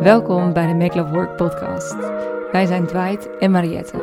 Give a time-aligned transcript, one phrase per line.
[0.00, 1.96] Welkom bij de Make Love Work podcast.
[2.52, 4.02] Wij zijn Dwight en Mariette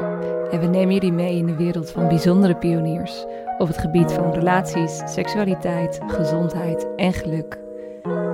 [0.51, 3.25] en we nemen jullie mee in de wereld van bijzondere pioniers
[3.57, 7.59] op het gebied van relaties, seksualiteit, gezondheid en geluk.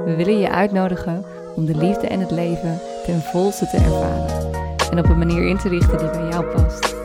[0.05, 1.23] We willen je uitnodigen
[1.55, 4.51] om de liefde en het leven ten volste te ervaren
[4.91, 6.95] en op een manier in te richten die bij jou past.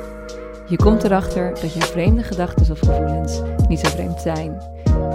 [0.67, 4.63] Je komt erachter dat je vreemde gedachten of gevoelens niet zo vreemd zijn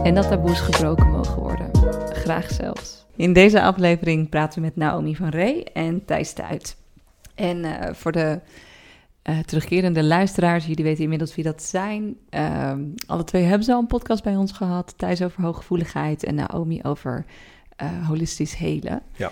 [0.03, 1.82] en dat taboes gebroken mogen worden.
[2.23, 3.05] Graag zelfs.
[3.15, 6.77] In deze aflevering praten we met Naomi van Ree en Thijs Tuit.
[7.35, 8.39] En uh, voor de
[9.23, 12.17] uh, terugkerende luisteraars, jullie weten inmiddels wie dat zijn.
[12.29, 12.73] Uh,
[13.05, 14.93] alle twee hebben ze al een podcast bij ons gehad.
[14.97, 17.25] Thijs over hooggevoeligheid en Naomi over
[17.81, 19.01] uh, holistisch helen.
[19.15, 19.31] Ja.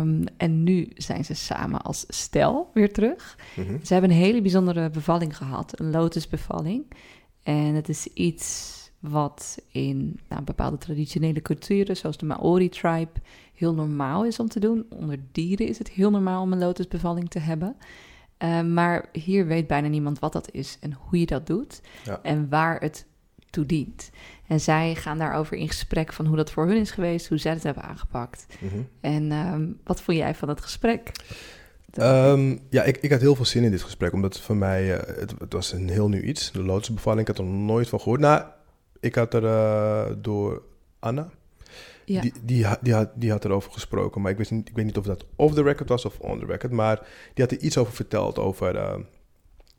[0.00, 3.38] Um, en nu zijn ze samen als stel weer terug.
[3.56, 3.76] Mhm.
[3.82, 6.82] Ze hebben een hele bijzondere bevalling gehad, een lotusbevalling.
[7.42, 13.20] En het is iets wat in nou, bepaalde traditionele culturen, zoals de Maori-tribe,
[13.54, 14.86] heel normaal is om te doen.
[14.90, 17.76] Onder dieren is het heel normaal om een lotusbevalling te hebben.
[18.38, 22.20] Uh, maar hier weet bijna niemand wat dat is en hoe je dat doet Ja.
[22.22, 23.06] en waar het
[23.50, 24.10] toe dient.
[24.46, 27.52] En zij gaan daarover in gesprek van hoe dat voor hun is geweest, hoe zij
[27.52, 28.46] het hebben aangepakt.
[28.60, 28.82] Mhm.
[29.00, 31.12] En um, wat vond jij van het gesprek?
[32.00, 34.84] Um, ja, ik, ik had heel veel zin in dit gesprek, omdat het voor mij,
[34.84, 36.52] uh, het, het, was een heel nieuw iets.
[36.52, 38.20] De lotusbevalling, ik had er nooit van gehoord.
[38.20, 38.44] Nou,
[39.00, 40.62] ik had er uh, door
[40.98, 41.30] Anna,
[42.04, 42.20] Ja.
[42.20, 44.98] die, die, die, had, die had erover gesproken, maar ik, wist niet, ik weet niet
[44.98, 46.96] of dat off the record was of on the record, maar
[47.34, 48.94] die had er iets over verteld, over uh,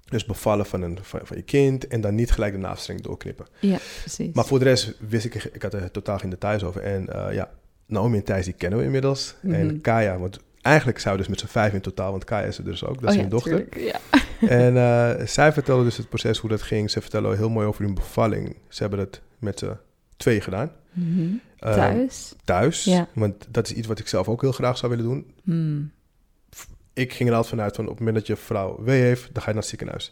[0.05, 3.45] dus bevallen van, een, van, van je kind en dan niet gelijk de naafstreng doorknippen.
[3.59, 4.33] Ja, precies.
[4.33, 6.81] Maar voor de rest wist ik, ik had er totaal geen details over.
[6.81, 7.51] En uh, ja,
[7.85, 9.35] Naomi en Thijs, die kennen we inmiddels.
[9.41, 9.53] Mhm.
[9.53, 12.63] En Kaya, want eigenlijk zou dus met z'n vijf in totaal, want Kaya is er
[12.63, 13.69] dus ook, dat oh, is ja, hun dochter.
[13.69, 14.19] tuurlijk, Ja.
[14.47, 16.91] En uh, zij vertelde dus het proces, hoe dat ging.
[16.91, 18.57] Ze vertellen heel mooi over hun bevalling.
[18.67, 19.77] Ze hebben het met z'n
[20.17, 20.71] twee gedaan.
[20.91, 21.41] Mm -hmm.
[21.69, 22.33] Uh, Thuis?
[22.43, 23.07] Thuis, Ja.
[23.13, 25.33] want dat is iets wat ik zelf ook heel graag zou willen doen.
[25.43, 25.91] Hmm.
[26.93, 29.41] Ik ging er altijd vanuit van, op het moment dat je vrouw wee heeft, dan
[29.41, 30.11] ga je naar het ziekenhuis.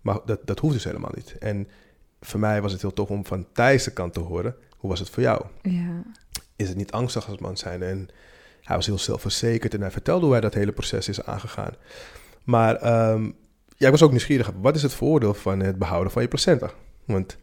[0.00, 1.38] Maar dat, dat hoeft dus helemaal niet.
[1.38, 1.68] En
[2.20, 4.54] voor mij was het heel tof om van Thijs' de kant te horen.
[4.76, 5.44] Hoe was het voor jou?
[5.62, 6.02] Ja.
[6.56, 7.82] Is het niet angstig als man zijn?
[7.82, 8.08] En
[8.62, 11.72] hij was heel zelfverzekerd en hij vertelde hoe hij dat hele proces is aangegaan.
[12.44, 12.74] Maar
[13.10, 13.34] um,
[13.76, 14.50] ja, ik was ook nieuwsgierig.
[14.60, 16.70] Wat is het voordeel van het behouden van je placenta?
[17.04, 17.36] Want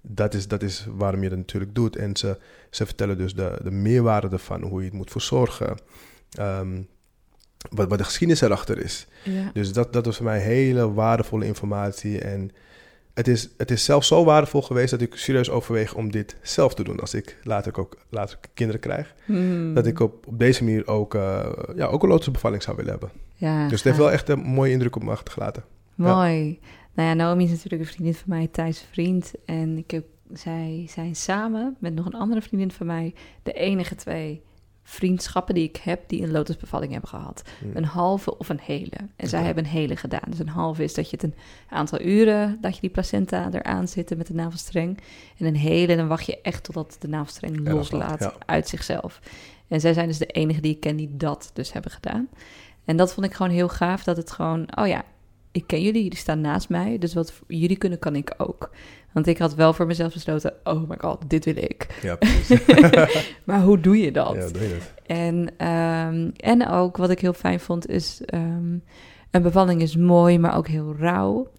[0.00, 1.96] dat is, dat is waarom je dat natuurlijk doet.
[1.96, 2.38] En ze,
[2.70, 5.76] ze vertellen dus de, de meerwaarde ervan, hoe je het moet verzorgen.
[6.40, 6.88] Um,
[7.70, 9.06] wat, wat de geschiedenis erachter is.
[9.24, 9.50] Ja.
[9.52, 12.20] Dus dat, dat was voor mij hele waardevolle informatie.
[12.20, 12.50] En
[13.18, 16.74] het is, het is zelfs zo waardevol geweest dat ik serieus overweeg om dit zelf
[16.74, 17.00] te doen.
[17.00, 19.14] Als ik later, ook, later kinderen krijg.
[19.24, 19.74] Hmm.
[19.74, 21.46] Dat ik op, op deze manier ook, uh,
[21.76, 23.10] ja, ook een lotusbevalling zou willen hebben.
[23.34, 25.64] Ja, dus het heeft wel echt een mooie indruk op me achtergelaten.
[25.94, 26.48] Mooi.
[26.48, 26.68] Ja.
[26.94, 29.32] Nou ja, Naomi is natuurlijk een vriendin van mij, Thijs vriend.
[29.44, 33.94] En ik heb, zij zijn samen met nog een andere vriendin van mij de enige
[33.94, 34.42] twee
[34.88, 37.42] vriendschappen die ik heb die een lotusbevalling hebben gehad.
[37.60, 37.70] Hmm.
[37.74, 38.96] Een halve of een hele.
[39.16, 40.20] En zij hebben een hele gedaan.
[40.28, 41.34] Dus een halve is dat je het een
[41.68, 44.98] aantal uren, dat je die placenta eraan zit met de navelstreng.
[45.38, 48.32] En een hele, dan wacht je echt totdat de navelstreng Ja, loslaat ja.
[48.46, 49.20] uit zichzelf.
[49.68, 52.28] En zij zijn dus de enige die ik ken die dat dus hebben gedaan.
[52.84, 55.04] En dat vond ik gewoon heel gaaf, dat het gewoon, oh ja,
[55.52, 58.70] ik ken jullie, jullie staan naast mij, dus wat jullie kunnen, kan ik ook.
[59.12, 61.86] Want ik had wel voor mezelf besloten, oh my god, dit wil ik.
[62.02, 63.34] Ja, precies.
[63.44, 64.34] maar hoe doe je dat?
[64.34, 64.92] ja, doe je het.
[65.06, 68.82] En, um, en ook wat ik heel fijn vond is, um,
[69.30, 71.50] een bevalling is mooi, maar ook heel rauw.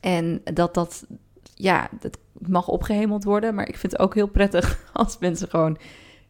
[0.00, 1.06] En dat dat,
[1.54, 5.78] ja, dat mag opgehemeld worden, maar ik vind het ook heel prettig als mensen gewoon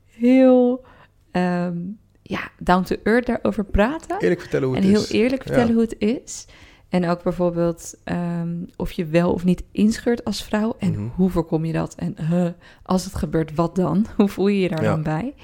[0.05, 0.85] heel,
[1.33, 4.19] um, ja, down to earth daarover praten.
[4.21, 5.09] Eerlijk vertellen hoe het en is.
[5.09, 5.73] heel eerlijk vertellen Ja.
[5.75, 6.47] hoe het is.
[6.91, 10.77] En ook bijvoorbeeld um, of je wel of niet inscheurt als vrouw.
[10.79, 11.09] En Mhm.
[11.15, 11.95] hoe voorkom je dat?
[11.95, 12.47] En uh,
[12.83, 14.07] als het gebeurt, wat dan?
[14.17, 14.91] Hoe voel je je daar Ja.
[14.91, 15.35] dan bij?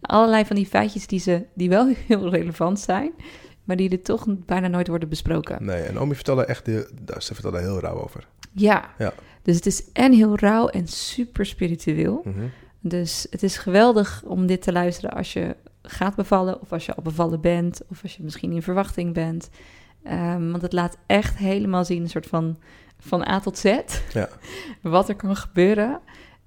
[0.00, 3.12] Allerlei van die feitjes die, ze, die wel heel relevant zijn,
[3.64, 5.64] maar die er toch bijna nooit worden besproken.
[5.64, 8.26] Nee, en Omi vertelde echt, de, ze vertelde heel rauw over.
[8.52, 8.90] Ja.
[8.98, 9.12] Ja.
[9.42, 12.20] dus het is en heel rauw en super spiritueel.
[12.24, 12.46] Mhm.
[12.80, 16.94] Dus het is geweldig om dit te luisteren als je gaat bevallen, of als je
[16.94, 19.50] al bevallen bent, of als je misschien in verwachting bent.
[20.06, 22.58] Um, want het laat echt helemaal zien, een soort van
[23.00, 23.64] van A tot Z,
[24.12, 24.28] Ja.
[24.82, 26.00] wat er kan gebeuren.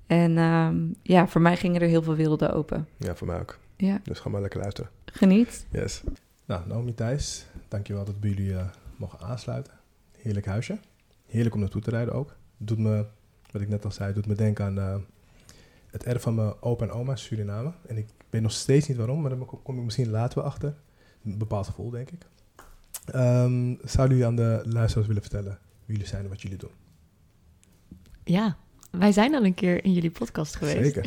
[0.07, 2.87] En um, ja, voor mij gingen er heel veel werelden open.
[2.97, 3.57] Ja, voor mij ook.
[3.75, 4.91] Ja, Dus ga maar lekker luisteren.
[5.05, 5.65] geniet.
[5.71, 6.01] Yes.
[6.45, 8.63] Nou, Naomi Thijs, dankjewel dat we jullie uh,
[8.97, 9.73] mogen aansluiten.
[10.17, 10.79] Heerlijk huisje.
[11.27, 12.35] Heerlijk om naartoe te rijden ook.
[12.57, 13.05] Doet me,
[13.51, 14.95] wat ik net al zei, doet me denken aan uh,
[15.91, 17.71] het erf van mijn opa en oma in Suriname.
[17.87, 20.75] En ik weet nog steeds niet waarom, maar daar kom ik misschien later wel achter.
[21.25, 22.25] Een bepaald gevoel, denk ik.
[23.15, 26.69] Um, zouden jullie aan de luisteraars willen vertellen wie jullie zijn en wat jullie doen?
[28.23, 28.55] Ja,
[28.91, 30.93] wij zijn al een keer in jullie podcast geweest.
[30.93, 31.05] Zeker.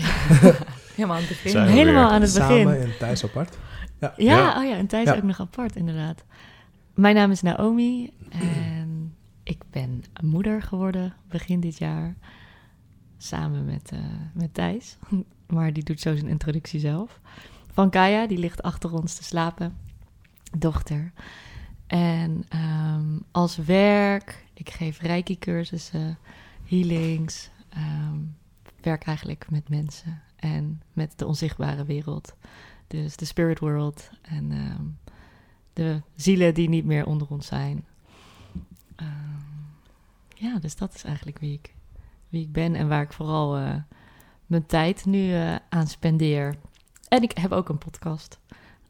[0.94, 1.62] Helemaal aan het begin.
[1.62, 2.62] Helemaal aan het begin.
[2.62, 3.58] Samen en thuis apart.
[4.00, 4.14] Ja.
[4.16, 4.58] Ja, Ja.
[4.62, 5.14] Oh ja en Thijs Ja.
[5.16, 6.24] ook nog apart, inderdaad.
[6.94, 12.16] Mijn naam is Naomi en ik ben moeder geworden begin dit jaar.
[13.18, 13.98] Samen met, eh,
[14.34, 14.96] met Thijs.
[15.46, 17.20] Maar die doet zo zijn introductie zelf.
[17.72, 19.76] Van Kaya, die ligt achter ons te slapen.
[20.58, 21.12] Dochter.
[21.86, 26.18] En ehm, als werk, ik geef reiki-cursussen,
[26.64, 27.50] healings.
[27.68, 28.18] ehm,
[28.80, 32.36] werk eigenlijk met mensen en met de onzichtbare wereld.
[32.86, 34.84] Dus de spirit world en ehm,
[35.72, 37.84] de zielen die niet meer onder ons zijn.
[40.44, 41.74] Ja, dus dat is eigenlijk wie ik,
[42.28, 43.74] wie ik ben en waar ik vooral eh,
[44.46, 46.54] mijn tijd nu eh, aan spendeer.
[47.08, 48.40] En ik heb ook een podcast,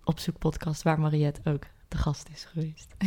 [0.05, 2.94] opzoekpodcast, waar Mariette ook de gast is geweest.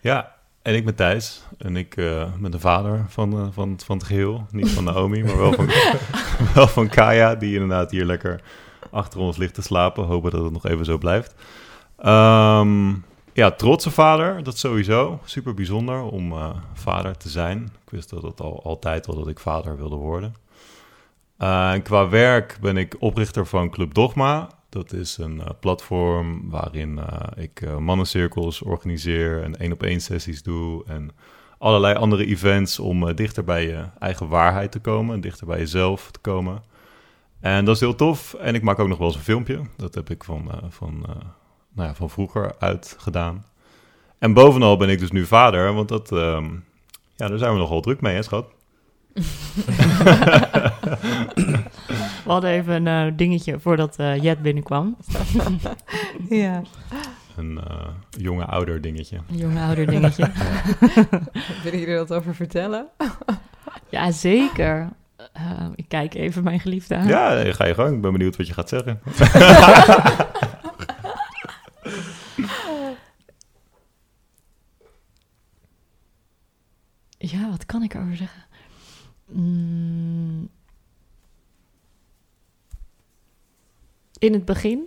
[0.00, 1.42] Ja, en ik ben Thijs.
[1.58, 4.46] En ik eh, ben de vader van, eh, van, van het geheel.
[4.50, 5.66] Niet van Naomi, maar wel van,
[6.54, 8.42] wel van Kaya, die inderdaad hier lekker
[8.90, 10.04] achter ons ligt te slapen.
[10.04, 11.34] Hopen dat het nog even zo blijft.
[11.96, 12.94] Ehm,
[13.32, 15.20] ja, trotse vader, dat sowieso.
[15.24, 17.62] Super bijzonder om eh, vader te zijn.
[17.84, 20.34] Ik wist dat het al altijd al dat ik vader wilde worden.
[21.36, 24.48] Eh, en qua werk ben ik oprichter van Club Dogma.
[24.72, 30.84] Dat is een eh, platform waarin eh, ik eh, mannencirkels organiseer en één-op-één sessies doe.
[30.86, 31.10] En
[31.58, 35.14] allerlei andere events om dichter bij je eigen waarheid te komen.
[35.14, 36.62] En dichter bij jezelf te komen.
[37.40, 38.34] En dat is heel tof.
[38.34, 39.60] En ik maak ook nog wel eens een filmpje.
[39.76, 41.06] Dat heb ik van, van,
[41.72, 43.44] nou ja, van vroeger uit gedaan.
[44.18, 45.74] En bovenal ben ik dus nu vader.
[45.74, 46.48] Want dat, ehm,
[47.16, 48.46] ja, daar zijn we nogal druk mee, hè schat?
[52.24, 54.96] We hadden even een eh, dingetje voordat eh, Jet binnenkwam.
[56.28, 56.62] Ja.
[57.36, 59.20] Een eh, jonge ouder dingetje.
[59.30, 60.30] Een jonge ouder dingetje.
[61.62, 62.86] Willen jullie dat over vertellen?
[63.88, 64.88] ja, zeker.
[65.74, 67.06] Ik kijk even mijn geliefde aan.
[67.06, 67.94] Ja, ga je gang.
[67.94, 69.00] Ik ben benieuwd wat je gaat zeggen.
[77.24, 78.44] Ja, wat kan ik erover zeggen?
[79.32, 80.48] Mm.
[84.18, 84.86] In het begin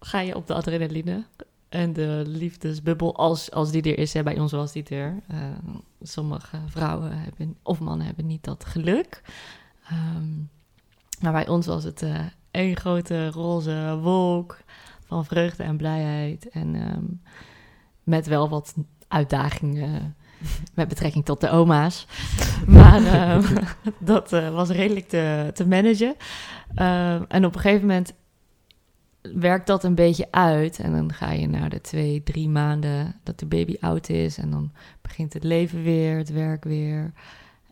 [0.00, 1.24] ga je op de adrenaline
[1.68, 4.12] en de liefdesbubbel, als, als die er is.
[4.12, 5.22] Hè, bij ons was die er.
[5.28, 5.38] Eh,
[6.02, 9.22] sommige vrouwen hebben, of mannen hebben niet dat geluk.
[9.88, 10.34] Ehm,
[11.20, 14.58] maar bij ons was het eh één grote roze wolk
[15.04, 16.48] van vreugde en blijheid.
[16.48, 17.04] En ehm,
[18.02, 18.74] met wel wat
[19.08, 20.16] uitdagingen
[20.74, 22.06] met betrekking tot de oma's.
[22.66, 23.64] Maar ehm,
[23.98, 26.14] dat eh, was redelijk te, te managen.
[26.74, 28.12] Ehm, en op een gegeven moment
[29.34, 30.78] werkt dat een beetje uit.
[30.78, 34.38] En dan ga je naar de twee, drie maanden dat de baby oud is.
[34.38, 34.72] En dan
[35.02, 37.12] begint het leven weer, het werk weer.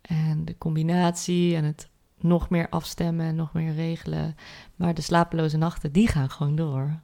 [0.02, 1.88] En de combinatie en het
[2.20, 4.36] nog meer afstemmen en nog meer regelen.
[4.76, 7.00] Maar de slapeloze nachten, die gaan gewoon door.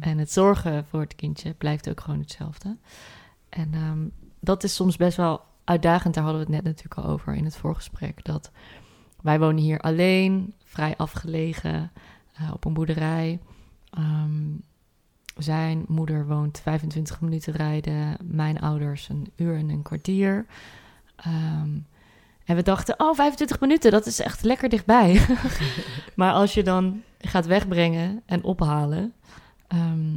[0.00, 2.76] En het zorgen voor het kindje blijft ook gewoon hetzelfde.
[3.48, 4.06] En ehm,
[4.40, 6.14] dat is soms best wel uitdagend.
[6.14, 8.24] Daar hadden we het net natuurlijk al over in het voorgesprek.
[8.24, 8.50] Dat
[9.22, 11.92] wij wonen hier alleen, vrij afgelegen,
[12.34, 13.40] eh, op een boerderij.
[13.90, 14.46] Ehm,
[15.36, 18.16] zijn moeder woont 25 minuten rijden.
[18.24, 20.46] Mijn ouders een uur en een kwartier.
[21.16, 21.78] Ehm,
[22.44, 25.26] en we dachten, oh, 25 minuten, dat is echt lekker dichtbij.
[26.16, 29.12] maar als je dan gaat wegbrengen en ophalen...
[29.66, 30.16] ehm,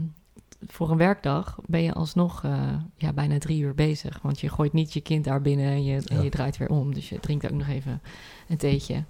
[0.67, 2.59] voor een werkdag ben je alsnog eh,
[2.95, 4.19] ja, bijna drie uur bezig.
[4.21, 6.21] Want je gooit niet je kind daar binnen en je, en Ja.
[6.23, 6.93] je draait weer om.
[6.93, 8.01] Dus je drinkt ook nog even
[8.47, 9.03] een theetje.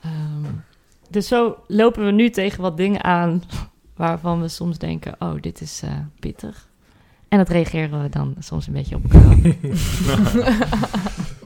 [0.00, 0.44] Ehm,
[1.10, 3.42] dus zo lopen we nu tegen wat dingen aan
[3.96, 5.14] waarvan we soms denken...
[5.18, 6.68] oh, dit is eh, pittig.
[7.28, 9.36] En dat reageren we dan soms een beetje op elkaar.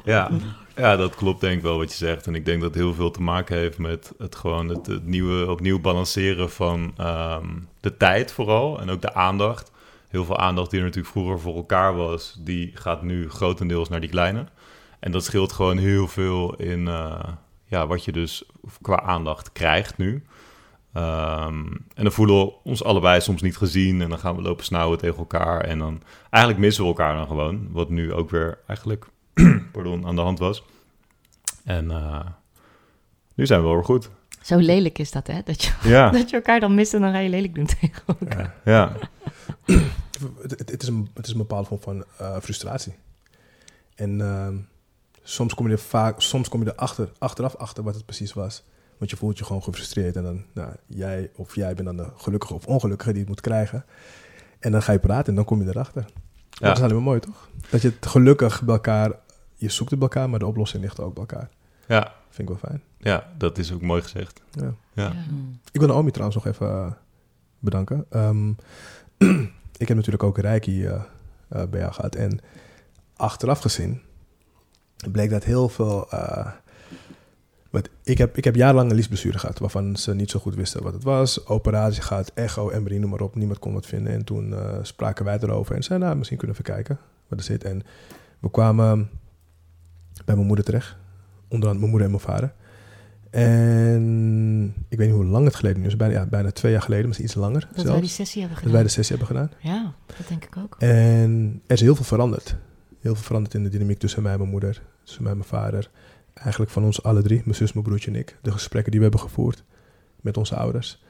[0.05, 0.31] Ja.
[0.77, 2.27] Ja, dat klopt denk ik wel wat je zegt.
[2.27, 5.51] En ik denk dat het heel veel te maken heeft met het gewoon het, nieuwe,
[5.51, 7.49] opnieuw balanceren van ehm,
[7.81, 8.81] de tijd vooral.
[8.81, 9.73] En ook de aandacht.
[10.09, 14.01] Heel veel aandacht die er natuurlijk vroeger voor elkaar was, die gaat nu grotendeels naar
[14.01, 14.47] die kleine.
[15.01, 17.29] En dat scheelt gewoon heel veel in eh,
[17.65, 18.45] ja, wat je dus
[18.83, 20.25] qua aandacht krijgt nu.
[20.93, 24.65] Ehm, en dan voelen we ons allebei soms niet gezien en dan gaan we lopen
[24.65, 25.61] snauwen tegen elkaar.
[25.61, 29.07] En dan eigenlijk missen we elkaar dan gewoon, wat nu ook weer eigenlijk
[29.75, 30.65] pardon, aan de hand was.
[31.65, 32.27] En eh,
[33.35, 34.11] nu zijn we wel weer goed.
[34.43, 35.41] Zo lelijk is dat, hè?
[35.45, 38.03] Dat je, Ja, dat je elkaar dan mist en dan ga je lelijk doen tegen
[38.07, 38.55] elkaar.
[38.65, 38.97] Ja.
[39.65, 39.77] ja,
[40.43, 42.95] Het, het, het is een, het is een bepaalde vorm van eh, frustratie.
[43.95, 44.57] En ehm,
[45.23, 48.33] soms kom je er vaak, soms kom je er achter, achteraf achter wat het precies
[48.33, 48.65] was.
[48.99, 50.17] Want je voelt je gewoon gefrustreerd.
[50.17, 53.41] En dan, nou, jij of jij bent dan de gelukkige of ongelukkige die het moet
[53.41, 53.85] krijgen.
[54.59, 56.05] En dan ga je praten en dan kom je erachter.
[56.51, 56.67] Ja.
[56.67, 57.49] Dat is alleen maar mooi, toch?
[57.71, 59.13] Dat je het gelukkig bij elkaar,
[59.65, 61.49] je zoekt het bij elkaar, maar de oplossing ligt ook bij elkaar.
[61.89, 62.83] ja, Vind ik wel fijn.
[62.99, 64.43] ja, dat is ook mooi gezegd.
[64.51, 64.75] Ja.
[64.93, 65.13] Ja.
[65.73, 66.93] Ik wil Naomi trouwens nog even, eh,
[67.59, 68.05] bedanken.
[68.11, 68.49] Ehm,
[69.83, 71.03] ik heb natuurlijk ook Reiki eh,
[71.49, 72.15] eh, bij jou gehad.
[72.15, 72.39] En
[73.17, 74.01] achteraf gezien
[75.11, 76.11] bleek dat heel veel...
[76.11, 76.51] eh,
[77.71, 79.59] want ik heb, ik heb jarenlang een liesblessure gehad...
[79.59, 81.47] waarvan ze niet zo goed wisten wat het was.
[81.47, 83.35] Operatie gehad, echo, embryos, noem maar op.
[83.35, 84.13] Niemand kon wat vinden.
[84.13, 86.07] En toen eh, spraken wij erover en zeiden...
[86.07, 87.65] nou, misschien kunnen we even kijken wat er zit.
[87.65, 87.83] En
[88.39, 89.11] we kwamen
[90.25, 90.97] bij mijn moeder terecht.
[91.49, 92.53] Onder andere mijn moeder en mijn vader.
[93.31, 95.97] En ik weet niet hoe lang het geleden is.
[95.97, 98.59] Bijna, ja, bijna twee jaar geleden, misschien iets langer Dat wij die sessie hebben Dat
[98.59, 98.73] gedaan.
[98.73, 99.51] wij de sessie hebben gedaan.
[99.61, 100.77] Ja, dat denk ik ook.
[100.79, 102.57] En er is heel veel veranderd.
[103.01, 104.83] Heel veel veranderd in de dynamiek tussen mij en mijn moeder.
[105.05, 105.91] Tussen mij en mijn vader.
[106.35, 107.41] Eigenlijk van ons alle drie.
[107.45, 108.37] Mijn zus, mijn broertje en ik.
[108.43, 109.65] De gesprekken die we hebben gevoerd
[110.21, 111.03] met onze ouders.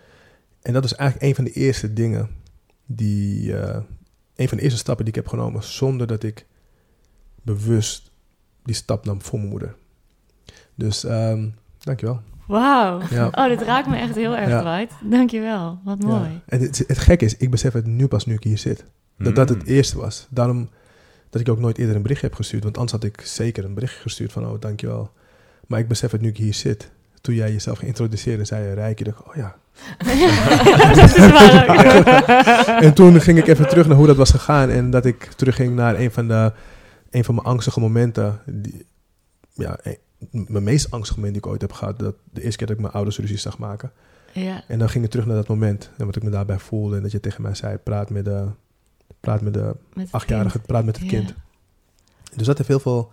[0.63, 2.29] En dat is eigenlijk een van de eerste dingen
[2.87, 3.57] die...
[3.57, 3.81] eh,
[4.37, 5.63] een van de eerste stappen die ik heb genomen...
[5.63, 6.47] zonder dat ik
[7.43, 8.11] bewust
[8.65, 9.75] die stap nam voor mijn moeder.
[10.75, 12.21] Dus ehm dankjewel.
[12.47, 13.01] Wauw.
[13.11, 13.29] Ja.
[13.41, 14.87] Oh, dit raakt me echt heel erg, Ja.
[15.03, 15.79] Dankjewel.
[15.85, 16.21] Wat mooi.
[16.31, 16.41] Ja.
[16.47, 18.85] En het, het gekke is, ik besef het nu pas nu ik hier zit.
[19.19, 19.67] Dat dat het Mm.
[19.69, 20.27] eerste was.
[20.31, 20.69] Daarom
[21.31, 22.63] dat ik ook nooit eerder een bericht heb gestuurd.
[22.63, 25.11] Want anders had ik zeker een bericht gestuurd van, oh, dankjewel.
[25.67, 26.91] Maar ik besef het nu ik hier zit.
[27.21, 29.57] Toen jij jezelf geïntroduceerde en zei je rijk, ik dacht, oh ja.
[30.95, 32.83] dat is waar ook.
[32.87, 34.71] En toen ging ik even terug naar hoe dat was gegaan.
[34.71, 36.53] En dat ik terugging naar een van, de,
[37.15, 38.41] een van mijn angstige momenten.
[38.47, 38.87] Die,
[39.53, 39.79] ja,
[40.31, 41.99] mijn meest angstige moment die ik ooit heb gehad.
[41.99, 43.93] Dat de eerste keer dat ik mijn ouders ruzie zag maken.
[44.33, 44.63] Ja.
[44.69, 45.91] En dan ging ik terug naar dat moment.
[45.97, 46.97] En wat ik me daarbij voelde.
[46.97, 48.47] En dat je tegen mij zei, praat met de,
[49.21, 51.11] praat met de Met het achtjarige, praat met het Ja.
[51.11, 51.35] kind.
[52.37, 53.13] Dus dat heeft heel veel...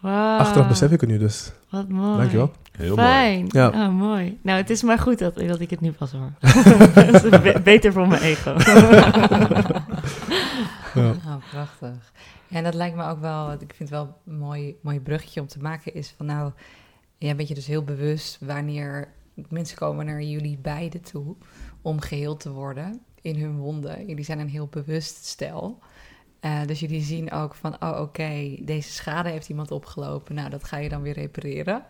[0.00, 0.38] Wauw.
[0.38, 2.16] Achteraf besef ik het nu, dus Wat mooi.
[2.18, 2.52] dankjewel.
[2.72, 3.08] Heel mooi.
[3.08, 3.44] Fijn.
[3.48, 3.68] Ja.
[3.68, 4.38] Oh, mooi.
[4.42, 6.32] Nou, het is maar goed dat, dat ik het nu pas hoor.
[6.94, 8.54] Dat is be- beter voor mijn ego.
[10.94, 11.10] Ja.
[11.10, 12.12] Oh, prachtig.
[12.48, 15.46] En dat lijkt me ook wel, ik vind het wel een mooi, mooi bruggetje om
[15.46, 16.52] te maken, is van nou,
[17.18, 19.12] jij bent je dus heel bewust wanneer
[19.48, 21.36] mensen komen naar jullie beiden toe
[21.82, 24.06] om geheeld te worden in hun wonden.
[24.06, 25.78] Jullie zijn een heel bewust stel.
[26.40, 30.34] Eh, dus jullie zien ook van, oh oké, deze schade heeft iemand opgelopen.
[30.34, 31.84] Nou, dat ga je dan weer repareren.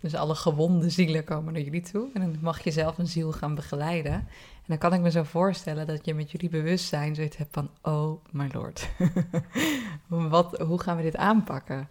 [0.00, 2.08] Dus alle gewonde zielen komen naar jullie toe.
[2.14, 4.28] En dan mag je zelf een ziel gaan begeleiden.
[4.70, 7.70] Dan kan ik me zo voorstellen dat je met jullie bewustzijn zoiets hebt van...
[7.82, 8.88] Oh, my lord.
[10.08, 11.88] wat, hoe gaan we dit aanpakken?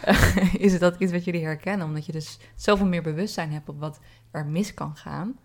[0.58, 1.86] Is het dat iets wat jullie herkennen?
[1.86, 4.00] Omdat je dus zoveel meer bewustzijn hebt op wat
[4.30, 5.38] er mis kan gaan...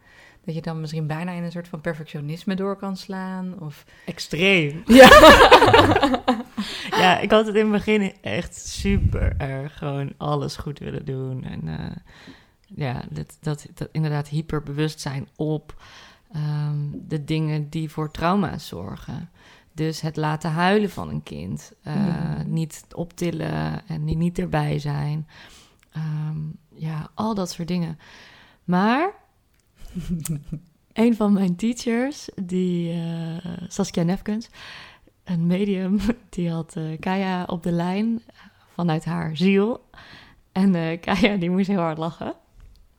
[0.46, 3.60] dat je dan misschien bijna in een soort van perfectionisme door kan slaan?
[3.60, 3.86] Of...
[4.05, 4.84] Extreem.
[4.98, 5.10] Ja.
[6.89, 11.43] Ja, ik had het in het begin echt super erg gewoon alles goed willen doen.
[11.43, 11.96] En eh,
[12.75, 15.75] ja, dat, dat, dat inderdaad hyperbewustzijn op
[16.31, 19.29] ehm, de dingen die voor trauma's zorgen.
[19.74, 21.72] Dus het laten huilen van een kind.
[21.84, 22.53] eh, Mhm.
[22.53, 25.27] Niet optillen en niet- niet erbij zijn.
[25.91, 26.38] Ehm,
[26.74, 28.00] ja, al dat soort dingen.
[28.63, 29.13] Maar
[30.93, 34.50] een van mijn teachers, die eh, Saskia Nefkens,
[35.24, 38.22] een medium, die had eh, Kaya op de lijn
[38.74, 39.89] vanuit haar ziel.
[40.51, 42.34] En eh, Kaya die moest heel hard lachen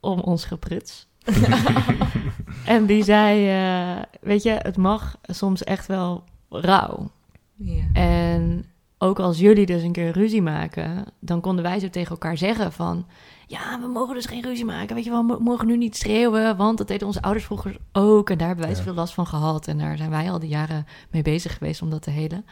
[0.00, 1.07] om ons gepruts.
[2.74, 7.10] en die zei, eh, weet je, het mag soms echt wel rauw.
[7.56, 7.84] ja.
[7.92, 8.64] En
[8.98, 12.72] ook als jullie dus een keer ruzie maken, dan konden wij zo tegen elkaar zeggen
[12.72, 13.06] van...
[13.46, 16.56] Ja, we mogen dus geen ruzie maken, weet je wel, we mogen nu niet schreeuwen...
[16.56, 18.80] want dat deden onze ouders vroeger ook en daar hebben wij Ja.
[18.80, 19.68] zoveel last van gehad...
[19.68, 22.44] en daar zijn wij al die jaren mee bezig geweest om dat te helen.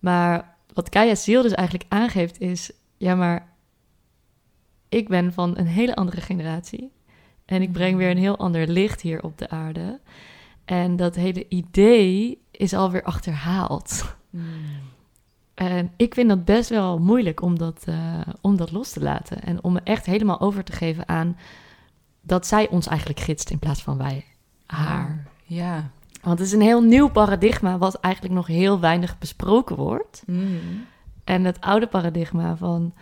[0.00, 2.70] Maar wat Kaya Ziel dus eigenlijk aangeeft is...
[2.96, 3.52] ja, maar
[4.88, 6.92] ik ben van een hele andere generatie...
[7.46, 10.00] en ik breng weer een heel ander licht hier op de aarde...
[10.66, 14.16] En dat hele idee is alweer achterhaald.
[14.30, 14.44] Mm.
[15.54, 19.42] En ik vind dat best wel moeilijk om dat, eh, om dat los te laten.
[19.42, 21.36] En om me echt helemaal over te geven aan
[22.20, 24.24] dat zij ons eigenlijk gidst in plaats van wij
[24.66, 25.26] haar.
[25.44, 25.90] Ja.
[26.22, 30.22] Want het is een heel nieuw paradigma wat eigenlijk nog heel weinig besproken wordt.
[30.26, 30.86] Mm.
[31.24, 32.94] En het oude paradigma van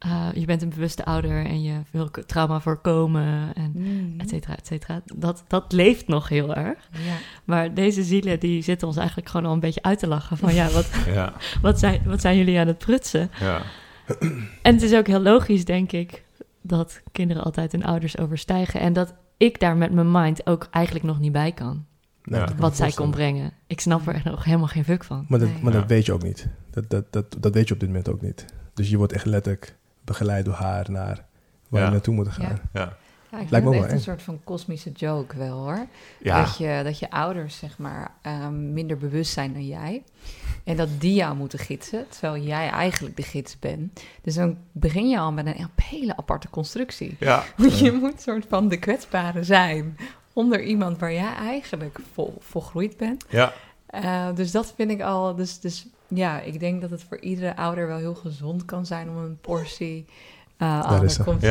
[0.00, 4.14] eh, je bent een bewuste ouder en je wil trauma voorkomen en Mm.
[4.20, 5.00] et cetera, et cetera.
[5.14, 6.88] Dat, dat leeft nog heel erg.
[6.92, 7.14] Ja.
[7.44, 10.54] Maar deze zielen die zitten ons eigenlijk gewoon al een beetje uit te lachen van
[10.54, 13.30] ja, wat, Ja, wat, zijn, wat zijn jullie aan het prutsen?
[13.40, 13.62] ja.
[14.62, 16.24] En het is ook heel logisch, denk ik,
[16.62, 18.80] dat kinderen altijd hun ouders overstijgen.
[18.80, 21.84] En dat ik daar met mijn mind ook eigenlijk nog niet bij kan.
[22.24, 23.52] Nou, Wat zij kon brengen.
[23.66, 25.24] Ik snap er nog helemaal geen fuck van.
[25.28, 25.62] Maar, dat, Nee.
[25.62, 25.78] maar Ja.
[25.78, 26.48] dat weet je ook niet.
[26.70, 28.44] Dat, dat, dat, dat weet je op dit moment ook niet.
[28.74, 31.24] Dus je wordt echt letterlijk begeleid door haar naar
[31.68, 31.86] waar Ja.
[31.86, 32.44] je naartoe moet gaan.
[32.72, 32.80] Ja.
[32.80, 32.96] ja.
[33.32, 35.86] Ja, ik Lijkt me vind wel het echt een soort van kosmische joke wel hoor.
[36.22, 40.02] Ja, Dat, je, dat je ouders zeg maar ehm, minder bewust zijn dan jij.
[40.64, 44.02] En dat die jou moeten gidsen, terwijl jij eigenlijk de gids bent.
[44.22, 47.16] Dus dan begin je al met een hele aparte constructie.
[47.20, 47.42] ja.
[47.56, 49.96] Want je moet soort van de kwetsbare zijn
[50.32, 53.24] onder iemand waar jij eigenlijk vol, volgroeid bent.
[53.28, 53.52] Ja,
[53.86, 55.34] Eh, dus dat vind ik al.
[55.34, 59.08] Dus, dus ja, ik denk dat het voor iedere ouder wel heel gezond kan zijn
[59.08, 60.04] om een portie.
[60.56, 61.42] eh Daar is komt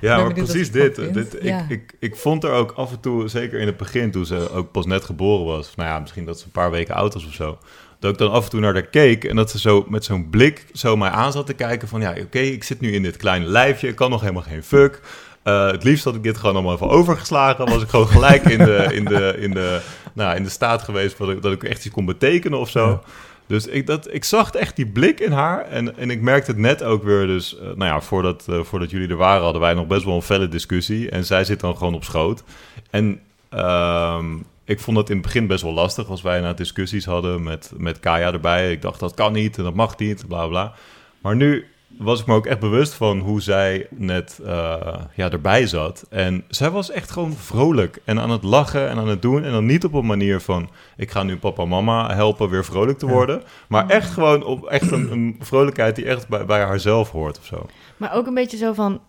[0.00, 0.96] Ja, is maar precies dit.
[1.14, 1.58] dit Ja.
[1.60, 4.50] ik, ik, ik vond er ook af en toe, zeker in het begin, toen ze
[4.50, 7.26] ook pas net geboren was, nou ja, misschien dat ze een paar weken oud was
[7.26, 7.58] of zo,
[7.98, 10.30] dat ik dan af en toe naar haar keek en dat ze zo met zo'n
[10.30, 13.16] blik zo mij aan zat te kijken van, ja, oké, ik zit nu in dit
[13.16, 15.00] kleine lijfje, ik kan nog helemaal geen fuck.
[15.42, 17.68] Eh, het liefst had ik dit gewoon allemaal even overgeslagen.
[17.68, 19.80] Was ik gewoon gelijk in de, in de, in de,
[20.12, 22.88] nou, in de staat geweest dat ik, dat ik echt iets kon betekenen of zo.
[22.88, 23.00] Ja.
[23.46, 25.66] Dus ik, dat, ik zag echt die blik in haar.
[25.68, 27.26] En, en ik merkte het net ook weer.
[27.26, 30.14] Dus, eh, nou ja, voordat, eh, voordat jullie er waren, hadden wij nog best wel
[30.14, 31.10] een felle discussie.
[31.10, 32.42] En zij zit dan gewoon op schoot.
[32.90, 37.04] En ehm, ik vond het in het begin best wel lastig als wij na discussies
[37.04, 38.72] hadden met, met Kaya erbij.
[38.72, 40.72] Ik dacht dat kan niet en dat mag niet, bla bla.
[41.20, 41.66] Maar nu
[42.02, 46.06] was ik me ook echt bewust van hoe zij net eh, ja, erbij zat.
[46.10, 49.44] En zij was echt gewoon vrolijk en aan het lachen en aan het doen.
[49.44, 52.64] En dan niet op een manier van, ik ga nu papa en mama helpen weer
[52.64, 53.12] vrolijk te Ja.
[53.12, 53.42] worden.
[53.68, 57.44] Maar echt gewoon op echt een, een vrolijkheid die echt bij, bij haarzelf hoort of
[57.44, 57.66] zo.
[57.96, 59.00] Maar ook een beetje zo van,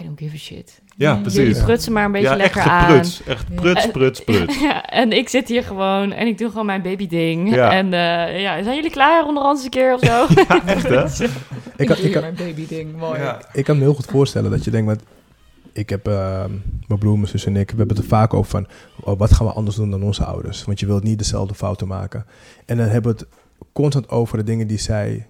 [0.00, 0.80] I don't give a shit.
[0.96, 1.20] Ja, Ja.
[1.20, 1.38] precies.
[1.46, 2.84] Jullie prutsen maar een beetje ja, lekker echt aan.
[2.86, 3.22] gepruts.
[3.24, 3.54] Echt Ja.
[3.60, 4.60] pruts, pruts, pruts.
[4.60, 7.54] Ja, en ik zit hier gewoon en ik doe gewoon mijn babyding.
[7.54, 7.70] Ja.
[7.72, 10.26] En eh, ja, zijn jullie klaar onder ons een keer of zo?
[10.66, 11.04] echt hè?
[11.76, 13.20] Ik kan, ik, kan, mijn baby ding, mooi.
[13.20, 13.40] Ja.
[13.52, 15.02] ik kan me heel goed voorstellen dat je denkt, want
[15.72, 16.44] ik heb eh,
[16.86, 18.66] mijn broer, mijn zus en ik, we hebben het er vaak over van,
[19.00, 20.64] oh, wat gaan we anders doen dan onze ouders?
[20.64, 22.26] Want je wilt niet dezelfde fouten maken.
[22.66, 23.28] En dan hebben we het
[23.72, 25.26] constant over de dingen die zij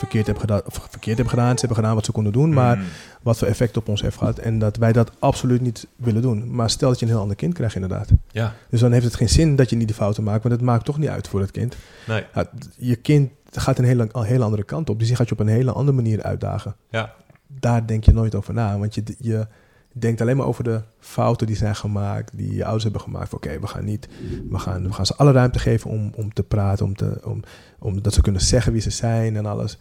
[0.00, 1.52] verkeerd hebben gedaan, of verkeerd hebben gedaan.
[1.54, 2.84] Ze hebben gedaan wat ze konden doen, maar Mm.
[3.22, 4.38] wat voor effect op ons heeft gehad.
[4.38, 6.54] En dat wij dat absoluut niet willen doen.
[6.54, 8.08] Maar stel dat je een heel ander kind krijgt inderdaad.
[8.30, 10.64] Ja, Dus dan heeft het geen zin dat je niet die fouten maakt, want het
[10.64, 11.76] maakt toch niet uit voor het kind.
[12.06, 12.24] nee.
[12.34, 15.32] Ja, je kind gaat een hele, een hele andere kant op, dus die gaat je
[15.34, 16.74] op een hele andere manier uitdagen.
[16.90, 17.12] Ja.
[17.46, 19.46] Daar denk je nooit over na, want je, je
[19.92, 23.34] denkt alleen maar over de fouten die zijn gemaakt, die je ouders hebben gemaakt.
[23.34, 24.08] Oké, we gaan niet,
[24.50, 27.42] we gaan, we gaan ze alle ruimte geven om, om te praten, om, te, om,
[27.80, 29.78] om dat ze kunnen zeggen wie ze zijn en alles.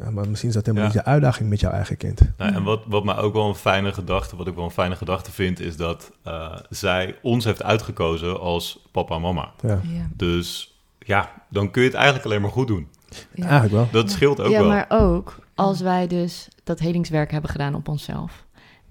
[0.00, 0.94] Ja, maar misschien is dat helemaal Ja.
[0.94, 2.20] niet de uitdaging met jouw eigen kind.
[2.36, 4.96] Nou, en wat, wat mij ook wel een fijne gedachte, wat ik wel een fijne
[4.96, 9.52] gedachte vind, is dat eh, zij ons heeft uitgekozen als papa en mama.
[9.62, 10.08] Ja, Ja.
[10.14, 12.88] Dus ja, dan kun je het eigenlijk alleen maar goed doen.
[13.34, 13.42] Ja.
[13.48, 13.88] eigenlijk wel.
[14.02, 14.68] Dat scheelt ook ja, wel.
[14.68, 18.46] maar ook als wij dus dat helingswerk hebben gedaan op onszelf.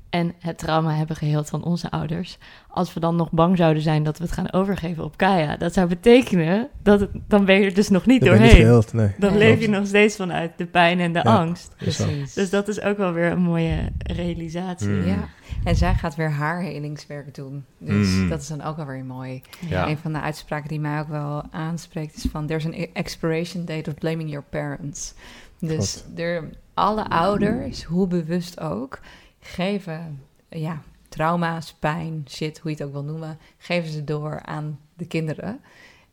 [0.10, 2.38] En het trauma hebben geheeld van onze ouders.
[2.78, 5.58] Als we dan nog bang zouden zijn dat we het gaan overgeven op Kaya.
[5.58, 8.44] Dat zou betekenen dat het, dan ben je er dus nog niet Dat ben je
[8.44, 8.68] niet doorheen.
[8.68, 9.12] geheeld, nee.
[9.18, 9.40] Dan Nee.
[9.40, 11.38] leef je nog steeds vanuit de pijn en de Ja.
[11.38, 11.74] angst.
[11.78, 12.34] Precies.
[12.34, 14.88] Dus dat is ook wel weer een mooie realisatie.
[14.88, 15.06] Mm.
[15.08, 15.28] Ja,
[15.64, 17.66] en zij gaat weer haar helingswerk doen.
[17.78, 18.30] Dus Mm.
[18.30, 19.42] dat is dan ook wel weer mooi.
[19.70, 19.88] Ja.
[19.88, 22.48] Een van de uitspraken die mij ook wel aanspreekt is van...
[22.48, 25.14] there's an expiration date of blaming your parents.
[25.60, 29.00] Dus er, alle ouders, hoe bewust ook,
[29.40, 30.82] geven ja,
[31.18, 33.38] trauma's, pijn, shit, hoe je het ook wil noemen...
[33.58, 35.60] geven ze door aan de kinderen.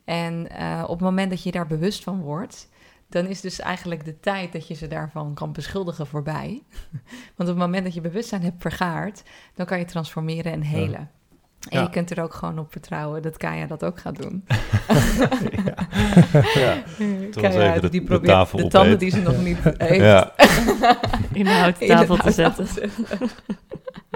[0.04, 2.68] En eh, op het moment dat je daar bewust van wordt...
[3.08, 6.62] dan is dus eigenlijk de tijd dat je ze daarvan kan beschuldigen voorbij.
[7.36, 9.22] Want op het moment dat je bewustzijn hebt vergaard...
[9.54, 11.10] dan kan je transformeren en helen.
[11.68, 11.82] En Ja.
[11.82, 14.44] je kunt er ook gewoon op vertrouwen dat Kaya dat ook gaat doen.
[16.54, 16.82] Ja.
[16.94, 19.00] De- die de probeert tafel de tanden opeet.
[19.00, 20.32] die ze nog niet heeft Ja,
[21.32, 22.66] In de houten tafel te zetten.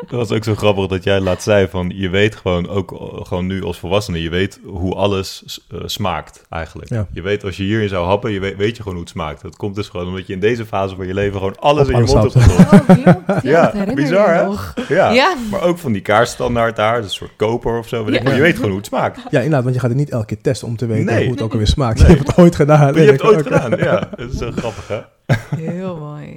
[0.11, 3.27] dat was ook zo grappig dat jij laat zei van je weet gewoon ook eh,
[3.27, 6.91] gewoon nu als volwassene, je weet hoe alles eh, smaakt eigenlijk.
[6.91, 7.07] Ja.
[7.13, 9.43] Je weet als je hierin zou happen, je weet, weet je gewoon hoe het smaakt.
[9.43, 11.93] Dat komt dus gewoon omdat je in deze fase van je leven gewoon alles Op
[11.93, 12.71] in je mond hebt gestopt.
[13.29, 13.37] Oh.
[13.43, 14.43] Ja, bizar, hè?
[14.95, 15.11] Ja.
[15.11, 15.35] Ja.
[15.51, 18.05] Maar ook van die kaarststandaard daar, dat is een soort koper of zo.
[18.05, 18.19] weet ik.
[18.21, 18.25] Ja.
[18.25, 19.21] Maar je weet gewoon hoe het smaakt.
[19.31, 21.23] Ja, inderdaad, want je gaat het niet elke keer testen om te weten Nee.
[21.23, 21.99] hoe het ook alweer smaakt.
[21.99, 22.09] Nee.
[22.11, 22.95] Je hebt het ooit gedaan.
[22.95, 24.09] Je hebt het ooit gedaan, ja.
[24.17, 24.99] Dat is zo grappig, hè?
[25.57, 26.35] Heel mooi.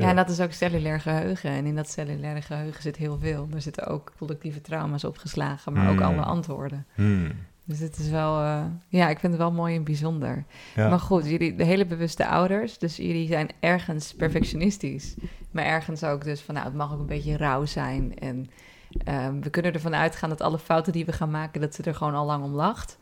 [0.00, 1.50] Ja, en dat is ook cellulair geheugen.
[1.50, 3.48] En in dat cellulaire geheugen zit heel veel.
[3.54, 6.06] Er zitten ook collectieve trauma's opgeslagen, maar ook Hmm.
[6.06, 6.86] alle antwoorden.
[6.94, 7.28] Hmm.
[7.64, 10.44] Dus het is wel, eh, ja, ik vind het wel mooi en bijzonder.
[10.74, 10.88] Ja.
[10.88, 15.14] Maar goed, jullie, de hele bewuste ouders, dus jullie zijn ergens perfectionistisch.
[15.50, 18.18] Maar ergens ook dus van, nou, het mag ook een beetje rauw zijn.
[18.18, 18.50] En
[19.04, 21.94] ehm, we kunnen ervan uitgaan dat alle fouten die we gaan maken, dat ze er
[21.94, 22.98] gewoon al lang om lacht.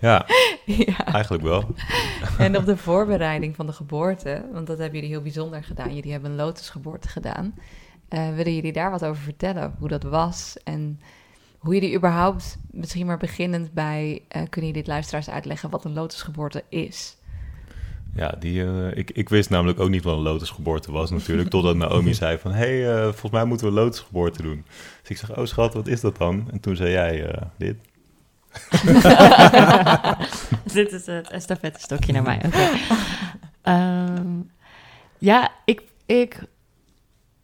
[0.00, 0.26] ja,
[0.64, 1.06] ja.
[1.06, 1.64] eigenlijk wel.
[2.38, 5.94] En op de voorbereiding van de geboorte, want dat hebben jullie heel bijzonder gedaan.
[5.94, 7.54] Jullie hebben een lotusgeboorte gedaan.
[8.08, 9.74] Eh, willen jullie daar wat over vertellen?
[9.78, 11.00] Hoe dat was en
[11.58, 15.92] hoe jullie überhaupt, misschien maar beginnend bij, eh, kunnen jullie het luisteraars uitleggen wat een
[15.92, 17.16] lotusgeboorte is?
[18.16, 21.50] Ja, die, eh, ik, ik wist namelijk ook niet wat een lotusgeboorte was natuurlijk.
[21.50, 24.64] Totdat Naomi zei van, hé, hey, eh, volgens mij moeten we een lotusgeboorte doen.
[25.00, 26.48] Dus ik zeg, oh schat, wat is dat dan?
[26.50, 27.76] En toen zei jij eh, dit.
[30.72, 32.40] Dit is het estafettestokje naar mij.
[33.62, 34.40] Ehm,
[35.18, 36.40] ja, ik, ik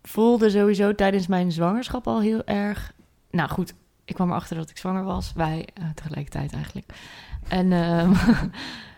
[0.03, 2.93] voelde sowieso tijdens mijn zwangerschap al heel erg
[3.31, 5.33] nou goed, ik kwam erachter dat ik zwanger was.
[5.35, 6.93] Wij tegelijkertijd eigenlijk.
[7.49, 8.13] En ehm,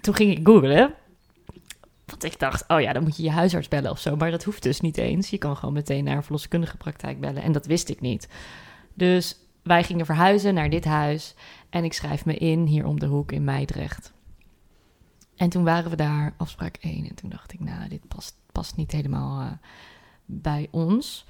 [0.00, 0.94] toen ging ik googlen.
[2.06, 4.16] Want ik dacht, oh ja, dan moet je je huisarts bellen of zo.
[4.16, 5.30] Maar dat hoeft dus niet eens.
[5.30, 7.42] Je kan gewoon meteen naar een verloskundige praktijk bellen.
[7.42, 8.28] En dat wist ik niet.
[8.94, 11.34] Dus wij gingen verhuizen naar dit huis.
[11.70, 14.12] En ik schrijf me in hier om de hoek in Meidrecht.
[15.36, 17.08] En toen waren we daar, afspraak 1.
[17.08, 19.50] En toen dacht ik, nou, dit past, past niet helemaal uh,
[20.24, 21.26] bij ons.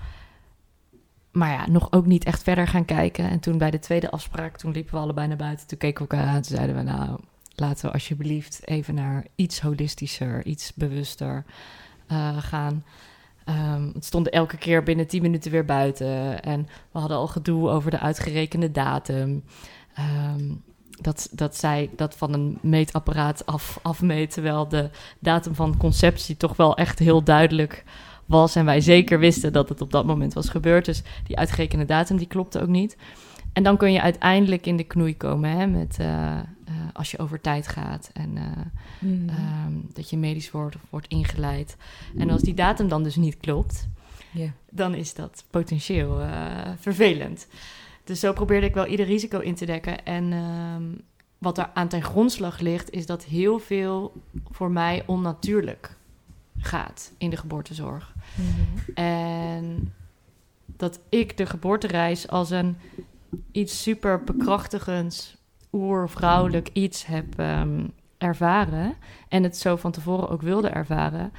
[1.33, 3.31] Maar ja, nog ook niet echt verder gaan kijken.
[3.31, 5.67] En toen bij de tweede afspraak, toen liepen we allebei naar buiten.
[5.67, 6.43] Toen keken we elkaar aan.
[6.43, 7.19] Toen zeiden we, nou,
[7.61, 11.45] laten we alsjeblieft even naar iets holistischer, iets bewuster
[12.13, 12.85] uh, gaan.
[13.49, 16.43] Um, het stonden elke keer binnen 10 minuten weer buiten.
[16.43, 19.45] En we hadden al gedoe over de uitgerekende datum.
[19.99, 20.63] Um,
[21.01, 26.57] dat, dat zij dat van een meetapparaat af, afmeet, terwijl de datum van conceptie toch
[26.57, 27.85] wel echt heel duidelijk
[28.27, 28.57] was.
[28.57, 30.85] En wij zeker wisten dat het op dat moment was gebeurd.
[30.85, 32.97] Dus die uitgerekende datum die klopte ook niet.
[33.59, 36.41] En dan kun je uiteindelijk in de knoei komen hè, met uh, uh,
[36.93, 38.43] als je over tijd gaat en uh,
[38.99, 39.29] mm.
[39.29, 41.77] um, dat je medisch wordt of wordt ingeleid.
[42.19, 43.89] En als die datum dan dus niet klopt,
[44.31, 44.51] yeah.
[44.71, 46.21] dan is dat potentieel
[46.81, 47.47] vervelend.
[48.05, 50.05] Dus zo probeerde ik wel ieder risico in te dekken.
[50.05, 51.01] En um,
[51.39, 54.13] wat er aan ten grondslag ligt, is dat heel veel
[54.51, 55.97] voor mij onnatuurlijk
[56.59, 58.15] gaat in de geboortezorg.
[58.35, 58.95] Mm -hmm.
[58.95, 59.93] En
[60.67, 62.77] dat ik de geboortereis als een
[63.53, 65.37] iets super bekrachtigends,
[65.73, 68.95] oervrouwelijk iets heb um, ervaren.
[69.29, 71.33] En het zo van tevoren ook wilde ervaren.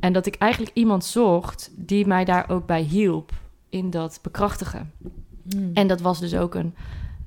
[0.00, 3.32] En dat ik eigenlijk iemand zocht die mij daar ook bij hielp
[3.68, 4.92] in dat bekrachtigen.
[5.48, 5.70] Hmm.
[5.74, 6.74] En dat was dus ook een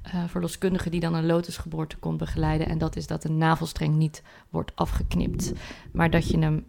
[0.08, 2.68] uh, verloskundige die dan een lotusgeboorte kon begeleiden.
[2.68, 5.54] En dat is dat een navelstreng niet wordt afgeknipt,
[5.92, 6.66] maar dat je hem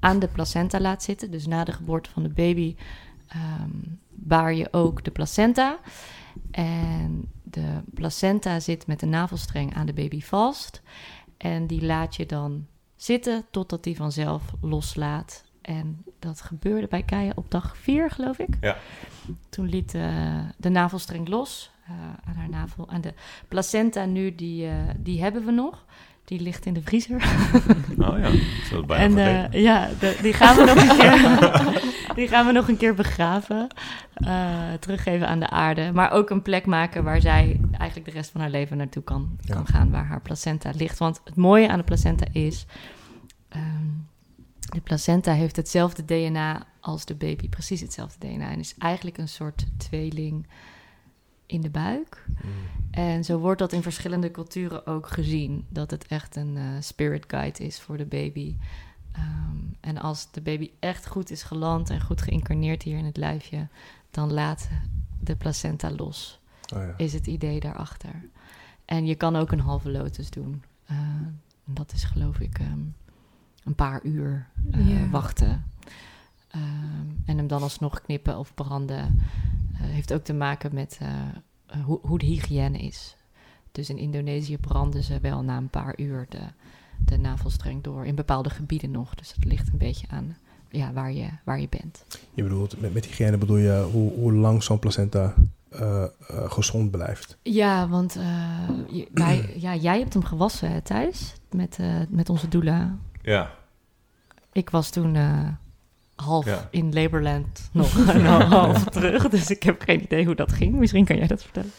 [0.00, 1.30] aan de placenta laat zitten.
[1.30, 2.76] Dus na de geboorte van de baby
[3.34, 5.78] um, baar je ook de placenta.
[6.50, 10.82] En de placenta zit met de navelstreng aan de baby vast.
[11.36, 12.66] En die laat je dan
[12.96, 15.44] zitten totdat die vanzelf loslaat.
[15.62, 18.56] En dat gebeurde bij Kaya op dag 4, geloof ik.
[18.60, 18.76] Ja.
[19.48, 22.88] Toen liet uh, de navelstreng los uh, aan haar navel.
[22.88, 23.14] En de
[23.48, 25.84] placenta nu, die, uh, die hebben we nog.
[26.24, 27.22] Die ligt in de vriezer.
[27.98, 28.30] Oh ja,
[28.70, 31.82] dat bijna En uh, ja, de, die, gaan we nog een keer,
[32.18, 33.68] die gaan we nog een keer begraven.
[34.16, 35.92] Uh, teruggeven aan de aarde.
[35.92, 39.36] Maar ook een plek maken waar zij eigenlijk de rest van haar leven naartoe kan,
[39.40, 39.54] ja.
[39.54, 39.90] kan gaan.
[39.90, 40.98] Waar haar placenta ligt.
[40.98, 42.66] Want het mooie aan de placenta is...
[43.56, 44.06] Um,
[44.72, 47.48] de placenta heeft hetzelfde DNA als de baby.
[47.48, 48.50] Precies hetzelfde DNA.
[48.50, 50.46] En is eigenlijk een soort tweeling
[51.52, 52.24] in de buik.
[52.28, 52.50] Mm.
[52.90, 55.66] En zo wordt dat in verschillende culturen ook gezien.
[55.68, 58.56] Dat het echt een uh, spirit guide is voor de baby.
[59.16, 63.16] Um, en als de baby echt goed is geland en goed geïncarneerd hier in het
[63.16, 63.68] lijfje,
[64.10, 64.68] dan laat
[65.20, 66.40] de placenta los.
[66.74, 66.94] Oh ja.
[66.96, 68.28] Is het idee daarachter.
[68.84, 70.62] En je kan ook een halve lotus doen.
[70.90, 70.98] Uh,
[71.64, 72.94] dat is geloof ik um,
[73.64, 75.10] een paar uur uh, yeah.
[75.10, 75.64] wachten.
[76.56, 79.20] Um, en hem dan alsnog knippen of branden.
[79.72, 81.08] Uh, heeft ook te maken met uh,
[81.84, 83.16] hoe, hoe, de hygiëne is.
[83.72, 86.40] Dus in Indonesië branden ze wel na een paar uur de,
[86.98, 88.06] de navelstreng door.
[88.06, 89.14] In bepaalde gebieden nog.
[89.14, 90.36] Dus het ligt een beetje aan
[90.68, 92.04] ja, waar, je, waar je bent.
[92.34, 95.34] Je bedoelt, met, met hygiëne bedoel je hoe, hoe lang zo'n placenta
[95.72, 97.36] uh, gezond blijft?
[97.42, 98.12] Ja, want
[98.88, 101.34] je, wij, ja, jij hebt hem gewassen hè, Thijs.
[101.50, 102.96] Met, met onze doula.
[103.22, 103.50] Ja.
[104.52, 105.16] Ik was toen
[106.22, 106.68] half ja.
[106.70, 109.28] in Laborland nog en half terug.
[109.28, 110.74] Dus ik heb geen idee hoe dat ging.
[110.74, 111.72] Misschien kan jij dat vertellen.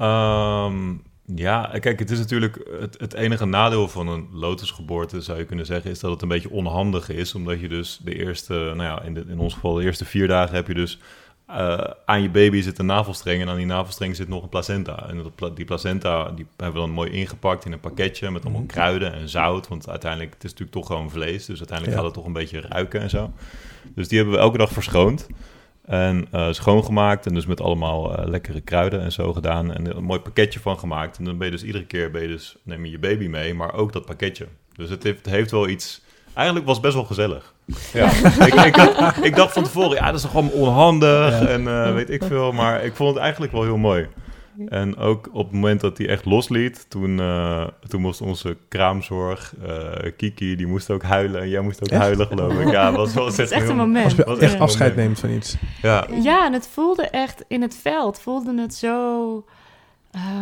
[0.00, 1.02] Um,
[1.34, 5.66] ja, kijk, het is natuurlijk het, het, enige nadeel van een lotusgeboorte, zou je kunnen
[5.66, 7.34] zeggen, is dat het een beetje onhandig is.
[7.34, 10.28] Omdat je dus de eerste, nou ja, in, de, in ons geval de eerste vier
[10.28, 10.98] dagen heb je dus
[11.50, 15.08] uh, aan je baby zit een navelstreng en aan die navelstreng zit nog een placenta.
[15.08, 18.64] En dat, die placenta die hebben we dan mooi ingepakt in een pakketje met allemaal
[18.66, 19.68] kruiden en zout.
[19.68, 22.02] Want uiteindelijk, het is natuurlijk toch gewoon vlees, dus uiteindelijk ja.
[22.02, 23.32] gaat het toch een beetje ruiken en zo.
[23.94, 25.26] Dus die hebben we elke dag verschoond
[25.84, 29.72] en uh, schoongemaakt en dus met allemaal uh, lekkere kruiden en zo gedaan.
[29.72, 31.18] En een mooi pakketje van gemaakt.
[31.18, 33.54] En dan ben je dus iedere keer, ben je dus, neem je je baby mee,
[33.54, 34.46] maar ook dat pakketje.
[34.74, 36.00] Dus het heeft, het heeft wel iets...
[36.34, 37.54] Eigenlijk was het best wel gezellig.
[37.92, 38.10] Ja,
[38.46, 41.46] ik, ik, had, ik, dacht van tevoren, ja, dat is toch gewoon onhandig ja.
[41.46, 42.52] en uh, weet ik veel.
[42.52, 44.08] Maar ik vond het eigenlijk wel heel mooi.
[44.66, 49.54] En ook op het moment dat hij echt losliet, toen, uh, toen moest onze kraamzorg,
[49.66, 51.40] uh, Kiki, die moest ook huilen.
[51.40, 52.00] En jij moest ook echt?
[52.00, 52.70] huilen, geloof ik.
[52.70, 54.14] Ja, was wel het is echt een moment.
[54.14, 54.58] Was, was echt ja.
[54.58, 55.56] afscheid neemt van iets.
[55.82, 56.06] Ja.
[56.22, 59.44] ja, en het voelde echt in het veld, voelde het zo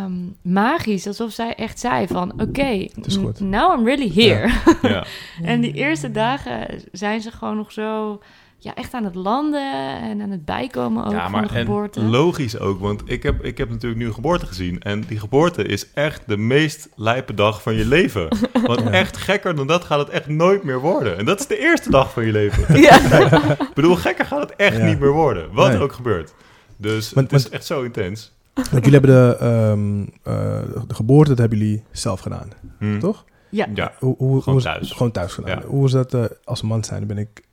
[0.04, 1.06] um, magisch.
[1.06, 2.90] Alsof zij echt zei van, oké, okay,
[3.38, 4.48] now I'm really here.
[4.82, 4.88] Ja.
[4.90, 5.04] ja.
[5.42, 8.20] en die eerste dagen zijn ze gewoon nog zo
[8.58, 11.60] ja, echt aan het landen en aan het bijkomen ook ja, van maar de en
[11.64, 12.00] geboorte.
[12.02, 14.80] logisch ook, want ik heb, ik heb natuurlijk nu een geboorte gezien.
[14.82, 18.28] En die geboorte is echt de meest lijpe dag van je leven.
[18.66, 18.90] Want Ja.
[18.90, 21.18] echt gekker dan dat gaat het echt nooit meer worden.
[21.18, 22.80] En dat is de eerste dag van je leven.
[22.80, 23.32] ja.
[23.58, 24.84] Ik bedoel, gekker gaat het echt Ja.
[24.84, 25.52] niet meer worden.
[25.52, 25.80] Wat Nee.
[25.80, 26.34] ook gebeurt.
[26.76, 28.35] Dus het is echt zo intens.
[28.56, 32.98] Want jullie hebben de, ehm, eh, de geboorte, dat hebben jullie zelf gedaan, Hm.
[32.98, 33.24] toch?
[33.50, 33.66] ja.
[33.74, 34.92] Ja, Hoe, hoe, Gewoon hoe thuis.
[34.92, 35.58] Gewoon thuis gedaan.
[35.60, 35.66] Ja.
[35.66, 37.06] Hoe is dat eh, als man zijn?
[37.06, 37.44] Ben ik...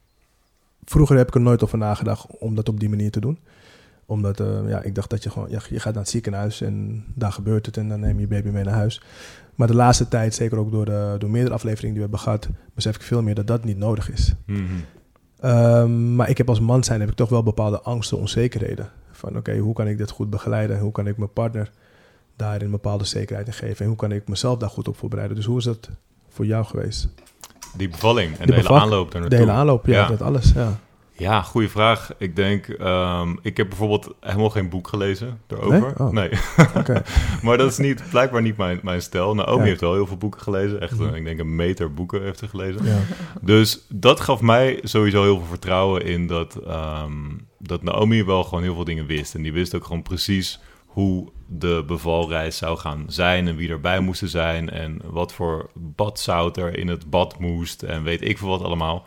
[0.86, 3.40] Vroeger heb ik er nooit over nagedacht om dat op die manier te doen.
[4.06, 5.50] Omdat eh, ja, ik dacht dat je gewoon...
[5.50, 8.28] Ja, je gaat naar het ziekenhuis en daar gebeurt het en dan neem je je
[8.28, 9.02] baby mee naar huis.
[9.56, 12.50] Maar de laatste tijd, zeker ook door, de, door meerdere afleveringen die we hebben gehad...
[12.76, 14.34] besef ik veel meer dat dat niet nodig is.
[14.46, 14.62] Mhm.
[15.40, 18.90] Ehm, maar ik heb als man zijn heb ik toch wel bepaalde angsten, onzekerheden.
[19.24, 20.80] Van oké, hoe kan ik dit goed begeleiden?
[20.80, 21.72] Hoe kan ik mijn partner
[22.36, 23.80] daarin bepaalde zekerheid in geven?
[23.82, 25.36] En hoe kan ik mezelf daar goed op voorbereiden?
[25.38, 25.90] Dus hoe is dat
[26.30, 27.08] voor jou geweest?
[27.78, 30.08] Die bevalling en De de, hele aanloop daar De hele aanloop, ja, Ja.
[30.08, 30.52] dat alles.
[30.52, 30.80] Ja.
[31.18, 32.12] Ja, goede vraag.
[32.18, 36.14] Ik denk, ehm, ik heb bijvoorbeeld helemaal geen boek gelezen daarover.
[36.14, 36.30] Nee?
[36.32, 36.76] Oh.
[36.80, 37.04] Oké.
[37.44, 39.36] maar dat is niet, blijkbaar niet mijn, mijn stijl.
[39.36, 39.68] Naomi Ja.
[39.68, 40.82] heeft wel heel veel boeken gelezen.
[40.82, 41.14] Echt, Mhm.
[41.16, 42.86] ik denk een meter boeken heeft ze gelezen.
[42.86, 42.98] Ja.
[43.42, 47.12] Dus dat gaf mij sowieso heel veel vertrouwen in dat, ehm,
[47.60, 49.36] dat Naomi wel gewoon heel veel dingen wist.
[49.36, 54.00] En die wist ook gewoon precies hoe de bevalreis zou gaan zijn en wie erbij
[54.00, 58.48] moesten zijn en wat voor badzout er in het bad moest en weet ik veel
[58.50, 59.06] wat allemaal.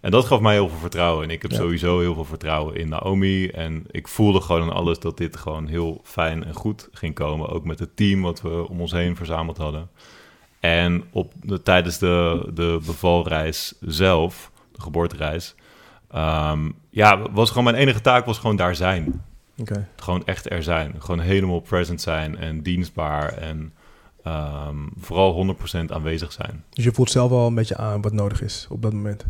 [0.00, 1.24] En dat gaf mij heel veel vertrouwen.
[1.24, 1.56] En ik heb Ja.
[1.56, 3.48] sowieso heel veel vertrouwen in Naomi.
[3.48, 7.48] En ik voelde gewoon aan alles dat dit gewoon heel fijn en goed ging komen.
[7.48, 9.88] Ook met het team wat we om ons heen verzameld hadden.
[10.60, 15.54] En op de, tijdens de, de bevalreis zelf, de geboortereis,
[16.10, 19.22] ehm, ja, was gewoon mijn enige taak was gewoon daar zijn.
[19.58, 19.88] Oké.
[19.96, 20.94] Gewoon echt er zijn.
[20.98, 23.72] Gewoon helemaal present zijn en dienstbaar en
[24.24, 26.64] ehm, vooral 100% aanwezig zijn.
[26.70, 29.26] Dus je voelt zelf wel een beetje aan wat nodig is op dat moment.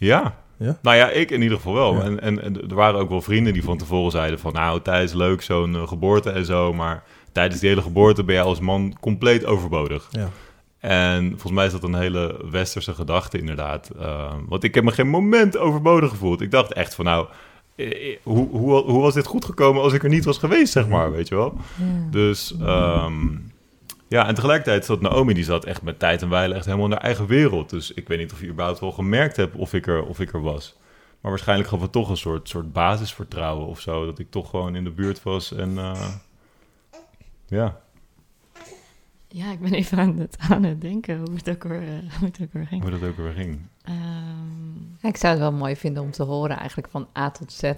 [0.00, 0.36] Ja.
[0.56, 0.78] Ja?
[0.82, 1.94] Nou ja, ik in ieder geval wel.
[1.94, 2.02] Ja.
[2.02, 4.52] En, en, en er waren ook wel vrienden die van tevoren zeiden van...
[4.52, 6.72] nou, tijdens leuk zo'n eh, geboorte en zo...
[6.72, 10.08] maar tijdens die hele geboorte ben je als man compleet overbodig.
[10.10, 10.28] Ja.
[10.78, 13.90] En volgens mij is dat een hele westerse gedachte inderdaad.
[13.98, 16.40] Eh, want ik heb me geen moment overbodig gevoeld.
[16.40, 17.26] Ik dacht echt van nou...
[18.22, 21.12] Hoe, hoe, hoe was dit goed gekomen als ik er niet was geweest, zeg maar,
[21.12, 21.56] weet je wel?
[22.10, 23.26] Dus ehm,
[24.10, 26.92] ja, en tegelijkertijd zat Naomi, die zat echt met tijd en wijle echt helemaal in
[26.92, 27.70] haar eigen wereld.
[27.70, 30.32] Dus ik weet niet of je überhaupt wel gemerkt hebt of ik er, of ik
[30.32, 30.76] er was.
[31.20, 34.06] Maar waarschijnlijk gaf het toch een soort, soort basisvertrouwen of zo.
[34.06, 36.08] Dat ik toch gewoon in de buurt was en eh,
[37.46, 37.80] ja.
[39.28, 42.28] Ja, ik ben even aan het, aan het denken hoe het ook weer, eh, hoe
[42.28, 42.82] het ook weer ging.
[42.82, 43.60] Hoe dat ook weer ging.
[43.82, 43.98] Ehm,
[45.00, 47.72] Ja, ik zou het wel mooi vinden om te horen eigenlijk van A tot Z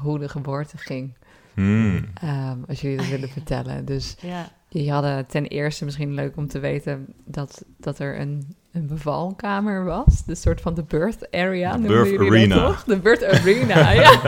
[0.00, 1.14] hoe de geboorte ging.
[1.54, 2.04] Hmm.
[2.14, 3.84] Ehm, als jullie dat willen vertellen.
[3.84, 8.56] Dus ja, jullie hadden ten eerste misschien leuk om te weten dat, dat er een,
[8.72, 10.24] een bevalkamer was.
[10.24, 11.76] De soort van de birth area.
[11.76, 12.66] De birth jullie dat arena.
[12.66, 12.84] toch?
[12.84, 14.20] De birth arena, ja.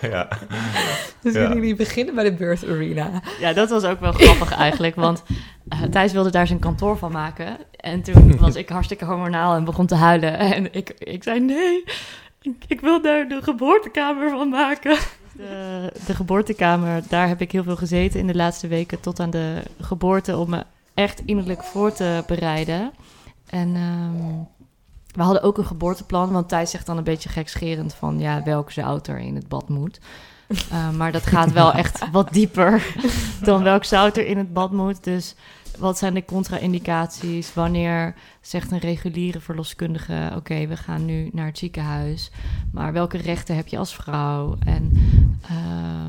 [0.00, 0.28] ja.
[1.22, 1.40] Dus Ja.
[1.40, 3.22] willen jullie beginnen bij de birth arena?
[3.40, 5.22] ja, dat was ook wel grappig eigenlijk, want
[5.68, 7.56] eh, Thijs wilde daar zijn kantoor van maken.
[7.76, 10.38] En toen was ik hartstikke hormonaal en begon te huilen.
[10.38, 11.84] En ik, ik zei, nee,
[12.40, 14.96] ik, ik wil daar de geboortekamer van maken.
[15.36, 19.30] De, de geboortekamer, daar heb ik heel veel gezeten in de laatste weken tot aan
[19.30, 20.64] de geboorte om me
[20.94, 22.92] echt innerlijk voor te bereiden.
[23.46, 24.44] En ehm,
[25.14, 28.70] we hadden ook een geboorteplan, want Thijs zegt dan een beetje gekscherend van ja, welk
[28.70, 30.00] zout er in het bad moet.
[30.72, 32.94] Uh, maar dat gaat wel echt wat dieper
[33.42, 35.04] dan welk zout er in het bad moet.
[35.04, 35.34] Dus
[35.78, 37.54] wat zijn de contra-indicaties?
[37.54, 42.30] Wanneer zegt een reguliere verloskundige: Oké, we gaan nu naar het ziekenhuis.
[42.72, 44.56] Maar welke rechten heb je als vrouw?
[44.64, 44.92] En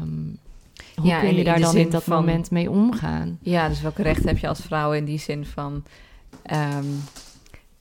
[0.01, 0.37] um,
[0.95, 3.37] hoe Ja, kun je daar dan in dat van- moment mee omgaan?
[3.41, 5.83] Ja, dus welke rechten heb je als vrouw in die zin van...
[6.43, 6.85] ehm,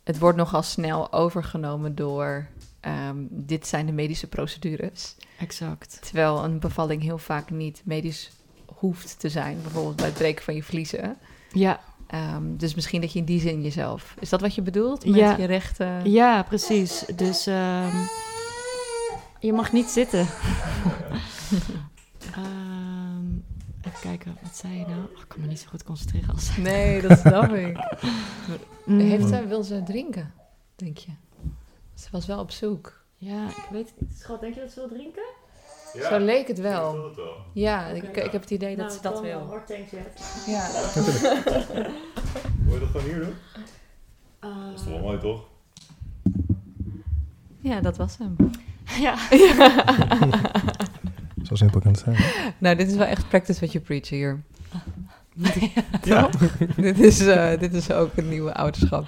[0.04, 2.46] het wordt nogal snel overgenomen door...
[2.80, 5.14] ehm, dit zijn de medische procedures.
[5.38, 5.98] Exact.
[6.02, 8.30] Terwijl een bevalling heel vaak niet medisch
[8.66, 9.58] hoeft te zijn.
[9.62, 11.16] Bijvoorbeeld bij het breken van je vliezen.
[11.52, 14.14] Ja, Ehm, dus misschien dat je in die zin jezelf...
[14.18, 15.36] Is dat wat je bedoelt met Ja.
[15.36, 16.10] je rechten?
[16.10, 17.04] ja precies.
[17.16, 17.96] Dus ehm,
[19.40, 20.26] je mag niet zitten.
[22.34, 23.26] Ehm,
[23.86, 24.98] even kijken, wat zei je nou?
[25.14, 26.56] Oh, ik kan me niet zo goed concentreren als...
[26.56, 27.96] Nee, dat snap ik.
[28.84, 28.98] Mm.
[29.00, 30.32] Heeft zij, wil ze drinken,
[30.76, 31.10] denk je?
[31.94, 33.04] Ze was wel op zoek.
[33.16, 34.18] Ja, ik weet het niet.
[34.18, 35.22] Schat, denk je dat ze wil drinken?
[36.00, 37.10] Zo leek het wel.
[37.52, 39.60] Ja, ik, ik heb het idee Nou, dat ze dat wil.
[40.46, 40.66] Ja.
[42.64, 43.34] Wil je dat gewoon hier doen?
[44.40, 45.44] Dat is toch wel mooi, toch?
[47.60, 48.36] ja, dat was hem.
[49.06, 49.16] ja.
[51.48, 52.16] Zo simpel kan het zijn.
[52.58, 54.42] Nou, dit is wel echt practice what you preach hier.
[56.02, 56.28] Ja.
[56.76, 59.06] dit, is, eh, dit is ook een nieuwe ouderschap.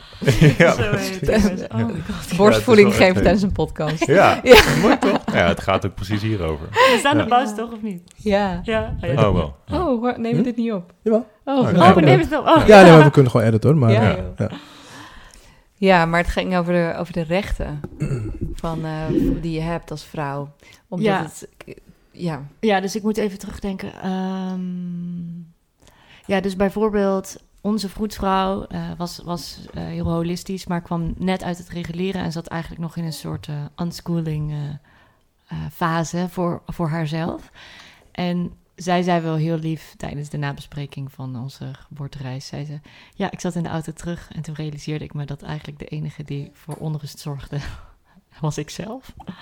[0.59, 1.21] ja, Zo heet het.
[1.21, 1.67] precies.
[1.69, 2.37] Oh my god.
[2.37, 4.07] Borstvoeding wel geven tijdens een podcast.
[4.07, 4.41] ja.
[4.43, 4.77] Ja.
[4.81, 5.24] mooi toch?
[5.35, 6.69] Ja, het gaat ook precies hierover.
[6.71, 7.23] We staan Ja.
[7.23, 8.03] de pauze toch of niet?
[8.17, 8.61] Ja.
[8.63, 8.95] Ja.
[9.03, 9.57] Oh, Oh, wel.
[9.73, 10.43] Oh, hoor, neem je Hm?
[10.43, 10.93] dit niet op?
[11.03, 11.27] Jawel.
[11.45, 11.69] Oh, Oh.
[11.89, 12.43] Oh, we nemen het wel.
[12.43, 12.67] Oh.
[12.67, 13.79] Ja, nee, maar we kunnen gewoon editen hoor.
[13.79, 14.17] Maar, Ja, ja.
[14.37, 14.51] ja.
[15.77, 17.81] Ja, maar het ging over de, over de rechten
[18.55, 18.93] van, eh,
[19.41, 20.53] die je hebt als vrouw.
[20.89, 21.23] Omdat Ja.
[21.23, 21.49] het...
[22.11, 23.93] Ja, Ja, dus ik moet even terugdenken.
[24.03, 25.39] Ehm,
[26.27, 31.59] ja, dus bijvoorbeeld onze vroedvrouw eh, was, was eh, heel holistisch, maar kwam net uit
[31.59, 33.55] het reguleren en zat eigenlijk nog in een soort eh,
[33.87, 34.55] unschooling
[35.47, 37.51] eh, fase voor, voor haarzelf.
[38.11, 42.47] En zij zei wel heel lief tijdens de nabespreking van onze geboortereis.
[42.47, 42.81] Zei ze,
[43.15, 45.87] ja, ik zat in de auto terug en toen realiseerde ik me dat eigenlijk de
[45.87, 47.59] enige die voor onrust zorgde,
[48.41, 49.13] was ik zelf.
[49.27, 49.35] Oh,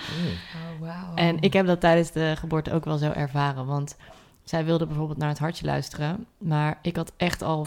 [0.81, 1.15] wauw.
[1.15, 3.67] En ik heb dat tijdens de geboorte ook wel zo ervaren.
[3.67, 3.97] Want
[4.45, 6.27] zij wilde bijvoorbeeld naar het hartje luisteren.
[6.39, 7.67] Maar ik had echt al,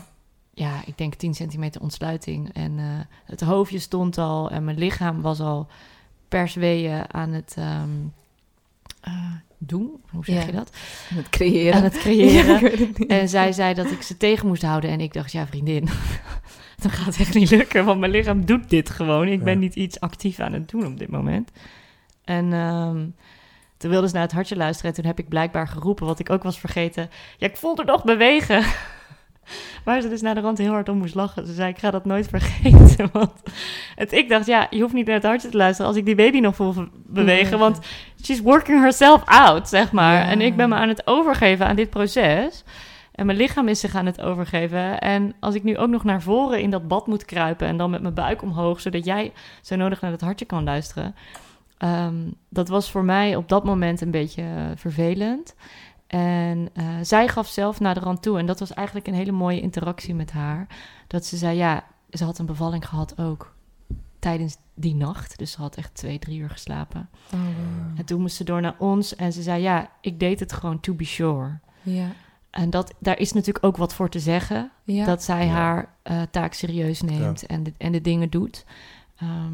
[0.54, 2.54] ja, ik denk 10 centimeter ontsluiting.
[2.54, 2.86] En eh,
[3.26, 5.68] het hoofdje stond al en mijn lichaam was al
[6.28, 7.90] per zweeën aan het ehm,
[9.06, 9.14] eh,
[9.58, 9.92] doen.
[10.10, 10.46] Hoe zeg Ja.
[10.46, 10.70] je dat?
[11.14, 11.74] het creëren.
[11.74, 12.46] Aan het creëren.
[12.62, 13.06] Ja, het niet.
[13.10, 14.90] En zij zei dat ik ze tegen moest houden.
[14.90, 15.88] En ik dacht, ja, vriendin,
[16.82, 17.86] dat gaat echt niet lukken.
[17.86, 19.28] Want mijn lichaam doet dit gewoon.
[19.28, 21.52] Ik ben niet iets actief aan het doen op dit moment.
[22.24, 23.06] En ehm,
[23.78, 24.90] toen wilde ze naar het hartje luisteren.
[24.92, 27.10] En toen heb ik blijkbaar geroepen, wat ik ook was vergeten.
[27.38, 28.64] Ja, ik voelde nog bewegen.
[29.86, 31.48] Waar ze dus naar de rand heel hard om moest lachen.
[31.48, 33.10] Ze zei, ik ga dat nooit vergeten.
[33.14, 33.32] Want
[33.96, 35.88] het, ik dacht, ja, je hoeft niet naar het hartje te luisteren...
[35.88, 37.60] als ik die baby nog voel be- bewegen.
[37.60, 37.80] Want
[38.24, 40.14] she's working herself out, zeg maar.
[40.14, 40.30] Ja.
[40.30, 42.64] En ik ben me aan het overgeven aan dit proces.
[43.12, 45.00] En mijn lichaam is zich aan het overgeven.
[45.00, 47.68] En als ik nu ook nog naar voren in dat bad moet kruipen...
[47.68, 48.82] en dan met mijn buik omhoog...
[48.82, 49.32] zodat jij
[49.62, 51.16] zo nodig naar het hartje kan luisteren...
[51.78, 52.16] ehm,
[52.50, 55.56] dat was voor mij op dat moment een beetje eh, vervelend.
[56.08, 58.40] En eh, zij gaf zelf naar de rand toe.
[58.40, 60.68] En dat was eigenlijk een hele mooie interactie met haar.
[61.08, 63.54] Dat ze zei, ja, ze had een bevalling gehad ook
[64.20, 65.38] tijdens die nacht.
[65.38, 67.10] Dus ze had echt twee, drie uur geslapen.
[67.34, 68.00] Oh, wow.
[68.00, 70.80] En toen moest ze door naar ons en ze zei: Ja, ik deed het gewoon
[70.80, 71.60] to be sure.
[71.82, 72.08] Ja.
[72.50, 74.72] En dat, daar is natuurlijk ook wat voor te zeggen.
[74.84, 75.06] Ja.
[75.06, 75.52] Dat zij Ja.
[75.52, 78.66] haar eh, taak serieus neemt en, de, en de dingen doet.
[79.18, 79.54] Ehm,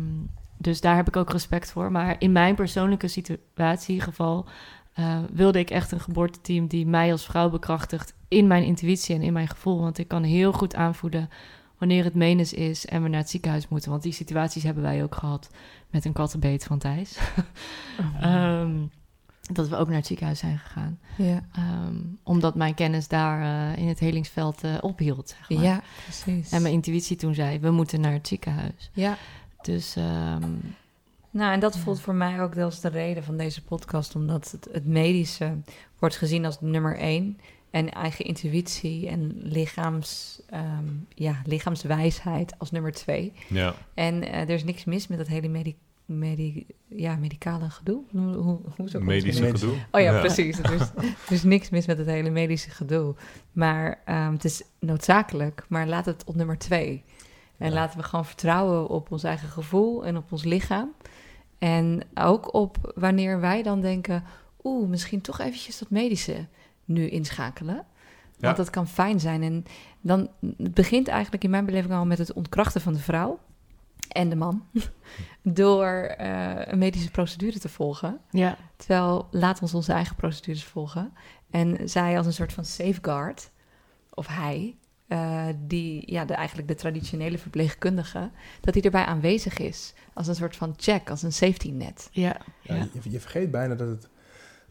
[0.57, 1.91] dus daar heb ik ook respect voor.
[1.91, 4.45] Maar in mijn persoonlijke situatie, geval,
[4.93, 9.21] eh, wilde ik echt een geboorteteam die mij als vrouw bekrachtigt in mijn intuïtie en
[9.21, 9.79] in mijn gevoel.
[9.79, 11.29] Want ik kan heel goed aanvoelen
[11.77, 13.91] wanneer het menens is en we naar het ziekenhuis moeten.
[13.91, 15.49] Want die situaties hebben wij ook gehad
[15.89, 17.17] met een kattenbeet van Thijs.
[17.99, 18.23] Oh.
[18.23, 18.71] Ehm,
[19.53, 20.99] dat we ook naar het ziekenhuis zijn gegaan.
[21.17, 21.43] ja.
[21.53, 25.29] Ehm, omdat mijn kennis daar eh, in het helingsveld eh, ophield.
[25.29, 25.63] Zeg maar.
[25.67, 26.51] ja, precies.
[26.51, 28.89] En mijn intuïtie toen zei, we moeten naar het ziekenhuis.
[28.93, 29.17] ja.
[29.61, 30.53] Dus ehm,
[31.31, 31.79] Nou, en dat Ja.
[31.79, 35.57] voelt voor mij ook deels de reden van deze podcast, omdat het, het medische
[35.99, 37.37] wordt gezien als nummer één.
[37.69, 43.33] En eigen intuïtie en lichaams, ehm, ja, lichaamswijsheid als nummer twee.
[43.47, 43.73] Ja.
[43.93, 48.03] En eh, er is niks mis met dat hele medi medi ja, medicale gedoe.
[48.11, 48.59] Hoe, hoe,
[48.99, 49.73] Medische gedoe.
[49.91, 50.59] Oh ja, precies.
[50.59, 53.15] Er is, er is niks mis met het hele medische gedoe.
[53.51, 55.65] Maar ehm, het is noodzakelijk.
[55.69, 57.03] Maar laat het op nummer twee.
[57.57, 57.73] En Ja.
[57.73, 60.91] laten we gewoon vertrouwen op ons eigen gevoel en op ons lichaam.
[61.61, 64.23] En ook op wanneer wij dan denken...
[64.63, 66.45] oeh, misschien toch eventjes dat medische
[66.85, 67.85] nu inschakelen.
[68.39, 69.43] Want dat kan fijn zijn.
[69.43, 69.65] En
[70.01, 73.39] dan het begint eigenlijk in mijn beleving al met het ontkrachten van de vrouw
[74.07, 74.63] en de man.
[75.43, 78.19] door eh, een medische procedure te volgen.
[78.31, 81.13] ja, Terwijl laat ons onze eigen procedures volgen.
[81.49, 83.51] En zij als een soort van safeguard,
[84.13, 84.75] of hij,
[85.11, 88.29] eh, die ja, de, eigenlijk de traditionele verpleegkundige,
[88.61, 89.93] dat hij erbij aanwezig is.
[90.13, 92.09] Als een soort van check, als een safety net.
[92.11, 92.87] ja, Ja, ja.
[93.03, 94.07] Je, je vergeet bijna dat het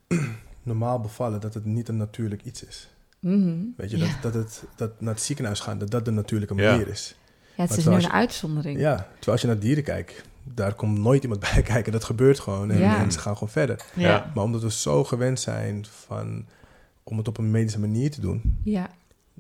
[0.62, 2.88] normaal bevallen, dat het niet een natuurlijk iets is.
[3.18, 3.58] Mhm.
[3.76, 4.06] Weet je, Ja.
[4.22, 6.70] dat, dat, het, dat naar het ziekenhuis gaan, dat dat de natuurlijke Ja.
[6.70, 7.14] manier is.
[7.56, 8.78] Ja, het Maar is nu een je- uitzondering.
[8.80, 11.92] Ja, terwijl als je naar dieren kijkt, daar komt nooit iemand bij kijken.
[11.92, 12.98] Dat gebeurt gewoon en, Ja.
[12.98, 13.84] en ze gaan gewoon verder.
[13.94, 14.30] ja.
[14.34, 16.46] Maar omdat we zo gewend zijn van,
[17.02, 18.90] om het op een medische manier te doen, Ja,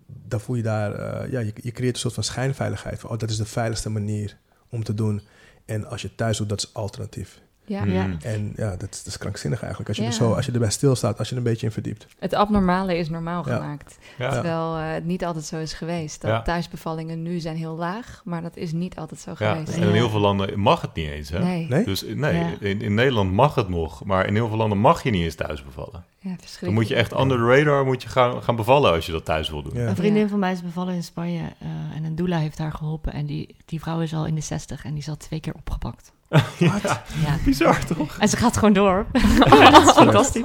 [0.06, 3.04] dan voel je daar, eh, ja, je, je creëert een soort van schijnveiligheid.
[3.04, 4.36] Oh, dat is de veiligste manier
[4.68, 5.22] om te doen.
[5.64, 7.40] En als je thuis doet, dat is alternatief.
[7.70, 7.84] Ja.
[7.84, 8.06] Ja.
[8.06, 8.16] Mm.
[8.22, 9.88] En ja, dat, is- dat is krankzinnig eigenlijk.
[9.88, 10.08] Als je, Ja.
[10.08, 12.06] er zo, als je erbij stilstaat, als je er een beetje in verdiept.
[12.18, 13.56] Het abnormale is normaal Ja.
[13.56, 13.98] gemaakt.
[14.18, 14.30] Ja.
[14.30, 16.20] Terwijl eh, het niet altijd zo is geweest.
[16.20, 16.42] Dat Ja.
[16.42, 19.76] thuisbevallingen nu zijn heel laag, maar dat is niet altijd zo Ja, geweest.
[19.76, 21.38] en in heel veel landen mag het niet eens, hè?
[21.38, 21.84] Nee, Nee?
[21.84, 22.50] Dus nee, Ja.
[22.60, 25.34] in, in Nederland mag het nog, maar in heel veel landen mag je niet eens
[25.34, 26.04] thuis bevallen.
[26.18, 29.12] ja, Dan moet je echt under the radar moet je gaan, gaan bevallen als je
[29.12, 29.72] dat thuis wil doen.
[29.74, 29.88] Ja.
[29.88, 33.12] Een vriendin van mij is bevallen in Spanje eh, en een doula heeft haar geholpen.
[33.12, 35.54] En die, die vrouw is al in de zestig en die is al twee keer
[35.54, 36.12] opgepakt.
[36.58, 38.18] ja, bizar toch?
[38.18, 39.06] En ze gaat gewoon door.
[39.70, 40.44] dat is fantastisch.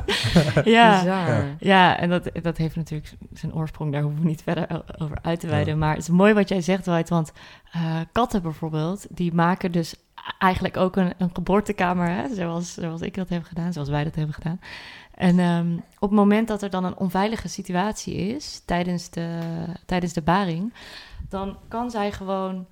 [0.63, 0.99] Ja.
[0.99, 1.27] Bizar.
[1.27, 1.45] Ja.
[1.59, 5.39] Ja, en dat, dat heeft natuurlijk zijn oorsprong, daar hoeven we niet verder over uit
[5.39, 5.77] te wijden.
[5.77, 7.31] Maar het is mooi wat jij zegt, Dwight, want
[7.71, 9.95] eh, katten bijvoorbeeld, die maken dus
[10.39, 12.35] eigenlijk ook een, een geboortekamer, hè?
[12.35, 14.59] Zoals, zoals ik dat heb gedaan, zoals wij dat hebben gedaan.
[15.11, 19.39] En ehm, op het moment dat er dan een onveilige situatie is tijdens de,
[19.85, 20.73] tijdens de baring,
[21.29, 22.65] dan kan zij gewoon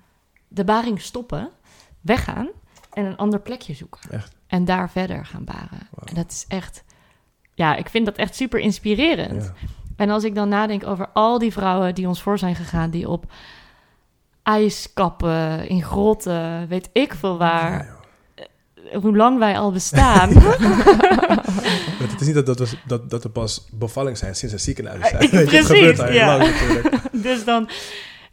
[0.48, 1.50] de baring stoppen,
[2.00, 2.48] weggaan
[2.94, 4.00] en een ander plekje zoeken.
[4.10, 4.32] Echt?
[4.46, 5.88] En daar verder gaan baren.
[6.04, 6.84] En dat is echt,
[7.54, 9.42] ja, ik vind dat echt super inspirerend.
[9.44, 9.52] Ja.
[9.96, 13.08] En als ik dan nadenk over al die vrouwen die ons voor zijn gegaan, die
[13.08, 13.24] op
[14.42, 17.86] ijskappen, in grotten, weet ik veel waar,
[18.84, 20.30] Ja, hoe lang wij al bestaan.
[22.04, 25.00] Het is niet dat, dat, we- dat, dat er pas bevallingen zijn sinds een ziekenhuis
[25.02, 25.20] Eh, zijn.
[25.20, 26.26] Weet je, het precies, gebeurt ja.
[26.36, 26.96] lang natuurlijk.
[27.28, 27.68] dus dan,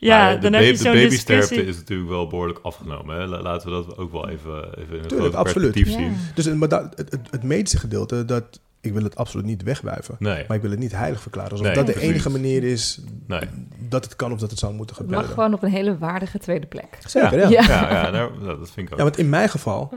[0.09, 1.65] ja, Maar de, dan ba- heb je de zo'n babysterfte discussie.
[1.69, 3.15] is natuurlijk wel behoorlijk afgenomen.
[3.15, 3.25] Hè?
[3.25, 5.71] La- Laten we dat ook wel even, even in het Tuurlijk, grote absoluut.
[5.71, 5.99] perspectief Ja.
[5.99, 6.17] zien.
[6.35, 10.15] Dus maar dat, het, het, het medische gedeelte, dat, ik wil het absoluut niet wegwuiven.
[10.19, 11.51] Nee, Maar ik wil het niet heilig verklaren.
[11.51, 12.09] Alsof Nee, dat de precies.
[12.11, 13.41] enige manier is nee.
[13.89, 15.27] dat het kan of dat het zou moeten Het gebeuren.
[15.27, 16.97] mag gewoon op een hele waardige tweede plek.
[17.07, 17.49] Zeker, ja.
[17.49, 17.61] Ja.
[17.67, 18.97] Ja, ja, daar- dat vind ik ook.
[18.97, 19.93] Ja, want in mijn geval,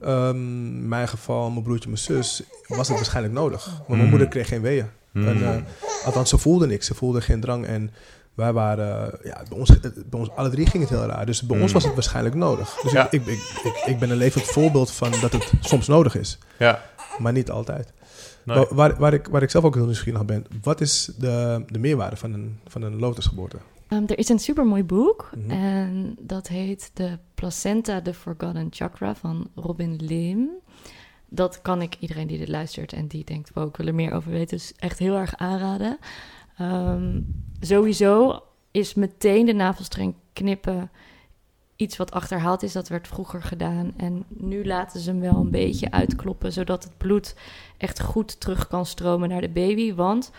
[0.00, 3.66] ehm, mijn geval, mijn broertje, mijn zus, was het waarschijnlijk nodig.
[3.76, 4.08] Want mijn Mm.
[4.08, 4.86] moeder kreeg geen weeën.
[5.12, 5.28] Hmm.
[5.28, 5.56] En, eh,
[6.04, 6.86] althans, ze voelde niks.
[6.86, 7.66] Ze voelde geen drang.
[7.66, 7.90] En
[8.40, 11.26] wij waren, eh, ja, bij ons, bij ons alle drie ging het heel raar.
[11.26, 11.62] Dus bij Mm.
[11.62, 12.78] ons was het waarschijnlijk nodig.
[12.82, 13.10] Dus Ja.
[13.10, 16.38] ik, ik, ik, ik, ben een levend voorbeeld van dat het soms nodig is.
[16.58, 16.82] ja,
[17.18, 17.92] Maar niet altijd.
[18.44, 18.56] nee.
[18.56, 20.46] Waar, waar, waar ik, waar ik zelf ook heel nieuwsgierig naar ben.
[20.62, 23.56] Wat is de, de meerwaarde van een, van een lotusgeboorte?
[23.88, 25.50] Ehm, er is een supermooi boek Mhm.
[25.50, 30.48] en dat heet The Placenta, the Forgotten Chakra van Robin Lim.
[31.28, 34.12] Dat kan ik iedereen die dit luistert en die denkt, wow, ik wil er meer
[34.12, 35.98] over weten, dus echt heel erg aanraden.
[36.56, 37.20] Ehm,
[37.60, 40.90] sowieso is meteen de navelstreng knippen
[41.76, 42.72] iets wat achterhaald is.
[42.72, 46.96] Dat werd vroeger gedaan en nu laten ze hem wel een beetje uitkloppen, zodat het
[46.96, 47.34] bloed
[47.76, 49.94] echt goed terug kan stromen naar de baby.
[49.94, 50.30] Want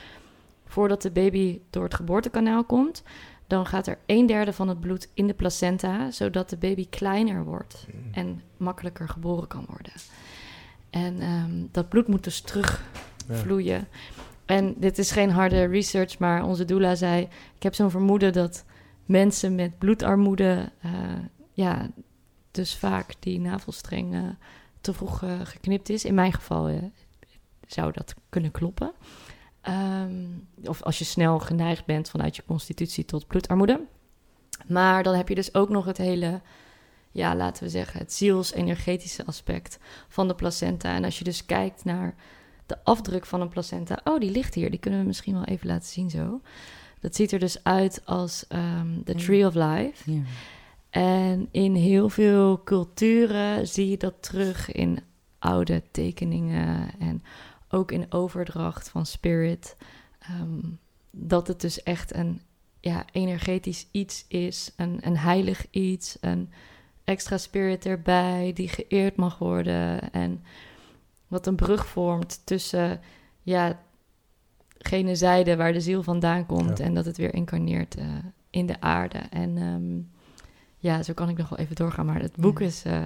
[0.66, 3.04] voordat de baby door het geboortekanaal komt,
[3.48, 7.44] dan gaat er een derde van het bloed in de placenta, zodat de baby kleiner
[7.44, 9.94] wordt en makkelijker geboren kan worden.
[10.90, 13.88] En ehm, dat bloed moet dus terugvloeien.
[14.52, 17.22] En dit is geen harde research, maar onze doula zei:
[17.56, 18.66] Ik heb zo'n vermoeden dat
[19.06, 20.92] mensen met bloedarmoede, eh,
[21.52, 21.90] ja,
[22.52, 24.22] dus vaak die navelstreng eh,
[24.82, 26.06] te vroeg eh, geknipt is.
[26.06, 26.92] In mijn geval
[27.68, 28.92] zou dat kunnen kloppen.
[29.62, 30.26] Ehm,
[30.64, 33.82] of als je snel geneigd bent vanuit je constitutie tot bloedarmoede.
[34.68, 36.42] Maar dan heb je dus ook nog het hele,
[37.12, 40.96] ja, laten we zeggen, het ziels-energetische aspect van de placenta.
[40.96, 42.16] En als je dus kijkt naar
[42.72, 45.68] de afdruk van een placenta, oh, die ligt hier, die kunnen we misschien wel even
[45.68, 46.42] laten zien zo.
[47.00, 50.12] Dat ziet er dus uit als ehm the Tree of Life.
[50.12, 50.22] Ja.
[50.90, 55.00] En in heel veel culturen zie je dat terug in
[55.40, 57.24] oude tekeningen en
[57.70, 59.76] ook in overdracht van spirit.
[60.20, 60.60] ehm,
[61.12, 62.42] dat het dus echt een
[62.80, 66.50] ja, energetisch iets is, een, een heilig iets, een
[67.04, 70.12] extra spirit erbij die geëerd mag worden.
[70.12, 70.44] En
[71.32, 73.00] wat een brug vormt tussen
[73.42, 73.80] ja,
[74.78, 76.84] gene zijde waar de ziel vandaan komt Ja.
[76.84, 78.06] en dat het weer incarneert eh,
[78.50, 79.18] in de aarde.
[79.18, 80.00] En ehm,
[80.78, 82.66] ja, zo kan ik nog wel even doorgaan, maar het boek Ja.
[82.66, 83.06] is, eh,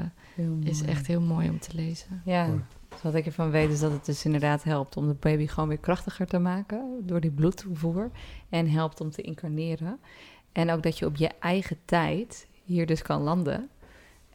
[0.64, 2.22] is echt heel mooi om te lezen.
[2.26, 2.62] Ja, Mooi.
[2.90, 5.70] dus wat ik ervan weet is dat het dus inderdaad helpt om de baby gewoon
[5.70, 8.12] weer krachtiger te maken door die bloedtoevoer.
[8.50, 10.00] En helpt om te incarneren.
[10.52, 13.70] En ook dat je op je eigen tijd hier dus kan landen.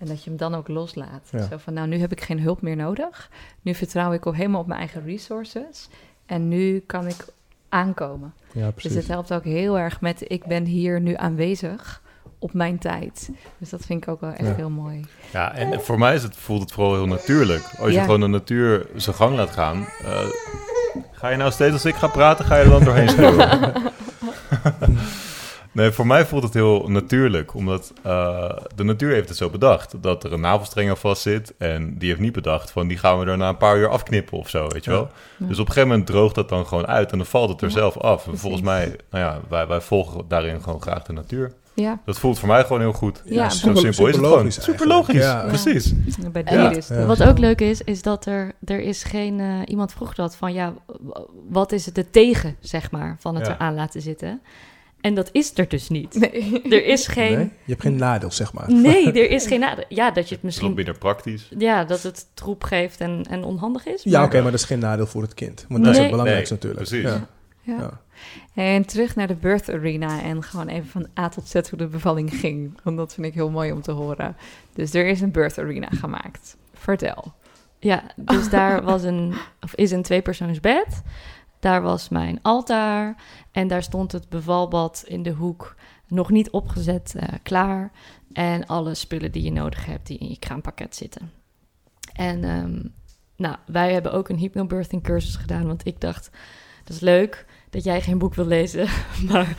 [0.00, 1.28] En dat je hem dan ook loslaat.
[1.30, 1.46] Ja.
[1.50, 3.30] Zo van, nou, nu heb ik geen hulp meer nodig.
[3.62, 5.88] Nu vertrouw ik op, helemaal op mijn eigen resources.
[6.26, 7.24] En nu kan ik
[7.68, 8.32] aankomen.
[8.52, 8.94] Ja, Dus precies.
[8.94, 12.02] het helpt ook heel erg met, ik ben hier nu aanwezig
[12.38, 13.30] op mijn tijd.
[13.58, 14.54] Dus dat vind ik ook wel echt Ja.
[14.54, 15.04] heel mooi.
[15.32, 17.62] Ja, en voor mij is het, voelt het vooral heel natuurlijk.
[17.78, 19.86] Als je gewoon de natuur zijn gang laat gaan.
[20.04, 20.20] eh,
[21.12, 23.72] ga je nou steeds als ik ga praten, ga je er dan doorheen schreeuwen?
[25.72, 27.54] nee, voor mij voelt het heel natuurlijk.
[27.54, 29.94] Omdat eh, de natuur heeft het zo bedacht.
[30.02, 31.54] Dat er een navelstreng aan vast zit.
[31.58, 34.38] En die heeft niet bedacht van die gaan we er na een paar uur afknippen
[34.38, 34.96] of zo, weet je Ja.
[34.96, 35.08] wel.
[35.36, 37.12] Dus op een gegeven moment droogt dat dan gewoon uit.
[37.12, 38.26] En dan valt het er Ja, zelf af.
[38.26, 41.52] En volgens mij, nou ja, wij, wij volgen daarin gewoon graag de natuur.
[41.74, 43.22] Ja, Dat voelt voor mij gewoon heel goed.
[43.24, 44.52] Ja, zo super- simpel is het gewoon.
[44.52, 45.44] superlogisch Super logisch, Ja.
[45.46, 45.92] precies.
[46.32, 46.44] bij
[46.88, 47.06] ja.
[47.06, 49.40] Wat ook leuk is, is dat er, er is geen...
[49.40, 50.72] eh, iemand vroeg dat van, ja,
[51.48, 53.54] wat is het de tegen, zeg maar, van het Ja.
[53.54, 54.40] eraan laten zitten?
[55.00, 56.14] En dat is er dus niet.
[56.14, 56.62] Nee.
[56.62, 57.36] Er is geen...
[57.36, 57.44] Nee?
[57.44, 58.72] Je hebt geen nadeel, zeg maar.
[58.72, 59.84] Nee, er is geen nadeel.
[59.88, 60.74] Ja, dat je het misschien...
[60.74, 61.48] minder praktisch.
[61.58, 64.02] Ja, dat het troep geeft en, en onhandig is.
[64.02, 65.64] Ja, oké, maar dat is geen nadeel voor het kind.
[65.68, 66.90] Want dat is het belangrijkste Nee, natuurlijk.
[66.90, 67.10] precies.
[67.10, 67.28] Ja.
[67.60, 67.78] Ja.
[67.78, 68.00] Ja.
[68.62, 71.86] En terug naar de birth arena en gewoon even van A tot Z hoe de
[71.86, 72.80] bevalling ging.
[72.82, 74.36] Want dat vind ik heel mooi om te horen.
[74.74, 76.56] Dus er is een birth arena gemaakt.
[76.74, 77.32] Vertel.
[77.78, 81.02] Ja, dus daar was een, of is een tweepersoonsbed.
[81.60, 85.74] Daar was mijn altaar en daar stond het bevalbad in de hoek
[86.08, 87.90] nog niet opgezet, eh, klaar.
[88.32, 91.32] En alle spullen die je nodig hebt, die in je kraampakket zitten.
[92.12, 92.82] En ehm,
[93.36, 96.30] nou, wij hebben ook een hypnobirthing cursus gedaan, want ik dacht,
[96.84, 98.88] dat is leuk dat jij geen boek wil lezen,
[99.30, 99.56] maar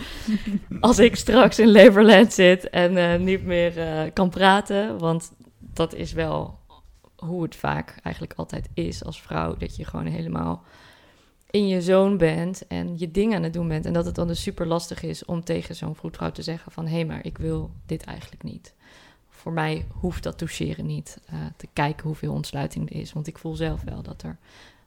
[0.79, 5.93] als ik straks in Laborland zit en eh, niet meer eh, kan praten, want dat
[5.93, 6.59] is wel
[7.15, 10.63] hoe het vaak eigenlijk altijd is als vrouw, dat je gewoon helemaal
[11.51, 13.85] in je zoon bent en je dingen aan het doen bent.
[13.85, 16.85] En dat het dan dus super lastig is om tegen zo'n vroedvrouw te zeggen van...
[16.87, 18.73] hé, hey, maar ik wil dit eigenlijk niet.
[19.29, 21.17] Voor mij hoeft dat toucheren niet.
[21.25, 23.13] eh, te kijken hoeveel ontsluiting er is.
[23.13, 24.37] Want ik voel zelf wel dat er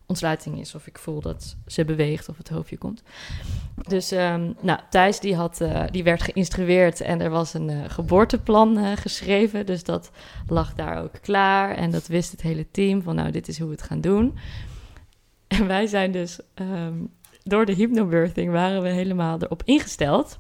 [0.07, 0.75] ontsluiting is.
[0.75, 3.03] Of ik voel dat ze beweegt of het hoofdje komt.
[3.89, 7.91] Dus ehm, nou, Thijs die, had, eh, die werd geïnstrueerd en er was een eh,
[7.91, 9.67] geboorteplan geschreven.
[9.67, 10.11] Dus dat
[10.47, 11.77] lag daar ook klaar.
[11.77, 14.35] En dat wist het hele team van nou, dit is hoe we het gaan doen.
[15.59, 16.95] En wij zijn dus ehm,
[17.43, 20.39] door de hypnobirthing waren we helemaal erop ingesteld.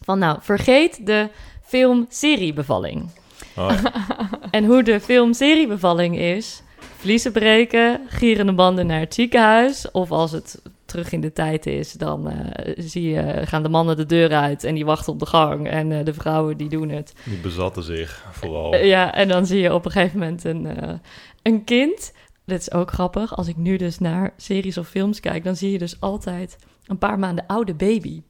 [0.00, 1.28] Van nou, vergeet de
[1.62, 3.10] film-serie-bevalling.
[3.56, 3.92] Oh, ja.
[4.50, 6.62] En hoe de film-serie-bevalling is:
[6.96, 9.90] vliezen breken, gierende banden naar het ziekenhuis.
[9.90, 13.96] Of als het terug in de tijd is, dan eh, zie je, gaan de mannen
[13.96, 15.68] de deur uit en die wachten op de gang.
[15.68, 17.12] En eh, de vrouwen die doen het.
[17.24, 18.76] Die bezatten zich vooral.
[18.76, 20.94] Ja, en dan zie je op een gegeven moment een, eh,
[21.42, 22.12] een kind.
[22.46, 23.36] Dit is ook grappig.
[23.36, 26.98] Als ik nu dus naar series of films kijk, dan zie je dus altijd een
[26.98, 28.22] paar maanden oude baby.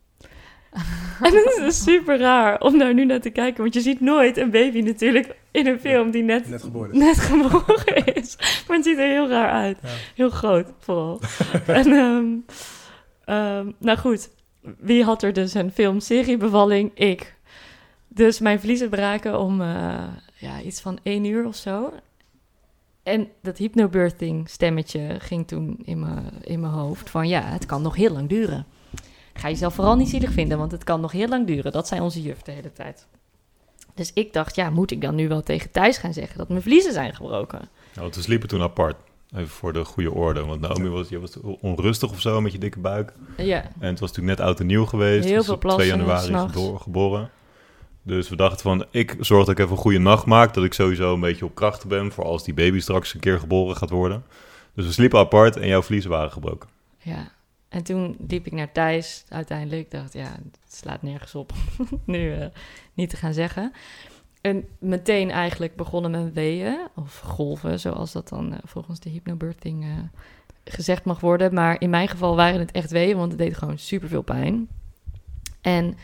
[1.22, 3.62] en het is dus super raar om daar nu naar te kijken.
[3.62, 6.98] Want je ziet nooit een baby natuurlijk in een film die net, Net geboren.
[6.98, 8.36] net geboren is.
[8.68, 9.78] Maar het ziet er heel raar uit.
[9.82, 9.88] Ja.
[10.14, 11.20] Heel groot, vooral.
[11.66, 12.26] en, ehm,
[13.24, 14.28] ehm, nou goed,
[14.78, 16.90] wie had er dus een film-serie bevalling?
[16.94, 17.34] Ik.
[18.08, 20.04] Dus mijn vliezen braken om eh,
[20.34, 21.92] ja, iets van één uur of zo.
[23.07, 27.82] En dat hypnobirthing stemmetje ging toen in mijn, in mijn hoofd van ja, het kan
[27.82, 28.66] nog heel lang duren.
[29.34, 31.72] Ga jezelf vooral niet zielig vinden, want het kan nog heel lang duren.
[31.72, 33.07] Dat zei onze juf de hele tijd.
[33.94, 36.62] Dus ik dacht, ja, moet ik dan nu wel tegen Thijs gaan zeggen dat mijn
[36.62, 37.68] vliezen zijn gebroken?
[37.94, 38.96] Nou, we sliepen toen apart.
[39.34, 40.44] Even voor de goede orde.
[40.44, 43.12] Want Naomi was, je was onrustig of zo met je dikke buik.
[43.36, 45.24] Ja, En het was natuurlijk net oud en nieuw geweest.
[45.24, 47.30] Heel Dus veel op 2 plassen, januari gebo- geboren.
[48.07, 50.54] Dus we dachten van, ik zorg dat ik even een goede nacht maak.
[50.54, 53.38] Dat ik sowieso een beetje op krachten ben voor als die baby straks een keer
[53.38, 54.24] geboren gaat worden.
[54.74, 56.68] Dus we sliepen apart en jouw vliezen waren gebroken.
[57.02, 57.34] ja.
[57.68, 59.90] En toen liep ik naar Thijs uiteindelijk.
[59.90, 61.52] Dacht, ja, het slaat nergens op
[62.04, 62.46] nu eh,
[62.94, 63.72] niet te gaan zeggen.
[64.40, 69.84] En meteen eigenlijk begonnen mijn weeën, of golven, zoals dat dan eh, volgens de hypnobirthing
[69.84, 69.90] eh,
[70.64, 71.54] gezegd mag worden.
[71.54, 74.68] Maar in mijn geval waren het echt weeën, want het deed gewoon super veel pijn.
[75.61, 75.96] En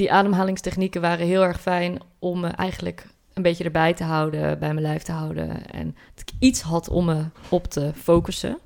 [0.00, 4.72] die ademhalingstechnieken waren heel erg fijn om me eigenlijk een beetje erbij te houden, bij
[4.72, 5.70] mijn lijf te houden.
[5.70, 8.58] En dat ik iets had om me op te focussen.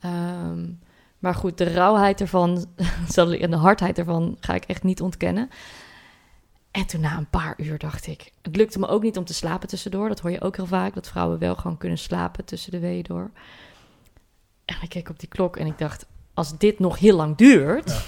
[0.00, 0.66] Ehm,
[1.18, 2.66] maar goed, de rauwheid ervan
[3.16, 5.50] en de hardheid ervan ga ik echt niet ontkennen.
[6.70, 9.34] En toen na een paar uur dacht ik, het lukte me ook niet om te
[9.34, 10.08] slapen tussendoor.
[10.08, 13.02] Dat hoor je ook heel vaak, dat vrouwen wel gewoon kunnen slapen tussen de weeën
[13.02, 13.30] door.
[14.64, 18.04] En ik keek op die klok en ik dacht, als dit nog heel lang duurt,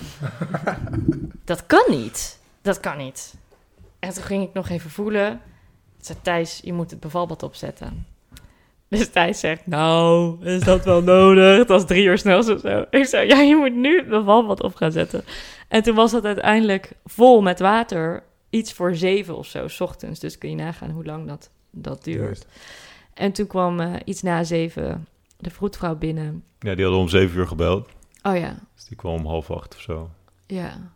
[1.44, 2.39] dat kan niet.
[2.62, 3.34] Dat kan niet.
[3.98, 5.32] En toen ging ik nog even voelen.
[5.98, 8.06] Ik zei, Thijs, je moet het bevalbad opzetten.
[8.88, 11.66] Dus Thijs zegt, nou, is dat wel nodig?
[11.66, 12.84] Dat is drie uur snel of zo.
[12.90, 15.24] Ik zei, ja, je moet nu het bevalbad op gaan zetten.
[15.68, 18.22] En toen was het uiteindelijk vol met water.
[18.50, 20.20] Iets voor zeven of zo, 's ochtends.
[20.20, 22.20] Dus kun je nagaan hoe lang dat, dat duurt.
[22.20, 22.46] Juist.
[23.14, 25.06] En toen kwam eh, iets na zeven
[25.36, 26.44] de vroedvrouw binnen.
[26.58, 27.88] Ja, die hadden om zeven uur gebeld.
[28.22, 30.10] Oh ja, Dus die kwam om half acht of zo.
[30.46, 30.92] Ja.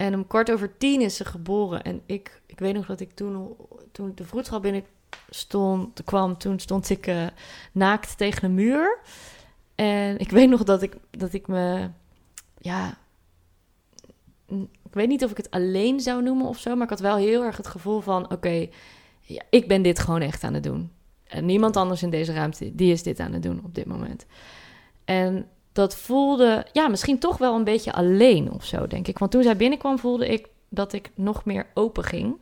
[0.00, 1.82] En om kwart over tien is ze geboren.
[1.82, 3.56] En ik, ik weet nog dat ik toen,
[3.92, 4.84] toen de vroedvrouw binnen
[5.30, 7.26] stond, kwam, toen stond ik eh,
[7.72, 8.98] naakt tegen een muur.
[9.74, 11.88] En ik weet nog dat ik, dat ik me,
[12.58, 12.98] ja,
[14.48, 17.16] ik weet niet of ik het alleen zou noemen of zo, maar ik had wel
[17.16, 18.68] heel erg het gevoel van, oké,
[19.20, 20.90] ja, ik ben dit gewoon echt aan het doen.
[21.24, 24.26] En niemand anders in deze ruimte, die is dit aan het doen op dit moment.
[25.04, 29.18] En dat voelde, ja, misschien toch wel een beetje alleen of zo, denk ik.
[29.18, 32.36] Want toen zij binnenkwam, voelde ik dat ik nog meer open ging.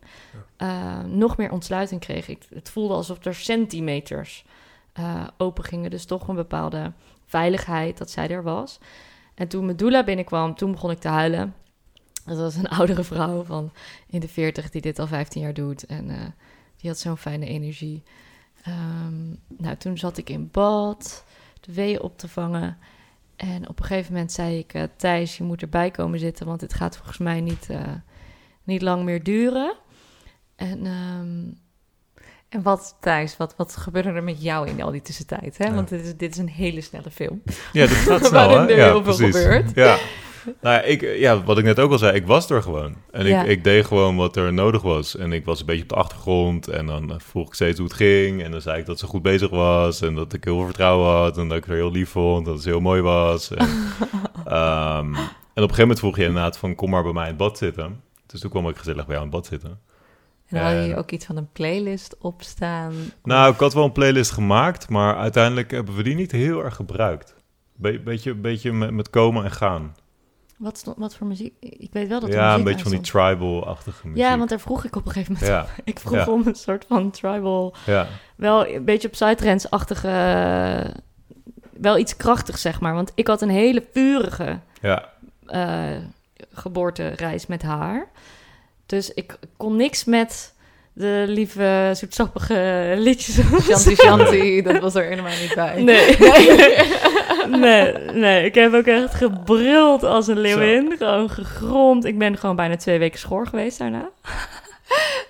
[0.56, 2.28] Eh, nog meer ontsluiting kreeg.
[2.28, 4.44] Ik, het voelde alsof er centimeters
[4.92, 5.90] eh, open gingen.
[5.90, 6.92] Dus toch een bepaalde
[7.26, 8.78] veiligheid dat zij er was.
[9.34, 11.54] En toen Medulla binnenkwam, toen begon ik te huilen.
[12.24, 13.72] Dat was een oudere vrouw van
[14.06, 15.86] in de 40 die dit al 15 jaar doet.
[15.86, 16.26] En eh,
[16.76, 18.02] die had zo'n fijne energie.
[18.62, 21.24] Ehm, nou, toen zat ik in bad,
[21.60, 22.78] de weeën op te vangen.
[23.38, 26.60] En op een gegeven moment zei ik, eh, Thijs, je moet erbij komen zitten, want
[26.60, 27.80] dit gaat volgens mij niet, eh,
[28.64, 29.74] niet lang meer duren.
[30.56, 31.56] En ehm,
[32.48, 35.58] En wat, Thijs, wat, wat gebeurde er met jou in al die tussentijd?
[35.58, 35.64] Hè?
[35.66, 35.74] Ja.
[35.74, 37.42] Want dit is, dit is een hele snelle film.
[37.72, 39.36] Ja, dat gaat snel, Waarin er Ja, heel veel precies.
[39.36, 39.74] gebeurt.
[39.74, 39.98] Ja.
[40.60, 42.94] Nou ja, ik, ja, wat ik net ook al zei, ik was er gewoon.
[43.10, 43.42] En Ja.
[43.42, 45.16] ik, ik deed gewoon wat er nodig was.
[45.16, 46.68] En ik was een beetje op de achtergrond.
[46.68, 48.42] En dan eh, vroeg ik steeds hoe het ging.
[48.42, 50.00] En dan zei ik dat ze goed bezig was.
[50.00, 51.38] En dat ik heel veel vertrouwen had.
[51.38, 52.46] En dat ik haar heel lief vond.
[52.46, 53.50] Dat ze heel mooi was.
[53.50, 53.68] En,
[54.44, 56.74] ehm, en op een gegeven moment vroeg je inderdaad van...
[56.74, 58.00] kom maar bij mij in het bad zitten.
[58.26, 59.78] Dus toen kwam ik gezellig bij jou in het bad zitten.
[60.48, 62.94] En had je ook iets van een playlist opstaan?
[63.22, 64.88] Nou, ik had wel een playlist gemaakt.
[64.88, 67.34] Maar uiteindelijk hebben we die niet heel erg gebruikt.
[67.74, 69.94] Be beetje, beetje met, met komen en gaan.
[70.58, 71.54] Wat, stond, wat voor muziek?
[71.60, 74.22] Ik weet wel dat er Ja, een beetje van die tribal-achtige muziek.
[74.22, 75.50] Ja, want daar vroeg ik op een gegeven moment.
[75.50, 76.26] Ja, Ik vroeg Ja.
[76.32, 78.06] om een soort van tribal, ja.
[78.36, 80.94] wel een beetje op psytrance-achtige, eh,
[81.80, 82.94] wel iets krachtigs zeg maar.
[82.94, 85.08] Want ik had een hele vurige ja.
[85.46, 85.96] eh,
[86.52, 88.08] geboortereis met haar.
[88.86, 90.54] Dus ik kon niks met
[90.98, 93.38] de lieve, zoetsappige liedjes.
[93.62, 95.82] Shanti Shanti, dat was er helemaal niet bij.
[95.82, 96.16] Nee.
[97.64, 100.94] nee, nee, ik heb ook echt gebruld als een leeuwin.
[100.98, 102.04] Gewoon gegromd.
[102.04, 104.08] Ik ben gewoon bijna twee weken schoor geweest daarna.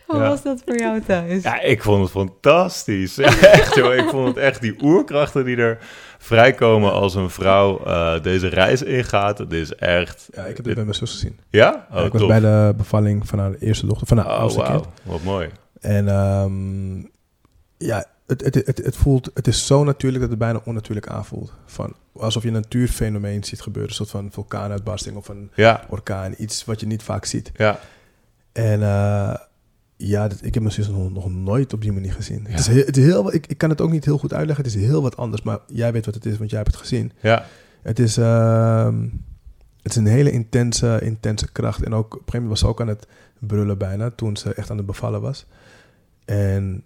[0.09, 0.29] Hoe Ja.
[0.29, 1.43] was dat voor jou thuis?
[1.43, 3.15] Ja, ik vond het fantastisch.
[3.15, 3.95] Ja, echt joh.
[3.95, 5.79] Ik vond het echt die oerkrachten die er
[6.19, 9.39] vrijkomen als een vrouw eh, deze reis ingaat.
[9.39, 10.29] Het is echt...
[10.35, 11.39] Ja, ik heb dit bij mijn zus gezien.
[11.51, 11.87] Ja?
[11.91, 12.31] Oh, Ja, ik was tof.
[12.31, 14.81] bij de bevalling van haar eerste dochter, van haar Oh, oudste wauw.
[14.81, 14.87] kind.
[15.03, 15.49] Wat mooi.
[15.81, 16.99] En ehm,
[17.77, 21.53] ja, het, het, het, het, voelt, het is zo natuurlijk dat het bijna onnatuurlijk aanvoelt.
[21.67, 23.91] Van, alsof je een natuurfenomeen ziet gebeuren.
[23.91, 26.35] Een soort van vulkaanuitbarsting of een Ja, orkaan.
[26.39, 27.51] Iets wat je niet vaak ziet.
[27.57, 27.79] ja.
[28.53, 29.35] En eh,
[30.01, 32.43] ja, dat, ik heb mijn zus nog, nog nooit op die manier gezien.
[32.45, 32.51] Ja.
[32.51, 34.65] Het is heel, het is heel, ik, ik kan het ook niet heel goed uitleggen.
[34.65, 35.43] Het is heel wat anders.
[35.43, 37.13] Maar jij weet wat het is, want jij hebt het gezien.
[37.21, 37.45] Ja,
[37.83, 39.03] Het is, ehm,
[39.83, 41.83] het is een hele intense, intense kracht.
[41.83, 43.07] En ook op een gegeven moment was ze ook aan het
[43.39, 45.47] brullen bijna, toen ze echt aan het bevallen was.
[46.25, 46.85] En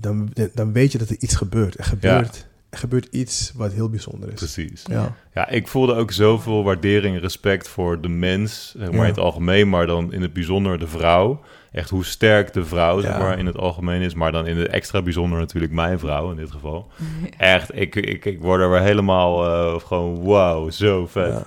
[0.00, 1.78] dan, dan weet je dat er iets gebeurt.
[1.78, 4.34] Er gebeurt, er gebeurt iets wat heel bijzonder is.
[4.34, 4.82] precies.
[4.86, 5.14] Ja.
[5.34, 9.02] Ja, ik voelde ook zoveel waardering en respect voor de mens, zeg maar Ja.
[9.02, 11.40] in het algemeen, maar dan in het bijzonder de vrouw.
[11.72, 14.68] Echt hoe sterk de vrouw, zeg maar, in het algemeen is, maar dan in het
[14.68, 16.88] extra bijzonder natuurlijk mijn vrouw in dit geval.
[17.36, 21.32] Echt, ik, ik, ik word er weer helemaal eh, gewoon wow, zo vet.
[21.32, 21.46] Ja.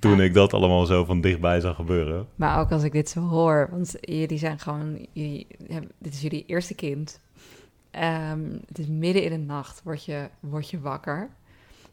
[0.00, 2.26] Toen ik dat allemaal zo van dichtbij zag gebeuren.
[2.34, 6.20] Maar ook als ik dit zo hoor, want jullie zijn gewoon, jullie, hebben- dit is
[6.20, 7.20] jullie eerste kind.
[7.90, 11.28] Ehm, het is midden in de nacht, word je, word je wakker.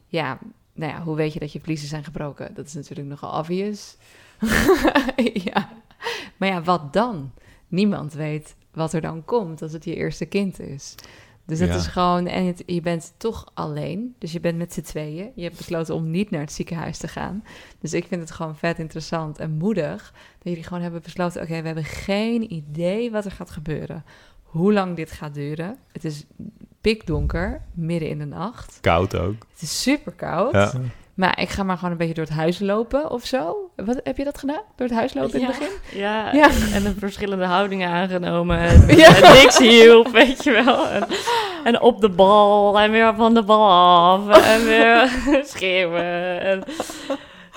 [0.06, 0.38] Ja,
[0.74, 2.54] nou ja, hoe weet je dat je vliezen zijn gebroken?
[2.54, 3.96] Dat is natuurlijk nogal obvious.
[5.44, 5.68] ja.
[6.36, 7.30] Maar ja, wat dan?
[7.72, 10.94] Niemand weet wat er dan komt als het je eerste kind is.
[11.46, 11.74] Dus dat Ja.
[11.74, 14.14] is gewoon, en het- je bent toch alleen.
[14.18, 15.30] Dus je bent met z'n tweeën.
[15.34, 17.44] Je hebt besloten om niet naar het ziekenhuis te gaan.
[17.80, 21.60] Dus ik vind het gewoon vet interessant en moedig dat jullie gewoon hebben besloten: oké,
[21.60, 24.04] we hebben geen idee wat er gaat gebeuren.
[24.42, 25.76] Hoe lang dit gaat duren.
[25.92, 26.24] Het is
[26.80, 28.78] pikdonker, midden in de nacht.
[28.80, 29.46] Koud ook.
[29.52, 30.52] Het is super koud.
[30.52, 30.72] Ja.
[31.14, 33.70] Maar ik ga maar gewoon een beetje door het huis lopen of zo.
[33.76, 34.62] Wat, heb je dat gedaan?
[34.76, 35.60] Door het huis lopen in het Ja.
[35.60, 36.00] begin?
[36.00, 36.50] Ja, Ja.
[36.74, 38.58] en de verschillende houdingen aangenomen.
[38.68, 39.16] En, Ja.
[39.22, 40.88] en niks hielp, weet je wel.
[40.88, 41.06] En,
[41.64, 44.42] en op de bal en weer van de bal af.
[44.44, 45.08] En weer
[45.52, 46.40] schreeuwen.
[46.40, 46.62] En,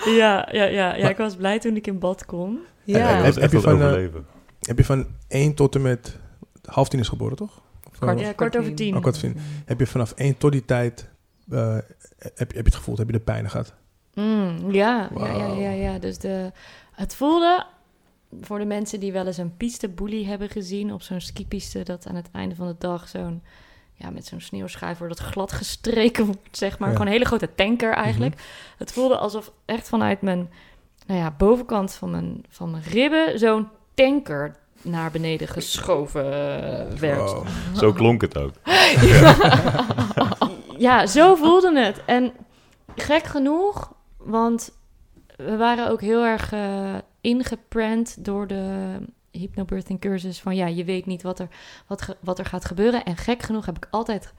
[0.04, 2.58] ja, ja, ja, ja, ik was blij toen ik in bad kon.
[2.84, 4.26] Ja, dat Heb- je van, eh, overleven.
[4.60, 6.18] Heb je van 1 tot en met
[6.64, 7.60] half tien is geboren, toch?
[8.00, 8.96] Eh, Ja, kwart over tien.
[8.96, 9.36] Oh, tien.
[9.64, 11.08] Heb je vanaf 1 tot die tijd,
[11.50, 11.74] eh,
[12.18, 13.74] heb, je, heb je het gevoeld, heb je de pijn gehad?
[14.14, 15.98] Mm, ja, ja, ja, ja, ja.
[15.98, 16.52] Dus de,
[16.92, 17.66] het voelde
[18.40, 22.14] voor de mensen die wel eens een pisteboelie hebben gezien op zo'n skipiste, dat aan
[22.14, 23.42] het einde van de dag zo'n,
[23.94, 26.88] ja, met zo'n sneeuwschuif wordt dat glad gestreken wordt, zeg maar.
[26.88, 26.94] Ja.
[26.94, 28.42] Gewoon een hele grote tanker eigenlijk.
[28.78, 30.50] Het voelde alsof echt vanuit mijn,
[31.06, 37.32] nou ja, bovenkant van mijn, van mijn ribben zo'n tanker naar beneden geschoven eh, werd.
[37.32, 37.46] Wow.
[37.74, 38.52] Zo klonk het ook.
[39.02, 39.36] Ja,
[41.06, 42.04] zo voelde het.
[42.04, 42.32] En
[42.96, 44.78] gek genoeg, want
[45.36, 46.94] we waren ook heel erg eh
[47.26, 48.96] ingeprent door de
[49.30, 51.48] hypnobirthing cursus van ja, je weet niet wat er,
[51.86, 53.04] wat, wat er gaat gebeuren.
[53.04, 54.32] En gek genoeg heb ik altijd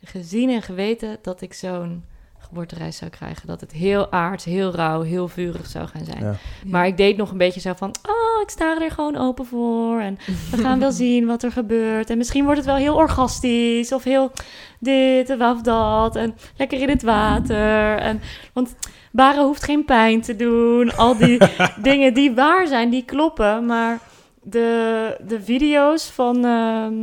[0.00, 2.04] gezien en geweten dat ik zo'n
[2.44, 3.46] geboortereis zou krijgen.
[3.46, 6.24] Dat het heel aards, heel rauw, heel vurig zou gaan zijn.
[6.24, 6.34] Ja.
[6.66, 10.00] Maar ik deed nog een beetje zo van, oh, ik sta er gewoon open voor.
[10.00, 10.18] En
[10.50, 12.10] we gaan wel zien wat er gebeurt.
[12.10, 14.32] En misschien wordt het wel heel orgastisch of heel
[14.78, 16.16] dit of dat.
[16.16, 17.96] En lekker in het water.
[17.96, 18.20] En,
[18.52, 18.74] want
[19.12, 20.96] baren hoeft geen pijn te doen.
[20.96, 21.38] Al die
[21.82, 23.66] dingen die waar zijn, die kloppen.
[23.66, 24.00] Maar
[24.42, 26.94] de, de video's van, ehm,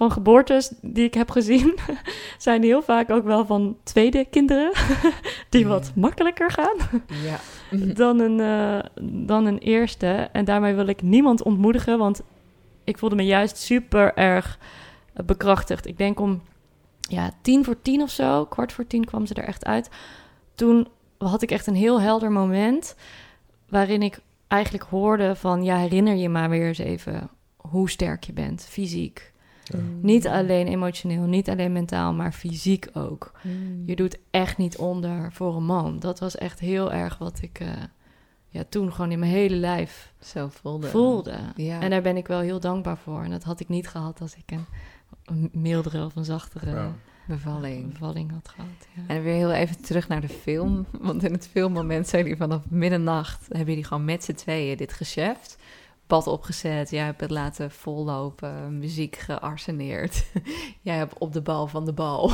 [0.00, 1.78] van geboortes die ik heb gezien,
[2.38, 4.72] zijn heel vaak ook wel van tweede kinderen,
[5.48, 6.76] die wat makkelijker gaan
[7.24, 7.40] Ja.
[8.02, 10.28] dan een, eh, dan een eerste.
[10.32, 12.22] En daarmee wil ik niemand ontmoedigen, want
[12.84, 14.58] ik voelde me juist super erg
[15.12, 15.86] eh, bekrachtigd.
[15.86, 16.42] Ik denk om
[17.00, 19.90] ja, tien voor tien of zo, kwart voor tien kwam ze er echt uit.
[20.54, 20.88] Toen
[21.18, 22.96] had ik echt een heel helder moment
[23.68, 25.64] waarin ik eigenlijk hoorde van...
[25.64, 29.29] ja, herinner je maar weer eens even hoe sterk je bent, fysiek.
[29.78, 29.98] Mm.
[30.02, 33.32] Niet alleen emotioneel, niet alleen mentaal, maar fysiek ook.
[33.42, 33.82] Mm.
[33.86, 35.98] Je doet echt niet onder voor een man.
[35.98, 37.68] Dat was echt heel erg wat ik eh,
[38.48, 40.86] ja, toen gewoon in mijn hele lijf Zo voelde.
[40.86, 41.36] voelde.
[41.56, 41.80] Ja.
[41.80, 43.22] En daar ben ik wel heel dankbaar voor.
[43.22, 44.64] En dat had ik niet gehad als ik een,
[45.24, 46.92] een mildere of een zachtere Ja.
[47.26, 47.92] bevalling.
[47.92, 48.68] bevalling had gehad.
[48.94, 49.02] Ja.
[49.14, 50.86] En weer heel even terug naar de film.
[51.00, 53.46] Want in het filmmoment zijn die vanaf middernacht...
[53.48, 55.56] hebben jullie gewoon met z'n tweeën dit geschäft.
[56.10, 60.26] Bad opgezet, jij hebt het laten vollopen, muziek gearseneerd.
[60.80, 62.32] jij hebt op de bal van de bal.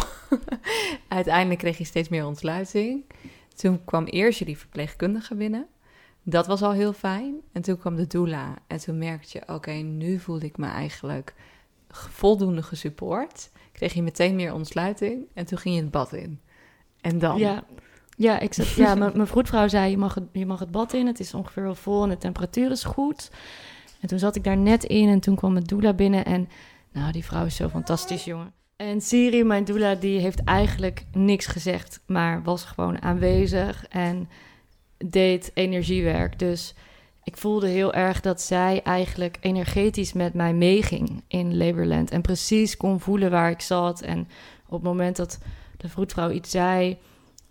[1.08, 3.04] Uiteindelijk kreeg je steeds meer ontsluiting.
[3.54, 5.66] Toen kwam eerst jullie verpleegkundige binnen.
[6.22, 7.34] Dat was al heel fijn.
[7.52, 8.54] En toen kwam de doula.
[8.66, 11.34] En toen merkte je, oké, nu voelde ik me eigenlijk
[11.88, 13.50] voldoende gesupport.
[13.72, 15.26] Kreeg je meteen meer ontsluiting.
[15.34, 16.40] En toen ging je het bad in.
[17.00, 17.38] En dan?
[17.38, 17.64] Ja,
[18.16, 20.92] ja, ik zat, ja mijn mijn vroedvrouw zei, je mag, het, je mag het bad
[20.92, 21.06] in.
[21.06, 23.30] Het is ongeveer wel vol en de temperatuur is goed.
[24.00, 26.24] En toen zat ik daar net in en toen kwam mijn doula binnen.
[26.24, 26.48] En
[26.92, 28.52] nou, die vrouw is zo fantastisch, jongen.
[28.76, 34.28] En Siri, mijn doula, die heeft eigenlijk niks gezegd, maar was gewoon aanwezig en
[34.96, 36.38] deed energiewerk.
[36.38, 36.74] Dus
[37.24, 42.10] ik voelde heel erg dat zij eigenlijk energetisch met mij meeging in Laborland.
[42.10, 44.00] En precies kon voelen waar ik zat.
[44.00, 44.28] En
[44.66, 45.38] op het moment dat
[45.76, 46.98] de vroedvrouw iets zei,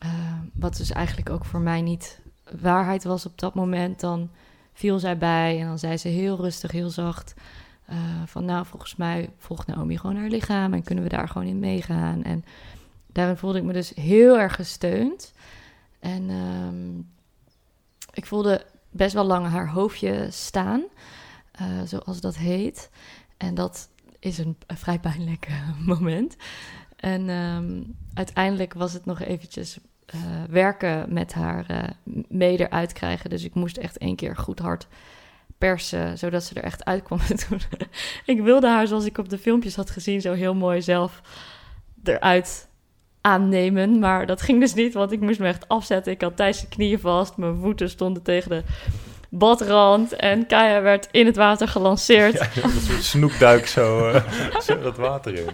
[0.05, 2.19] eh, wat dus eigenlijk ook voor mij niet
[2.61, 4.29] waarheid was op dat moment, dan
[4.73, 7.33] viel zij bij en dan zei ze heel rustig, heel zacht.
[7.85, 11.47] eh, van nou, volgens mij volgt Naomi gewoon haar lichaam en kunnen we daar gewoon
[11.47, 12.23] in meegaan.
[12.23, 12.45] En
[13.07, 15.33] daarin voelde ik me dus heel erg gesteund.
[15.99, 16.99] En ehm,
[18.13, 20.83] ik voelde best wel lang haar hoofdje staan,
[21.51, 22.89] eh, zoals dat heet.
[23.37, 23.89] En dat
[24.19, 26.35] is een, een vrij pijnlijk eh, moment.
[26.95, 27.83] En ehm,
[28.13, 31.83] uiteindelijk was het nog eventjes eh, werken met haar eh,
[32.27, 33.29] mee eruit krijgen.
[33.29, 34.87] Dus ik moest echt één keer goed hard
[35.57, 37.19] persen, zodat ze er echt uitkwam.
[38.25, 41.21] Ik wilde haar, zoals ik op de filmpjes had gezien, zo heel mooi zelf
[42.03, 42.67] eruit
[43.21, 43.99] aannemen.
[43.99, 46.11] Maar dat ging dus niet, want ik moest me echt afzetten.
[46.11, 48.63] Ik had Thijs de knieën vast, mijn voeten stonden tegen de
[49.37, 50.13] badrand.
[50.13, 52.33] En Kaya werd in het water gelanceerd.
[52.55, 55.49] Ja, een snoekduik zo, eh, zo dat water in.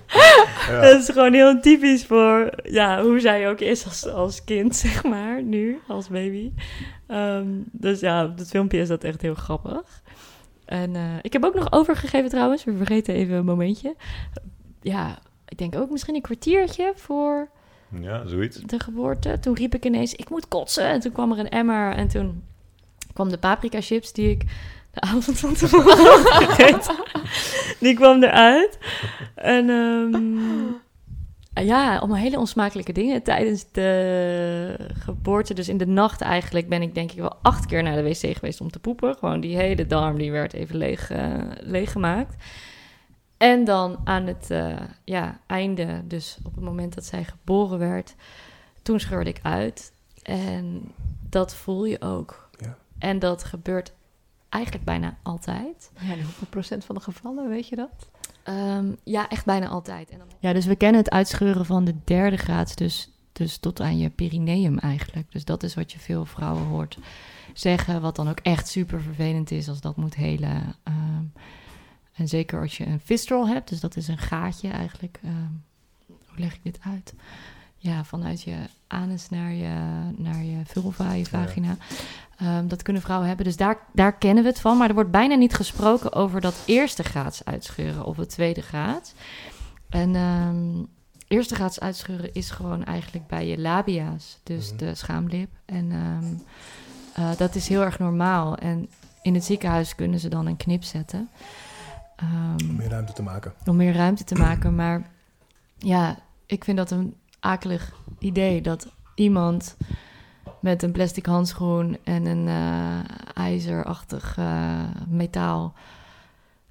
[0.68, 0.80] Ja.
[0.80, 5.04] Het is gewoon heel typisch voor ja, hoe zij ook is als, als kind, zeg
[5.04, 6.52] maar, nu, als baby.
[7.08, 10.02] Ehm, dus ja, op het filmpje is dat echt heel grappig.
[10.66, 13.96] En eh, ik heb ook nog overgegeven trouwens, we vergeten even een momentje.
[14.82, 17.50] Ja, ik denk ook misschien een kwartiertje voor
[18.00, 18.58] ja, zoiets.
[18.58, 19.40] de geboorte.
[19.40, 20.86] Toen riep ik ineens, ik moet kotsen.
[20.86, 22.44] En toen kwam er een emmer en toen
[23.14, 24.44] kwam de paprika chips die ik
[24.92, 26.96] de avond van tevoren gegeten.
[27.80, 28.78] Die kwam eruit.
[29.36, 35.54] En ehm, ja, allemaal hele onsmakelijke dingen tijdens de geboorte.
[35.54, 38.38] Dus in de nacht eigenlijk ben ik denk ik wel acht keer naar de wc
[38.38, 39.16] geweest om te poepen.
[39.16, 42.36] Gewoon die hele darm die werd even leeg, eh, leeggemaakt.
[43.38, 48.16] En dan aan het eh, ja, einde, dus op het moment dat zij geboren werd,
[48.82, 49.92] toen scheurde ik uit.
[50.24, 50.92] En
[51.30, 52.50] dat voel je ook.
[53.02, 53.94] En dat gebeurt
[54.50, 55.92] eigenlijk bijna altijd.
[56.00, 58.10] Ja, en hoeveel procent van de gevallen, weet je dat?
[58.44, 60.10] Ehm, ja, echt bijna altijd.
[60.10, 60.28] En dan...
[60.40, 64.10] Ja, dus we kennen het uitscheuren van de derde graad, dus, dus tot aan je
[64.10, 65.32] perineum eigenlijk.
[65.32, 66.98] Dus dat is wat je veel vrouwen hoort
[67.54, 70.76] zeggen, wat dan ook echt super vervelend is als dat moet helen.
[70.84, 71.24] Ehm,
[72.14, 75.20] en zeker als je een fistral hebt, dus dat is een gaatje eigenlijk.
[75.24, 75.52] ehm,
[76.08, 77.14] hoe leg ik dit uit?
[77.78, 78.56] Ja, vanuit je
[78.88, 81.78] anus naar je, naar je vulva, je vagina.
[82.42, 84.78] Ehm, dat kunnen vrouwen hebben, dus daar, daar kennen we het van.
[84.78, 89.14] Maar er wordt bijna niet gesproken over dat eerste graads uitscheuren of het tweede graad.
[89.90, 90.84] En ehm,
[91.28, 94.78] eerste graads uitscheuren is gewoon eigenlijk bij je labia's, dus Mhm.
[94.78, 95.50] de schaamlip.
[95.66, 96.34] En ehm,
[97.14, 98.56] eh, dat is heel erg normaal.
[98.56, 98.90] En
[99.22, 101.30] in het ziekenhuis kunnen ze dan een knip zetten.
[102.70, 103.54] Om meer ruimte te maken.
[103.66, 104.76] om meer ruimte te maken.
[104.76, 105.10] Maar
[105.78, 109.76] ja, ik vind dat een akelig idee dat iemand
[110.60, 113.00] met een plastic handschoen en een eh,
[113.34, 115.74] ijzerachtig eh, metaal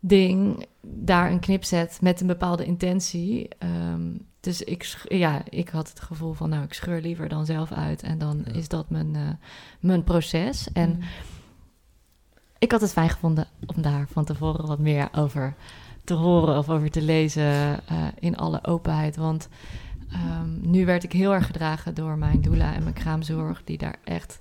[0.00, 3.48] ding daar een knip zet met een bepaalde intentie.
[3.58, 4.08] Ehm,
[4.40, 8.02] dus ik, ja, ik had het gevoel van, nou, ik scheur liever dan zelf uit
[8.02, 8.52] en dan Ja.
[8.52, 9.28] is dat mijn, eh,
[9.80, 10.72] mijn proces.
[10.72, 11.02] En Mm.
[12.58, 13.46] ik had het fijn gevonden
[13.76, 15.54] om daar van tevoren wat meer over
[16.04, 17.80] te horen of over te lezen
[18.18, 19.16] in alle openheid.
[19.16, 19.48] Want
[20.12, 23.96] ehm, nu werd ik heel erg gedragen door mijn doula en mijn kraamzorg, die daar
[24.04, 24.40] echt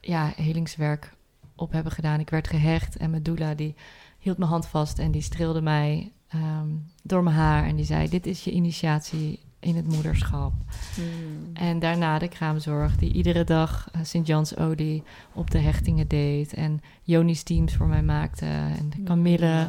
[0.00, 1.14] ja, helingswerk
[1.56, 2.20] op hebben gedaan.
[2.20, 3.74] Ik werd gehecht en mijn doula die
[4.18, 6.68] hield mijn hand vast en die streelde mij ehm,
[7.02, 10.52] door mijn haar en die zei: Dit is je initiatie in het moederschap.
[10.94, 11.50] Hmm.
[11.52, 16.54] En daarna de kraamzorg, die iedere dag uh, Sint-Jans Odie op de hechtingen deed.
[16.54, 18.46] En Joni's teams voor mij maakte.
[18.46, 19.68] En Camille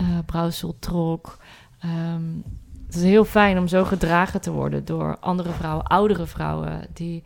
[0.00, 1.38] uh, Brouwsel trok.
[1.78, 2.22] Ehm,
[2.94, 7.22] het is heel fijn om zo gedragen te worden door andere vrouwen, oudere vrouwen, die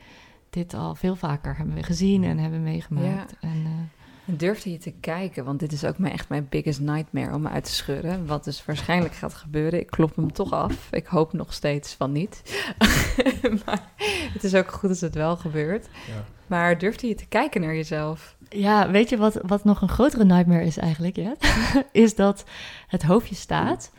[0.50, 3.34] dit al veel vaker hebben gezien en hebben meegemaakt.
[3.40, 3.48] Ja.
[3.48, 5.44] En, uh, Durfde je te kijken?
[5.44, 8.26] Want dit is ook mijn, echt mijn biggest nightmare om me uit te schudden.
[8.26, 9.80] Wat dus waarschijnlijk gaat gebeuren.
[9.80, 10.88] Ik klop hem toch af.
[10.90, 12.62] Ik hoop nog steeds van niet.
[13.64, 13.92] maar
[14.32, 15.88] het is ook goed als het wel gebeurt.
[16.06, 16.24] Ja.
[16.46, 18.36] Maar durfde je te kijken naar jezelf?
[18.48, 21.16] Ja, weet je wat, wat nog een grotere nightmare is eigenlijk?
[21.16, 21.34] Ja?
[21.92, 22.44] is dat
[22.86, 23.90] het hoofdje staat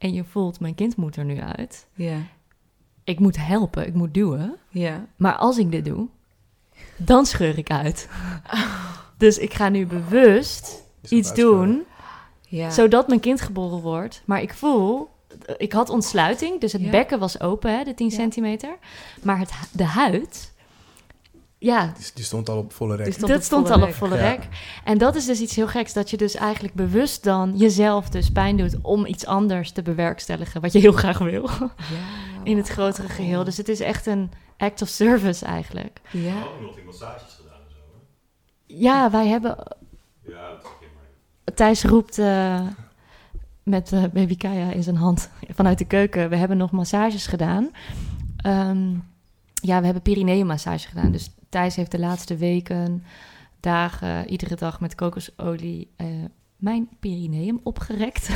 [0.00, 1.86] en je voelt, mijn kind moet er nu uit.
[1.94, 2.16] Ja.
[3.04, 4.56] Ik moet helpen, ik moet duwen.
[4.68, 5.06] Ja.
[5.16, 6.08] Maar als ik dit doe,
[6.96, 8.08] dan scheur ik uit.
[9.16, 11.82] Dus ik ga nu bewust iets doen,
[12.48, 12.70] ja.
[12.70, 14.22] zodat mijn kind geboren wordt.
[14.24, 15.08] Maar ik voel,
[15.56, 16.90] ik had ontsluiting, dus het Ja.
[16.90, 18.14] bekken was open, hè, de 10 Ja.
[18.14, 18.76] centimeter.
[19.22, 20.52] Maar het, de huid,
[21.62, 23.12] ja, Die, die stond al op volle rek.
[23.12, 24.28] Stond dat op stond volle al op volle Ja.
[24.30, 24.48] rek.
[24.84, 28.30] En dat is dus iets heel geks, dat je dus eigenlijk bewust dan jezelf dus
[28.30, 31.70] pijn doet om iets anders te bewerkstelligen, wat je heel graag wil, Ja.
[32.50, 33.44] in het grotere geheel.
[33.44, 36.00] Dus het is echt een act of service eigenlijk.
[36.10, 36.42] Ja.
[36.42, 37.76] ook nog die massages gedaan en zo.
[38.66, 39.56] Ja, wij hebben
[40.26, 40.86] Ja, dat is
[41.44, 41.54] maar.
[41.54, 42.60] Thijs roept eh,
[43.62, 46.28] met eh, baby Kaya in zijn hand vanuit de keuken.
[46.30, 47.70] We hebben nog massages gedaan.
[48.36, 48.90] Ehm,
[49.54, 51.12] ja, we hebben perineummassage gedaan.
[51.12, 53.04] Dus Thijs heeft de laatste weken,
[53.60, 56.06] dagen, iedere dag met kokosolie eh,
[56.56, 58.28] mijn perineum opgerekt.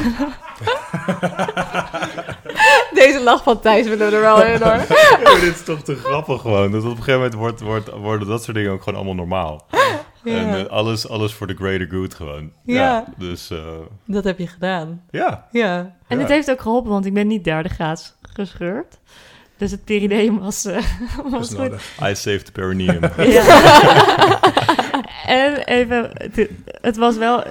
[2.95, 4.87] Deze lach van Thijs willen we er wel in hoor.
[5.25, 6.71] Ja, dit is toch te grappig gewoon.
[6.71, 9.67] Dat op een gegeven moment wordt, wordt, worden dat soort dingen ook gewoon allemaal normaal.
[10.25, 12.53] En eh, alles, alles voor de greater good gewoon.
[12.65, 13.05] Ja.
[13.17, 13.59] dus eh,
[14.07, 15.03] Dat heb je gedaan.
[15.11, 15.47] ja.
[15.53, 15.77] Ja.
[16.09, 16.23] En Ja.
[16.23, 18.99] het heeft ook geholpen, want ik ben niet derde graads gescheurd.
[19.57, 20.85] Dus het perineum was, eh,
[21.31, 21.59] was goed.
[21.59, 21.99] nodig.
[22.03, 23.03] I saved the perineum.
[25.27, 26.49] en even, het,
[26.81, 27.45] het was wel.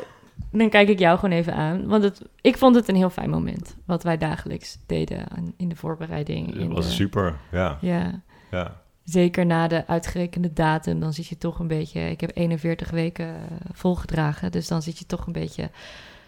[0.51, 1.87] Dan kijk ik jou gewoon even aan.
[1.87, 3.75] Want het, ik vond het een heel fijn moment.
[3.85, 6.47] Wat wij dagelijks deden aan- in de voorbereiding.
[6.51, 7.77] Dat in was de- super, ja.
[7.81, 8.81] Ja, ja.
[9.03, 10.99] zeker na de uitgerekende datum.
[10.99, 12.09] Dan zit je toch een beetje.
[12.09, 13.33] Ik heb 41 weken eh,
[13.71, 14.51] volgedragen.
[14.51, 15.69] Dus dan zit je toch een beetje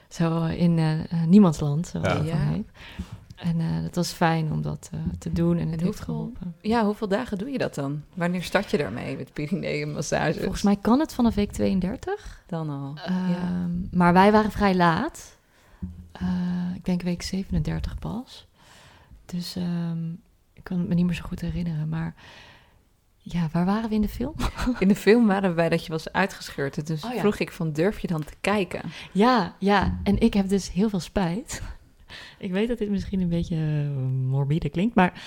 [0.09, 1.88] zo in eh, eh, niemandsland.
[1.88, 2.21] Zoals Ja.
[2.23, 2.36] Ja.
[3.36, 5.58] En eh dat was fijn om dat eh, te doen.
[5.58, 6.56] En het heeft geholpen.
[6.62, 8.04] Ja, hoeveel dagen doe je dat dan?
[8.14, 10.40] Wanneer start je daarmee met perineummassage?
[10.40, 12.44] Volgens mij kan het vanaf week 32.
[12.48, 12.94] dan al.
[13.06, 13.36] ja.
[13.36, 15.38] Ehm, Maar wij waren vrij laat.
[16.12, 16.28] Eh,
[16.76, 18.48] ik denk week 37 pas.
[19.26, 20.12] Dus ehm,
[20.54, 21.90] ik kan het me niet meer zo goed herinneren.
[21.90, 22.16] Maar
[23.18, 24.36] ja, waar waren we in de film?
[24.80, 26.88] In de film waren we bij dat je was uitgescheurd.
[26.88, 27.20] Dus Oh ja.
[27.20, 28.82] vroeg ik van, durf je dan te kijken?
[29.12, 30.00] Ja, ja.
[30.04, 31.62] En ik heb dus heel veel spijt.
[32.38, 33.96] Ik weet dat dit misschien een beetje eh,
[34.30, 34.96] morbide klinkt.
[34.96, 35.24] Maar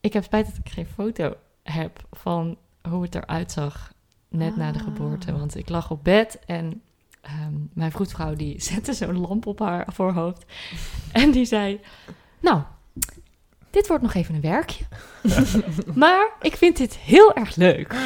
[0.00, 3.92] ik heb spijt dat ik geen foto heb van hoe het eruit zag
[4.28, 4.84] net na de Ah.
[4.84, 5.32] geboorte.
[5.32, 6.82] Want ik lag op bed en
[7.20, 10.44] ehm, mijn vroedvrouw die zette zo'n lamp op haar voorhoofd.
[11.12, 11.80] En die zei,
[12.40, 12.62] nou,
[13.74, 14.84] dit wordt nog even een werkje.
[15.94, 17.94] maar ik vind dit heel erg leuk.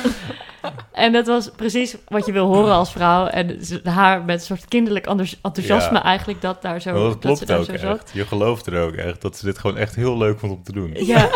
[0.92, 3.26] En dat was precies wat je wil horen als vrouw.
[3.26, 6.02] En haar met een soort kinderlijk enthousi- enthousiasme Ja.
[6.02, 7.80] eigenlijk dat daar zo, Maar dat dat klopt ze daar ook zo echt.
[7.80, 8.10] zat.
[8.12, 10.72] Je gelooft er ook echt dat ze dit gewoon echt heel leuk vond om te
[10.72, 10.90] doen.
[10.94, 11.28] Ja,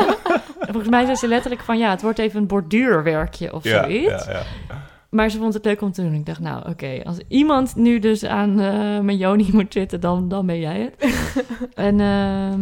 [0.61, 3.83] En volgens mij zei ze letterlijk van ja, het wordt even een borduurwerkje of ja,
[3.83, 4.25] zoiets.
[4.25, 4.43] ja, ja.
[5.09, 6.15] Maar ze vond het leuk om te doen.
[6.15, 10.29] Ik dacht, nou oké, als iemand nu dus aan eh, mijn Joni moet zitten, dan,
[10.29, 11.15] dan ben jij het.
[11.75, 12.61] en ehm,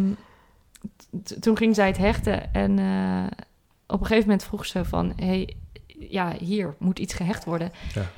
[1.41, 3.45] toen ging zij het hechten en eh,
[3.87, 5.57] op een gegeven moment vroeg ze van, hey,
[5.87, 7.73] ja, hier moet iets gehecht worden.
[7.95, 8.11] Ja.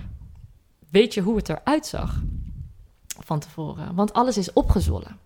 [0.90, 2.20] Weet je hoe het eruit zag
[3.18, 3.94] van tevoren?
[3.94, 5.18] Want alles is opgezwollen.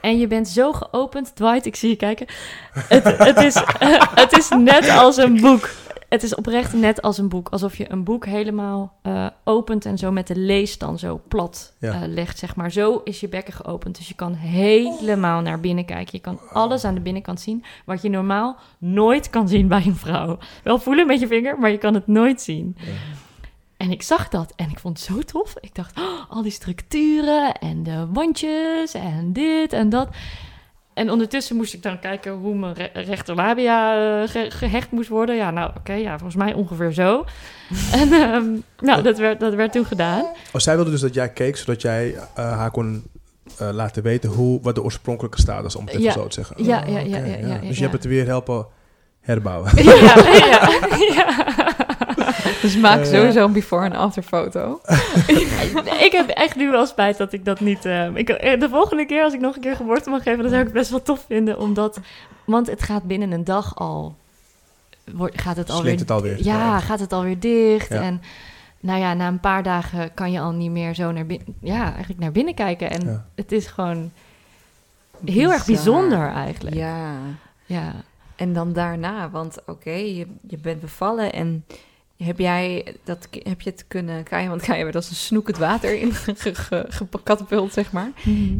[0.00, 2.26] En je bent zo geopend, Dwight, ik zie je kijken.
[2.72, 3.54] Het, het, is,
[4.22, 5.70] het is net als een boek.
[6.08, 7.48] Het is oprecht net als een boek.
[7.48, 11.74] Alsof je een boek helemaal eh, opent en zo met de lees dan zo plat
[11.78, 11.92] Ja.
[11.92, 12.70] eh, legt, zeg maar.
[12.72, 13.96] Zo is je bekken geopend.
[13.96, 16.08] Dus je kan helemaal naar binnen kijken.
[16.12, 19.96] Je kan alles aan de binnenkant zien, wat je normaal nooit kan zien bij een
[19.96, 20.38] vrouw.
[20.62, 22.76] Wel voelen met je vinger, maar je kan het nooit zien.
[23.76, 25.54] En ik zag dat en ik vond het zo tof.
[25.60, 30.08] Ik dacht, oh, al die structuren en de wandjes en dit en dat.
[30.96, 35.36] En ondertussen moest ik dan kijken hoe mijn re rechterlabia eh, ge- gehecht moest worden.
[35.36, 37.24] Ja, nou oké, ja, volgens mij ongeveer zo.
[38.00, 38.44] en ehm,
[38.78, 40.20] nou, dat werd, dat werd toen gedaan.
[40.22, 43.04] Oh, zij wilde dus dat jij keek, zodat jij eh, haar kon
[43.58, 46.12] eh, laten weten hoe, wat de oorspronkelijke staat is, om het even Ja.
[46.12, 46.64] zo te zeggen.
[46.64, 47.80] Ja, Oh, ja, ja, ja, ja, Dus je ja.
[47.80, 48.66] hebt het weer helpen
[49.20, 49.70] herbouwen.
[49.84, 50.68] ja, ja,
[51.14, 51.44] ja.
[52.66, 54.80] Dus maak Eh, sowieso een before- en after foto.
[56.06, 57.84] ik heb echt nu wel spijt dat ik dat niet...
[57.84, 60.38] eh, ik, eh, de volgende keer als ik nog een keer geboorte mag geven...
[60.38, 61.58] dan zou ik het best wel tof vinden.
[61.58, 61.98] Omdat,
[62.44, 64.14] want het gaat binnen een dag al...
[65.14, 65.98] Wordt, gaat het alweer...
[65.98, 66.44] Het alweer.
[66.44, 67.88] Ja, gaat het alweer dicht.
[67.88, 68.00] Ja.
[68.02, 68.22] En
[68.80, 71.46] nou ja, na een paar dagen kan je al niet meer zo naar binnen...
[71.60, 72.90] Ja, eigenlijk naar binnen kijken.
[72.90, 73.24] En Ja.
[73.34, 74.12] het is gewoon
[75.24, 76.76] heel erg bijzonder eigenlijk.
[76.76, 77.12] Ja.
[77.66, 77.92] ja.
[78.36, 81.64] En dan daarna, want oké, je, je bent bevallen en
[82.16, 84.50] heb jij dat heb je het kunnen krijgen?
[84.50, 88.10] Want Kaya werd als een snoek het water in ge- ge- gekatapult, zeg maar.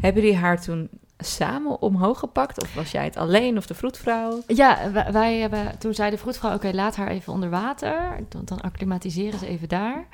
[0.00, 0.88] Hebben die haar toen
[1.18, 2.62] samen omhoog gepakt?
[2.62, 4.42] Of was jij het alleen of de vroedvrouw?
[4.46, 8.18] Ja, wij, wij hebben, toen zei de vroedvrouw, oké, laat haar even onder water.
[8.28, 10.06] Dan, dan acclimatiseren ze even daar.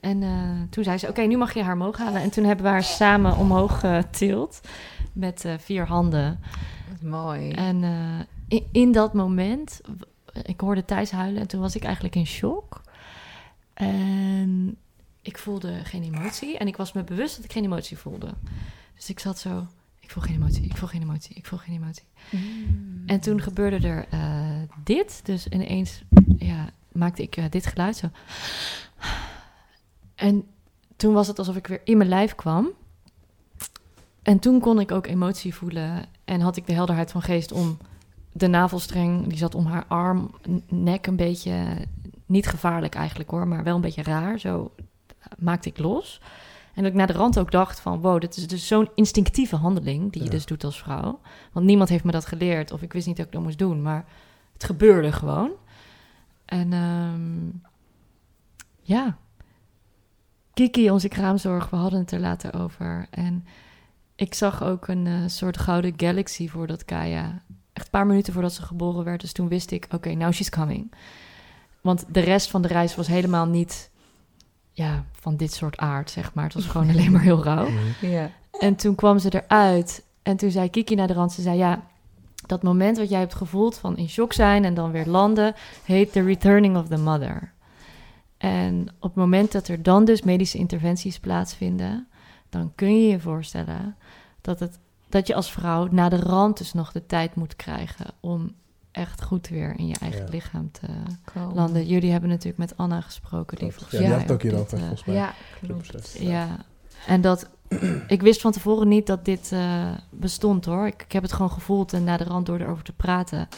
[0.00, 0.30] En eh,
[0.70, 2.22] toen zei ze, oké, nu mag je haar omhoog halen.
[2.22, 4.60] En toen hebben we haar samen omhoog getild
[5.12, 6.40] met eh, vier handen.
[7.02, 7.50] Mooi.
[7.50, 7.90] En eh,
[8.48, 9.80] in, in dat moment,
[10.42, 12.82] ik hoorde Thijs huilen en toen was ik eigenlijk in shock.
[13.74, 14.76] En
[15.22, 16.58] ik voelde geen emotie.
[16.58, 18.34] En ik was me bewust dat ik geen emotie voelde.
[18.94, 19.66] Dus ik zat zo,
[20.00, 22.04] ik voel geen emotie, ik voel geen emotie, ik voel geen emotie.
[23.06, 25.20] En toen gebeurde er eh, dit.
[25.24, 26.02] Dus ineens
[26.38, 28.06] ja, maakte ik eh, dit geluid zo.
[30.14, 30.46] En
[30.96, 32.68] toen was het alsof ik weer in mijn lijf kwam.
[34.22, 36.06] En toen kon ik ook emotie voelen.
[36.24, 37.78] En had ik de helderheid van geest om
[38.32, 40.30] de navelstreng, die zat om haar arm,
[40.68, 41.86] nek een beetje,
[42.26, 44.38] niet gevaarlijk eigenlijk hoor, maar wel een beetje raar.
[44.38, 44.74] Zo
[45.38, 46.20] maakte ik los.
[46.74, 49.56] En dat ik naar de rand ook dacht van, wow, dit is dus zo'n instinctieve
[49.56, 50.34] handeling die je Ja.
[50.34, 51.20] dus doet als vrouw.
[51.52, 53.82] Want niemand heeft me dat geleerd of ik wist niet dat ik dat moest doen,
[53.82, 54.04] maar
[54.52, 55.50] het gebeurde gewoon.
[56.44, 57.48] En ehm,
[58.82, 59.16] ja,
[60.54, 63.06] Kiki, onze kraamzorg, we hadden het er later over.
[63.10, 63.44] En
[64.14, 67.42] ik zag ook een eh, soort gouden galaxy voordat Kaya,
[67.80, 69.20] echt een paar minuten voordat ze geboren werd.
[69.20, 70.92] Dus toen wist ik, oké, now she's coming.
[71.80, 73.90] Want de rest van de reis was helemaal niet
[74.72, 76.44] ja, van dit soort aard, zeg maar.
[76.44, 77.68] Het was gewoon alleen maar heel rauw.
[78.00, 78.30] Ja.
[78.58, 80.04] En toen kwam ze eruit.
[80.22, 81.82] En toen zei Kiki naar de rand, ze zei, ja,
[82.46, 85.54] dat moment wat jij hebt gevoeld van in shock zijn en dan weer landen,
[85.84, 87.52] heet the returning of the mother.
[88.36, 92.08] En op het moment dat er dan dus medische interventies plaatsvinden,
[92.48, 93.96] dan kun je je voorstellen
[94.40, 94.78] dat, het,
[95.10, 98.54] dat je als vrouw na de rand dus nog de tijd moet krijgen om
[98.90, 100.30] echt goed weer in je eigen Ja.
[100.30, 100.86] lichaam te
[101.24, 101.54] Cool.
[101.54, 101.86] landen.
[101.86, 105.04] Jullie hebben natuurlijk met Anna gesproken, die volgens Ja, die het ook hierover, eh, volgens
[105.04, 105.14] mij.
[105.16, 105.32] Ja,
[105.62, 106.16] klopt.
[106.18, 106.48] ja,
[107.06, 107.48] en dat
[108.06, 110.86] ik wist van tevoren niet dat dit eh, bestond hoor.
[110.86, 113.48] Ik, ik heb het gewoon gevoeld en na de rand door erover te praten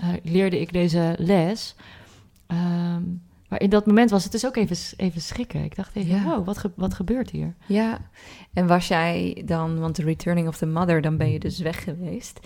[0.00, 1.74] eh, leerde ik deze les.
[2.46, 3.02] Ehm,
[3.48, 5.64] maar in dat moment was het dus ook even, even schrikken.
[5.64, 6.22] Ik dacht even, Ja.
[6.24, 7.54] wow, wat, ge- wat gebeurt hier?
[7.66, 7.98] Ja,
[8.52, 11.84] en was jij dan, want de Returning of the Mother, dan ben je dus weg
[11.84, 12.40] geweest.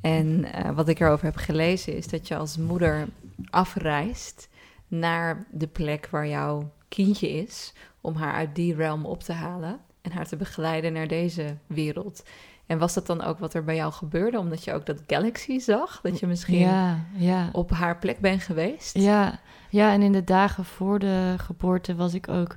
[0.00, 3.08] En eh, wat ik erover heb gelezen is dat je als moeder
[3.50, 4.48] afreist
[4.88, 9.78] naar de plek waar jouw kindje is, om haar uit die realm op te halen
[10.02, 12.22] en haar te begeleiden naar deze wereld.
[12.66, 15.58] En was dat dan ook wat er bij jou gebeurde, omdat je ook dat galaxy
[15.58, 16.00] zag?
[16.02, 17.48] Dat je misschien Ja, ja.
[17.52, 18.98] op haar plek bent geweest?
[18.98, 19.40] Ja,
[19.74, 22.56] ja, en in de dagen voor de geboorte was ik ook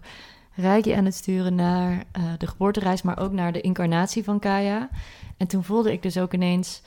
[0.54, 4.90] Reiki aan het sturen naar eh, de geboortereis, maar ook naar de incarnatie van Kaya.
[5.38, 6.82] En toen voelde ik dus ook ineens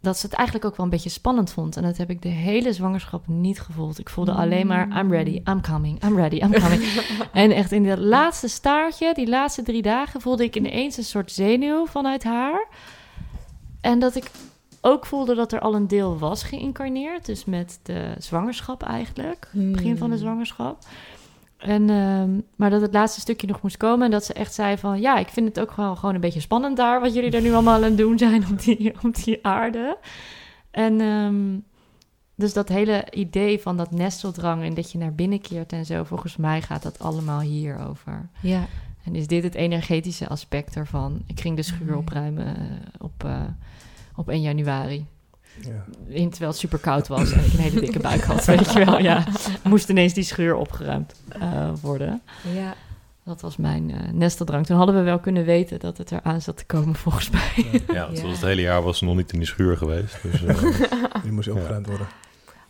[0.00, 1.76] dat ze het eigenlijk ook wel een beetje spannend vond.
[1.76, 3.98] En dat heb ik de hele zwangerschap niet gevoeld.
[3.98, 6.82] Ik voelde alleen maar, I'm ready, I'm coming, I'm ready, I'm coming.
[7.32, 11.32] en echt in dat laatste staartje, die laatste drie dagen, voelde ik ineens een soort
[11.32, 12.68] zenuw vanuit haar.
[13.80, 14.30] En dat ik
[14.84, 17.26] ook voelde dat er al een deel was geïncarneerd.
[17.26, 19.48] Dus met de zwangerschap eigenlijk.
[19.52, 20.24] Begin van de Hmm.
[20.24, 20.78] zwangerschap.
[21.56, 24.04] En, ehm, maar dat het laatste stukje nog moest komen.
[24.04, 25.00] En dat ze echt zei van...
[25.00, 27.00] Ja, ik vind het ook gewoon, gewoon een beetje spannend daar...
[27.00, 29.98] wat jullie er nu allemaal aan het doen zijn op die, op die aarde.
[30.70, 31.58] En ehm,
[32.34, 34.62] dus dat hele idee van dat nesteldrang...
[34.62, 36.04] en dat je naar binnen keert en zo...
[36.04, 38.28] volgens mij gaat dat allemaal hierover.
[38.40, 38.66] Ja.
[39.04, 41.22] En is dit het energetische aspect ervan?
[41.26, 42.62] Ik ging de schuur opruimen eh,
[42.98, 43.40] op, eh,
[44.16, 45.06] op 1 januari.
[45.60, 45.84] Ja.
[46.08, 48.84] In, terwijl het super koud was en ik een hele dikke buik had, weet je
[48.84, 48.98] wel.
[48.98, 49.24] Ja,
[49.64, 52.22] moest ineens die schuur opgeruimd eh, worden.
[52.54, 52.74] ja.
[53.24, 54.66] Dat was mijn eh nesteldrang.
[54.66, 57.80] Toen hadden we wel kunnen weten dat het eraan zat te komen, volgens mij.
[57.86, 58.14] Ja, Ja.
[58.14, 60.22] zoals het hele jaar was ze nog niet in die schuur geweest.
[60.22, 60.62] Dus, eh,
[61.22, 62.06] Die moest opgeruimd worden.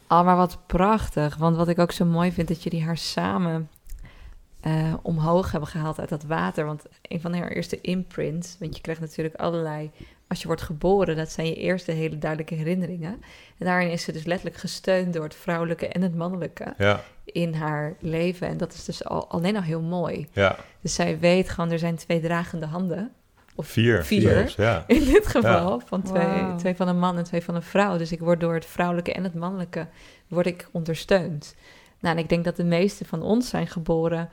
[0.08, 1.36] Oh, maar wat prachtig.
[1.36, 3.68] Want wat ik ook zo mooi vind, dat jullie haar samen
[4.60, 6.64] eh, omhoog hebben gehaald uit dat water.
[6.64, 9.90] Want een van haar eerste imprints, want je krijgt natuurlijk allerlei...
[10.32, 13.22] Als je wordt geboren, dat zijn je eerste hele duidelijke herinneringen.
[13.58, 17.54] En daarin is ze dus letterlijk gesteund door het vrouwelijke en het mannelijke ja, in
[17.54, 18.48] haar leven.
[18.48, 20.28] En dat is dus al, alleen al heel mooi.
[20.32, 23.12] ja, Dus zij weet gewoon, er zijn twee dragende handen
[23.54, 24.04] Of Vier.
[24.04, 24.20] Vier.
[24.20, 24.84] zelfs, ja.
[24.86, 25.80] in dit geval.
[25.86, 27.96] Van twee, twee van een man en twee van een vrouw.
[27.96, 29.86] Dus ik word door het vrouwelijke en het mannelijke
[30.28, 31.54] word ik ondersteund.
[32.00, 34.28] Nou, en ik denk dat de meeste van ons zijn geboren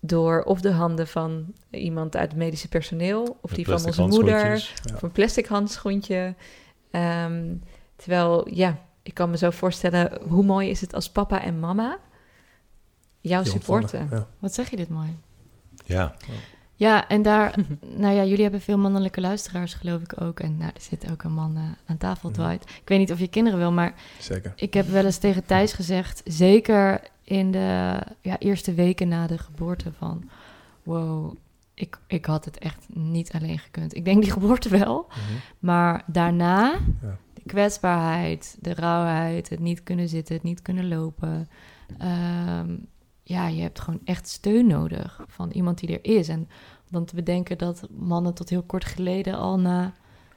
[0.00, 4.72] door of de handen van iemand uit het medische personeel, of die van onze moeder.
[4.84, 4.94] Ja.
[4.94, 6.34] of een plastic handschoentje.
[6.90, 7.54] Ehm,
[7.96, 11.98] terwijl, ja, ik kan me zo voorstellen, hoe mooi is het als papa en mama
[13.20, 14.08] jou Die supporten.
[14.10, 14.26] Ja.
[14.38, 15.16] Wat zeg je dit mooi?
[15.84, 16.14] Ja.
[16.74, 17.54] Ja, en daar,
[17.96, 20.40] nou ja, jullie hebben veel mannelijke luisteraars, geloof ik ook.
[20.40, 22.40] En nou, er zit ook een man eh, aan tafel, Mhm.
[22.40, 22.70] Dwight.
[22.70, 24.52] Ik weet niet of je kinderen wil, maar Zeker.
[24.56, 29.38] ik heb wel eens tegen Thijs gezegd, zeker in de ja, eerste weken na de
[29.38, 30.28] geboorte van,
[30.82, 31.34] wow,
[31.74, 33.94] ik, ik had het echt niet alleen gekund.
[33.96, 35.18] Ik denk die geboorte wel, Mhm.
[35.58, 36.72] maar daarna,
[37.02, 37.16] Ja.
[37.34, 41.48] de kwetsbaarheid, de rauwheid, het niet kunnen zitten, het niet kunnen lopen.
[41.98, 42.76] Ehm,
[43.22, 46.28] ja, je hebt gewoon echt steun nodig van iemand die er is.
[46.28, 46.48] En
[46.90, 49.92] dan te bedenken dat mannen tot heel kort geleden al na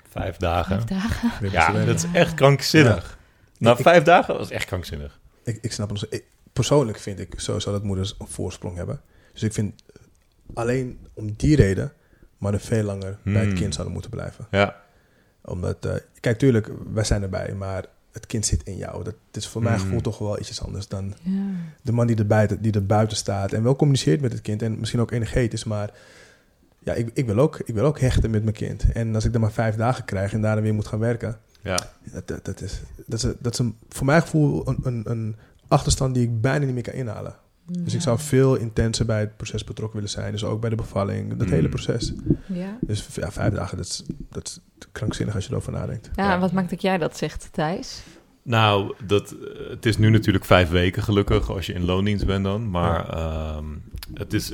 [0.10, 0.76] Vijf dagen.
[0.82, 1.32] vijf dagen...
[1.42, 3.18] Weer Ja, dat is echt krankzinnig.
[3.58, 5.20] Na Ik- ik- vijf dagen was echt krankzinnig.
[5.44, 6.06] Ik, ik snap het.
[6.10, 9.02] Ik- Persoonlijk vind ik sowieso dat moeders een voorsprong hebben.
[9.34, 9.84] Dus ik vind
[10.54, 11.92] alleen om die reden
[12.38, 13.54] mannen veel langer bij het Hmm.
[13.56, 14.48] kind zouden moeten blijven.
[14.52, 14.82] Ja.
[15.42, 19.04] Omdat, eh, kijk, tuurlijk, wij zijn erbij, maar het kind zit in jou.
[19.04, 19.84] Dat is voor mijn Hmm.
[19.84, 21.32] gevoel toch wel ietsjes anders dan Ja.
[21.82, 24.62] de man die er, buiten, die er buiten staat en wel communiceert met het kind
[24.62, 25.92] en misschien ook energetisch, maar
[26.80, 28.92] ja, ik, ik, wil ook, ik wil ook hechten met mijn kind.
[28.92, 31.80] En als ik dan maar vijf dagen krijg en daarna weer moet gaan werken, Ja.
[32.12, 35.36] dat, dat, dat is, dat is, dat is een, voor mijn gevoel een, een, een
[35.74, 37.36] achterstand die ik bijna niet meer kan inhalen.
[37.80, 40.32] Dus ik zou veel intenser bij het proces betrokken willen zijn.
[40.32, 41.54] Dus ook bij de bevalling, dat Mm.
[41.54, 42.14] hele proces.
[42.48, 42.78] Ja.
[42.82, 44.60] Dus ja, vijf dagen, dat is, dat is
[44.92, 46.10] krankzinnig als je erover nadenkt.
[46.16, 46.34] Ja, Ja.
[46.34, 48.02] en wat maakt dat jij dat zegt, Thijs?
[48.44, 49.36] Nou, dat,
[49.70, 52.70] het is nu natuurlijk vijf weken gelukkig als je in loondienst bent dan.
[52.70, 53.66] Maar ehm,
[54.14, 54.54] het is,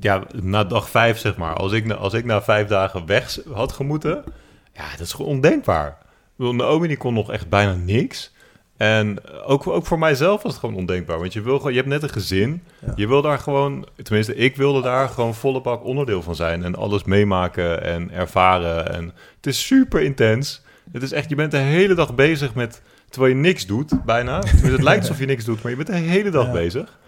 [0.00, 1.54] ja, na dag vijf zeg maar.
[1.54, 4.24] Als ik, na- als ik na vijf dagen weg had gemoeten,
[4.72, 5.98] ja, dat is gewoon ondenkbaar.
[6.36, 8.32] Naomi die kon nog echt bijna niks.
[8.78, 11.18] En ook, ook voor mijzelf was het gewoon ondenkbaar.
[11.18, 12.62] Want je, wil gewoon, je hebt net een gezin.
[12.86, 12.92] Ja.
[12.96, 16.64] Je wil daar gewoon, tenminste ik wilde daar gewoon volle bak onderdeel van zijn.
[16.64, 18.92] En alles meemaken en ervaren.
[18.94, 19.04] En
[19.36, 20.62] het is super intens.
[20.92, 24.38] Het is echt, je bent de hele dag bezig met, terwijl je niks doet, bijna.
[24.40, 26.52] Tenminste, het lijkt alsof je niks doet, maar je bent de hele dag Ja.
[26.52, 26.98] bezig.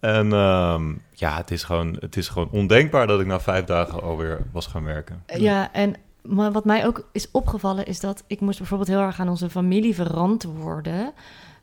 [0.00, 4.02] En ehm, ja, het is, gewoon, het is gewoon ondenkbaar dat ik na vijf dagen
[4.02, 5.22] alweer was gaan werken.
[5.36, 5.94] Ja, en
[6.28, 9.50] maar wat mij ook is opgevallen is dat ik moest bijvoorbeeld heel erg aan onze
[9.50, 11.12] familie verantwoorden.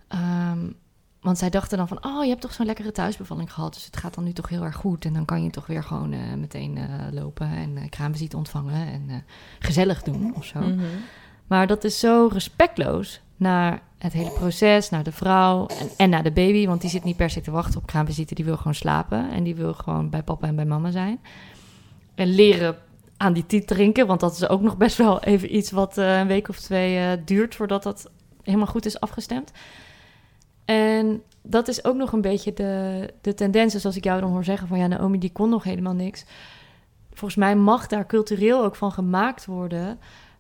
[0.08, 0.60] Ehm,
[1.22, 3.98] want zij dachten dan van, oh, je hebt toch zo'n lekkere thuisbevalling gehad, dus het
[3.98, 5.06] gaat dan nu toch heel erg goed.
[5.06, 8.88] En dan kan je toch weer gewoon eh, meteen eh, lopen en uh, kraamvisite ontvangen
[8.88, 9.24] en
[9.60, 10.60] gezellig doen of zo.
[10.60, 10.86] Mhm.
[11.48, 16.24] Maar dat is zo respectloos naar het hele proces, naar de vrouw en, en naar
[16.24, 16.68] de baby.
[16.68, 18.36] Want die zit niet per se te wachten op kraamvisite.
[18.36, 21.20] Die wil gewoon slapen en die wil gewoon bij papa en bij mama zijn.
[22.16, 22.76] En leren
[23.22, 26.20] aan die tiet drinken, want dat is ook nog best wel even iets wat eh,
[26.20, 28.10] een week of twee eh, duurt voordat dat
[28.44, 29.52] helemaal goed is afgestemd.
[30.66, 33.74] En dat is ook nog een beetje de, de tendens.
[33.74, 36.26] Dus als ik jou dan hoor zeggen van ja, Naomi die kon nog helemaal niks.
[37.10, 40.00] Volgens mij mag daar cultureel ook van gemaakt worden.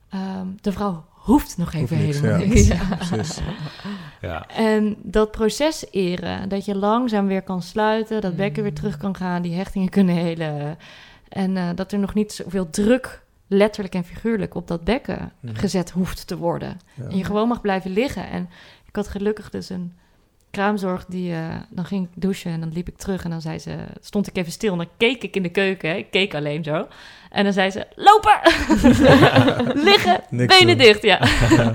[0.10, 3.16] Ehm, de vrouw hoeft nog even Hoeft niks, helemaal ja.
[3.16, 3.40] niks.
[4.22, 4.48] Ja.
[4.48, 9.16] En dat proces eren, dat je langzaam weer kan sluiten, dat bekken weer terug kan
[9.16, 10.78] gaan, die hechtingen kunnen helen.
[11.32, 15.56] En eh, dat er nog niet zoveel druk, letterlijk en figuurlijk, op dat bekken Mhm.
[15.56, 16.80] gezet hoeft te worden.
[16.94, 17.04] Ja.
[17.10, 18.30] En je gewoon mag blijven liggen.
[18.30, 18.50] En
[18.88, 19.94] ik had gelukkig dus een
[20.52, 21.34] kraamzorg die...
[21.34, 23.76] eh, dan ging ik douchen en dan liep ik terug en dan zei ze...
[24.02, 25.90] Stond ik even stil en dan keek ik in de keuken.
[25.90, 25.96] hè.
[25.96, 26.88] Ik keek alleen zo.
[27.30, 28.40] En dan zei ze, lopen!
[29.84, 30.86] Liggen, Niks benen doen.
[30.86, 31.18] dicht, ja.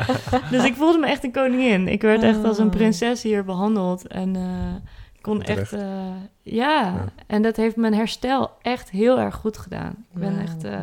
[0.50, 1.88] dus ik voelde me echt een koningin.
[1.88, 2.70] Ik werd echt als een Oh.
[2.70, 4.06] prinses hier behandeld.
[4.06, 4.42] En eh,
[5.26, 5.72] kon Terecht.
[5.72, 5.82] echt...
[5.82, 5.88] eh,
[6.42, 6.82] ja.
[6.82, 7.04] Ja.
[7.26, 9.90] en dat heeft mijn herstel echt heel erg goed gedaan.
[10.14, 10.64] Ik ben echt...
[10.64, 10.80] eh,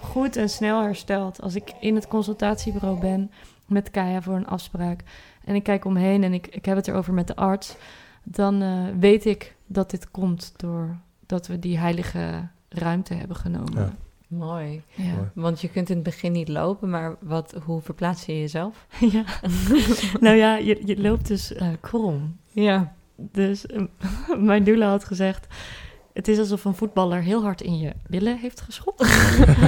[0.00, 1.42] goed en snel hersteld.
[1.42, 3.30] Als ik in het consultatiebureau ben
[3.66, 5.02] met Kaya voor een afspraak
[5.44, 7.76] en ik kijk omheen en ik, ik heb het erover met de arts,
[8.22, 10.96] dan eh, weet ik dat dit komt door
[11.26, 13.82] dat we die heilige ruimte hebben genomen.
[13.82, 13.92] Ja.
[14.28, 14.82] Mooi.
[14.94, 15.30] Ja.
[15.34, 18.86] Want je kunt in het begin niet lopen, maar wat, hoe verplaats je jezelf?
[19.12, 19.24] Ja.
[20.20, 22.36] nou ja, je, je loopt dus eh, krom.
[22.52, 22.96] Ja.
[23.20, 23.82] Dus eh,
[24.50, 25.46] mijn doula had gezegd...
[26.12, 29.00] Het is alsof een voetballer heel hard in je billen heeft geschopt.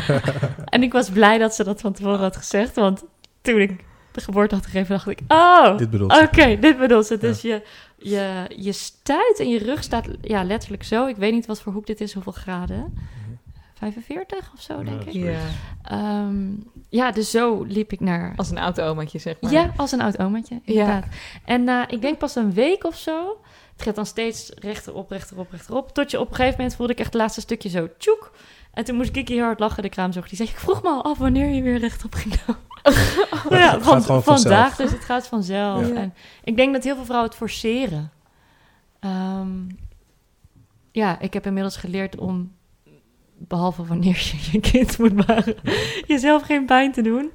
[0.65, 2.75] en ik was blij dat ze dat van tevoren had gezegd.
[2.75, 3.05] Want
[3.41, 5.21] toen ik de geboorte had gegeven, dacht ik...
[5.29, 7.19] Oh, Dit bedoelt oké, dit bedoelt ze.
[7.19, 7.63] Dus je,
[7.99, 11.07] je, je stuit en je rug staat ja, letterlijk zo.
[11.07, 12.95] Ik weet niet wat voor hoek dit is, hoeveel graden.
[13.81, 15.13] 45 of zo, Ja, denk ik.
[15.13, 15.39] ja.
[15.83, 16.49] Ehm,
[16.89, 18.33] ja, dus zo liep ik naar...
[18.37, 19.53] Als een oud omaatje, zeg maar.
[19.53, 21.05] Ja, als een oud omaatje, inderdaad.
[21.45, 23.41] En na, ik denk pas een week of zo...
[23.73, 25.93] Het gaat dan steeds rechterop, rechterop, rechterop.
[25.95, 28.33] Tot je op een gegeven moment voelde ik echt het laatste stukje zo tjoek.
[28.73, 30.29] En toen moest Kiki heel hard lachen, de kraamzorg.
[30.29, 32.63] Die zei, ik vroeg me al af wanneer je weer rechtop ging lopen.
[33.59, 34.43] Ja, Het van, gaat gewoon vandaag,
[34.75, 34.77] vanzelf.
[34.77, 35.89] dus het gaat vanzelf.
[35.89, 35.95] Ja.
[35.95, 38.11] En ik denk dat heel veel vrouwen het forceren.
[39.01, 39.49] Ehm,
[40.93, 42.53] ja, ik heb inmiddels geleerd om,
[43.49, 45.55] behalve wanneer je je kind moet baren,
[46.07, 47.31] jezelf geen pijn te doen.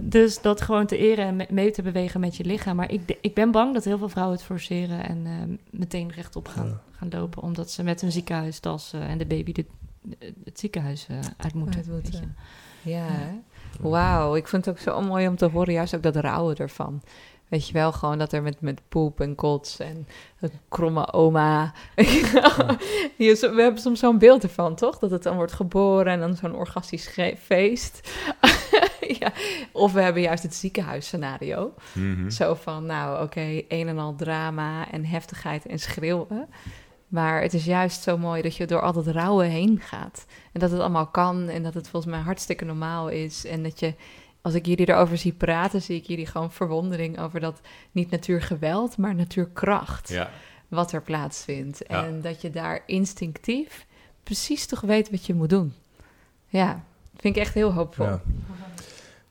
[0.00, 2.76] Dus dat gewoon te eren en me- mee te bewegen met je lichaam.
[2.76, 6.48] Maar ik, ik ben bang dat heel veel vrouwen het forceren en ehm, meteen rechtop
[6.48, 6.80] gaan, Ja.
[6.92, 7.42] gaan lopen.
[7.42, 9.64] Omdat ze met hun ziekenhuistas eh, en de baby de,
[10.02, 11.84] de- het ziekenhuis eh, uit moeten.
[11.92, 12.22] Uit.
[12.82, 13.06] Ja,
[13.80, 14.34] wauw.
[14.36, 17.02] Ik vind het ook zo mooi om te horen, juist ook dat rouwen ervan.
[17.48, 20.06] Weet je wel, gewoon dat er met, met poep en kots en
[20.40, 21.72] een kromme oma.
[23.16, 24.98] We hebben soms zo'n beeld ervan, toch?
[24.98, 28.10] Dat het dan wordt geboren en dan zo'n orgastisch feest.
[29.20, 29.32] ja.
[29.72, 31.74] Of we hebben juist het ziekenhuisscenario.
[31.92, 32.30] Mhm.
[32.30, 36.48] Zo van, nou oké, een en al drama en heftigheid en schreeuwen.
[37.08, 40.26] Maar het is juist zo mooi dat je door al dat rouwen heen gaat.
[40.52, 43.44] En dat het allemaal kan en dat het volgens mij hartstikke normaal is.
[43.44, 43.94] En dat je,
[44.40, 47.60] als ik jullie erover zie praten, zie ik jullie gewoon verwondering over dat
[47.92, 50.30] niet natuurgeweld, maar natuurkracht Ja,
[50.68, 51.82] wat er plaatsvindt.
[51.88, 52.06] Ja.
[52.06, 53.86] En dat je daar instinctief
[54.22, 55.74] precies toch weet wat je moet doen.
[56.48, 56.84] Ja,
[57.16, 58.06] vind ik echt heel hoopvol.
[58.06, 58.22] Ja.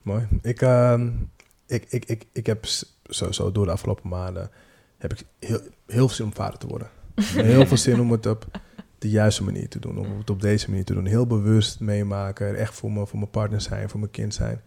[0.02, 0.26] Mooi.
[0.42, 1.10] Ik, ehm,
[1.66, 2.64] ik, ik, ik, ik heb
[3.04, 4.50] sowieso door de afgelopen maanden
[4.98, 6.90] heb ik heel, heel veel zin om vader te worden.
[7.52, 8.46] heel veel zin om het op
[8.98, 9.98] de juiste manier te doen.
[9.98, 11.06] Om het op deze manier te doen.
[11.06, 12.56] Heel bewust meemaken.
[12.56, 14.60] Echt voor, me, voor mijn partner zijn, voor mijn kind zijn.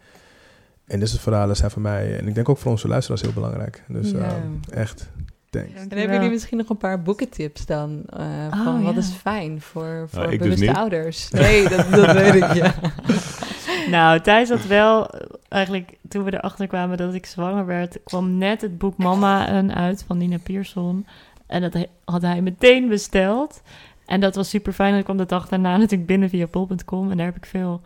[0.87, 3.33] En dit soort verhalen zijn voor mij, en ik denk ook voor onze luisteraars, heel
[3.33, 3.83] belangrijk.
[3.87, 4.17] Dus Ja.
[4.17, 5.09] ehm, echt,
[5.49, 5.69] thanks.
[5.73, 8.01] En hebben jullie misschien nog een paar boekentips dan?
[8.09, 8.19] eh,
[8.53, 8.99] Oh, van wat ja.
[8.99, 11.29] is fijn voor, voor ik dus bewuste ouders?
[11.31, 12.73] Nee, dat, dat weet ik, ja.
[13.89, 18.37] Nou, Thijs had wel, eh, eigenlijk toen we erachter kwamen dat ik zwanger werd, kwam
[18.37, 21.05] net het boek Mama een uit van Nina Pierson.
[21.47, 23.61] En dat had hij meteen besteld.
[24.05, 24.95] En dat was super fijn.
[24.95, 27.11] Ik kwam de dag daarna natuurlijk binnen via pol.com.
[27.11, 27.81] En daar heb ik veel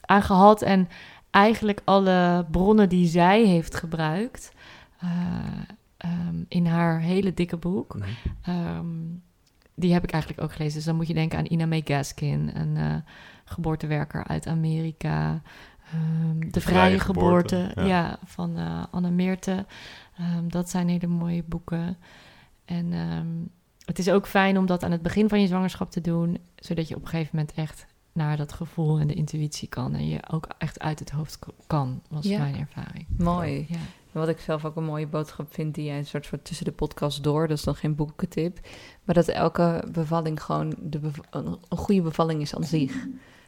[0.00, 0.62] aan gehad.
[0.62, 0.88] En
[1.30, 4.52] eigenlijk alle bronnen die zij heeft gebruikt
[4.98, 5.08] eh,
[5.96, 7.94] ehm, in haar hele dikke boek.
[7.94, 8.08] Mhm.
[8.42, 8.86] Ehm,
[9.74, 10.74] die heb ik eigenlijk ook gelezen.
[10.74, 12.94] Dus dan moet je denken aan Ina May Gaskin, een eh,
[13.44, 15.42] geboortewerker uit Amerika.
[15.92, 17.86] Ehm, de Vrije, Vrije Geboorte, Geboorte, ja.
[17.86, 18.18] ja.
[18.24, 19.66] van eh Anne Meerte.
[20.46, 21.96] Dat zijn hele mooie boeken.
[22.64, 22.92] En
[23.84, 26.88] het is ook fijn om dat aan het begin van je zwangerschap te doen, zodat
[26.88, 29.94] je op een gegeven moment echt naar dat gevoel en de intuïtie kan.
[29.94, 32.38] En je ook echt uit het hoofd kan, was Ja.
[32.38, 33.06] mijn ervaring.
[33.18, 33.66] Mooi.
[33.68, 33.76] Ja.
[34.12, 36.72] Wat ik zelf ook een mooie boodschap vind, die jij een soort van tussen de
[36.72, 38.58] podcast door, dat is dan geen boekentip,
[39.04, 42.92] maar dat elke bevalling gewoon de bev- een, goede bevalling is aan zich.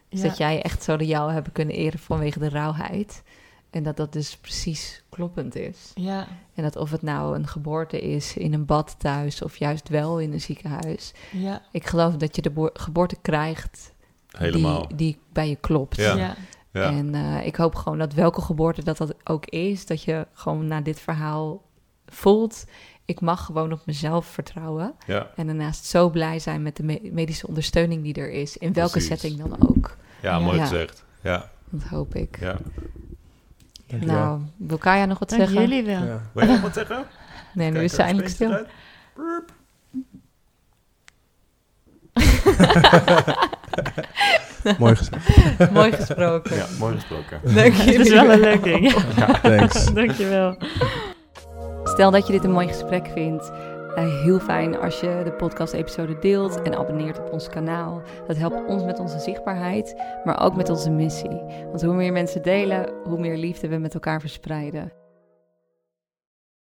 [0.08, 0.28] Dus Ja.
[0.28, 3.22] dat jij echt zo de jou hebben kunnen eren vanwege de rauwheid.
[3.70, 5.90] En dat dat dus precies kloppend is.
[5.94, 9.88] Ja, En dat of het nou een geboorte is in een bad thuis of juist
[9.88, 11.12] wel in een ziekenhuis.
[11.32, 13.91] ja, Ik geloof dat je de boor- geboorte krijgt
[14.38, 14.86] helemaal.
[14.88, 15.96] Die, die bij je klopt.
[15.96, 16.14] Ja.
[16.16, 16.34] ja.
[16.72, 16.82] ja.
[16.82, 20.66] En eh, ik hoop gewoon dat welke geboorte dat dat ook is, dat je gewoon
[20.66, 21.62] na dit verhaal
[22.06, 22.64] voelt.
[23.04, 24.94] Ik mag gewoon op mezelf vertrouwen.
[25.06, 25.30] ja.
[25.36, 28.56] En daarnaast zo blij zijn met de me- medische ondersteuning die er is.
[28.56, 29.08] In welke Precies.
[29.08, 29.96] setting dan ook.
[30.22, 30.38] ja, Ja.
[30.38, 30.62] mooi Ja.
[30.66, 31.04] gezegd.
[31.22, 32.38] Ja, Dat hoop ik.
[32.40, 32.56] ja.
[33.86, 34.16] Dankjewel.
[34.16, 35.60] Nou, wil Kaya nog wat Dank zeggen?
[35.60, 36.04] jullie wel.
[36.04, 36.22] Ja.
[36.32, 37.04] Wil je nog wat zeggen?
[37.54, 38.50] Nee, nu is ze eindelijk stil.
[44.78, 45.26] Mooi gezegd.
[45.72, 46.56] Mooi gesproken.
[46.56, 47.40] Ja, mooi gesproken.
[47.54, 48.92] Dank Het is wel een leuk ding.
[49.42, 49.92] Thanks.
[49.92, 50.56] Dankjewel.
[51.84, 53.50] Stel dat je dit een mooi gesprek vindt.
[53.94, 58.02] eh, heel fijn als je de podcast-episode deelt en abonneert op ons kanaal.
[58.26, 61.42] Dat helpt ons met onze zichtbaarheid, maar ook met onze missie.
[61.68, 65.01] Want hoe meer mensen delen, hoe meer liefde we met elkaar verspreiden.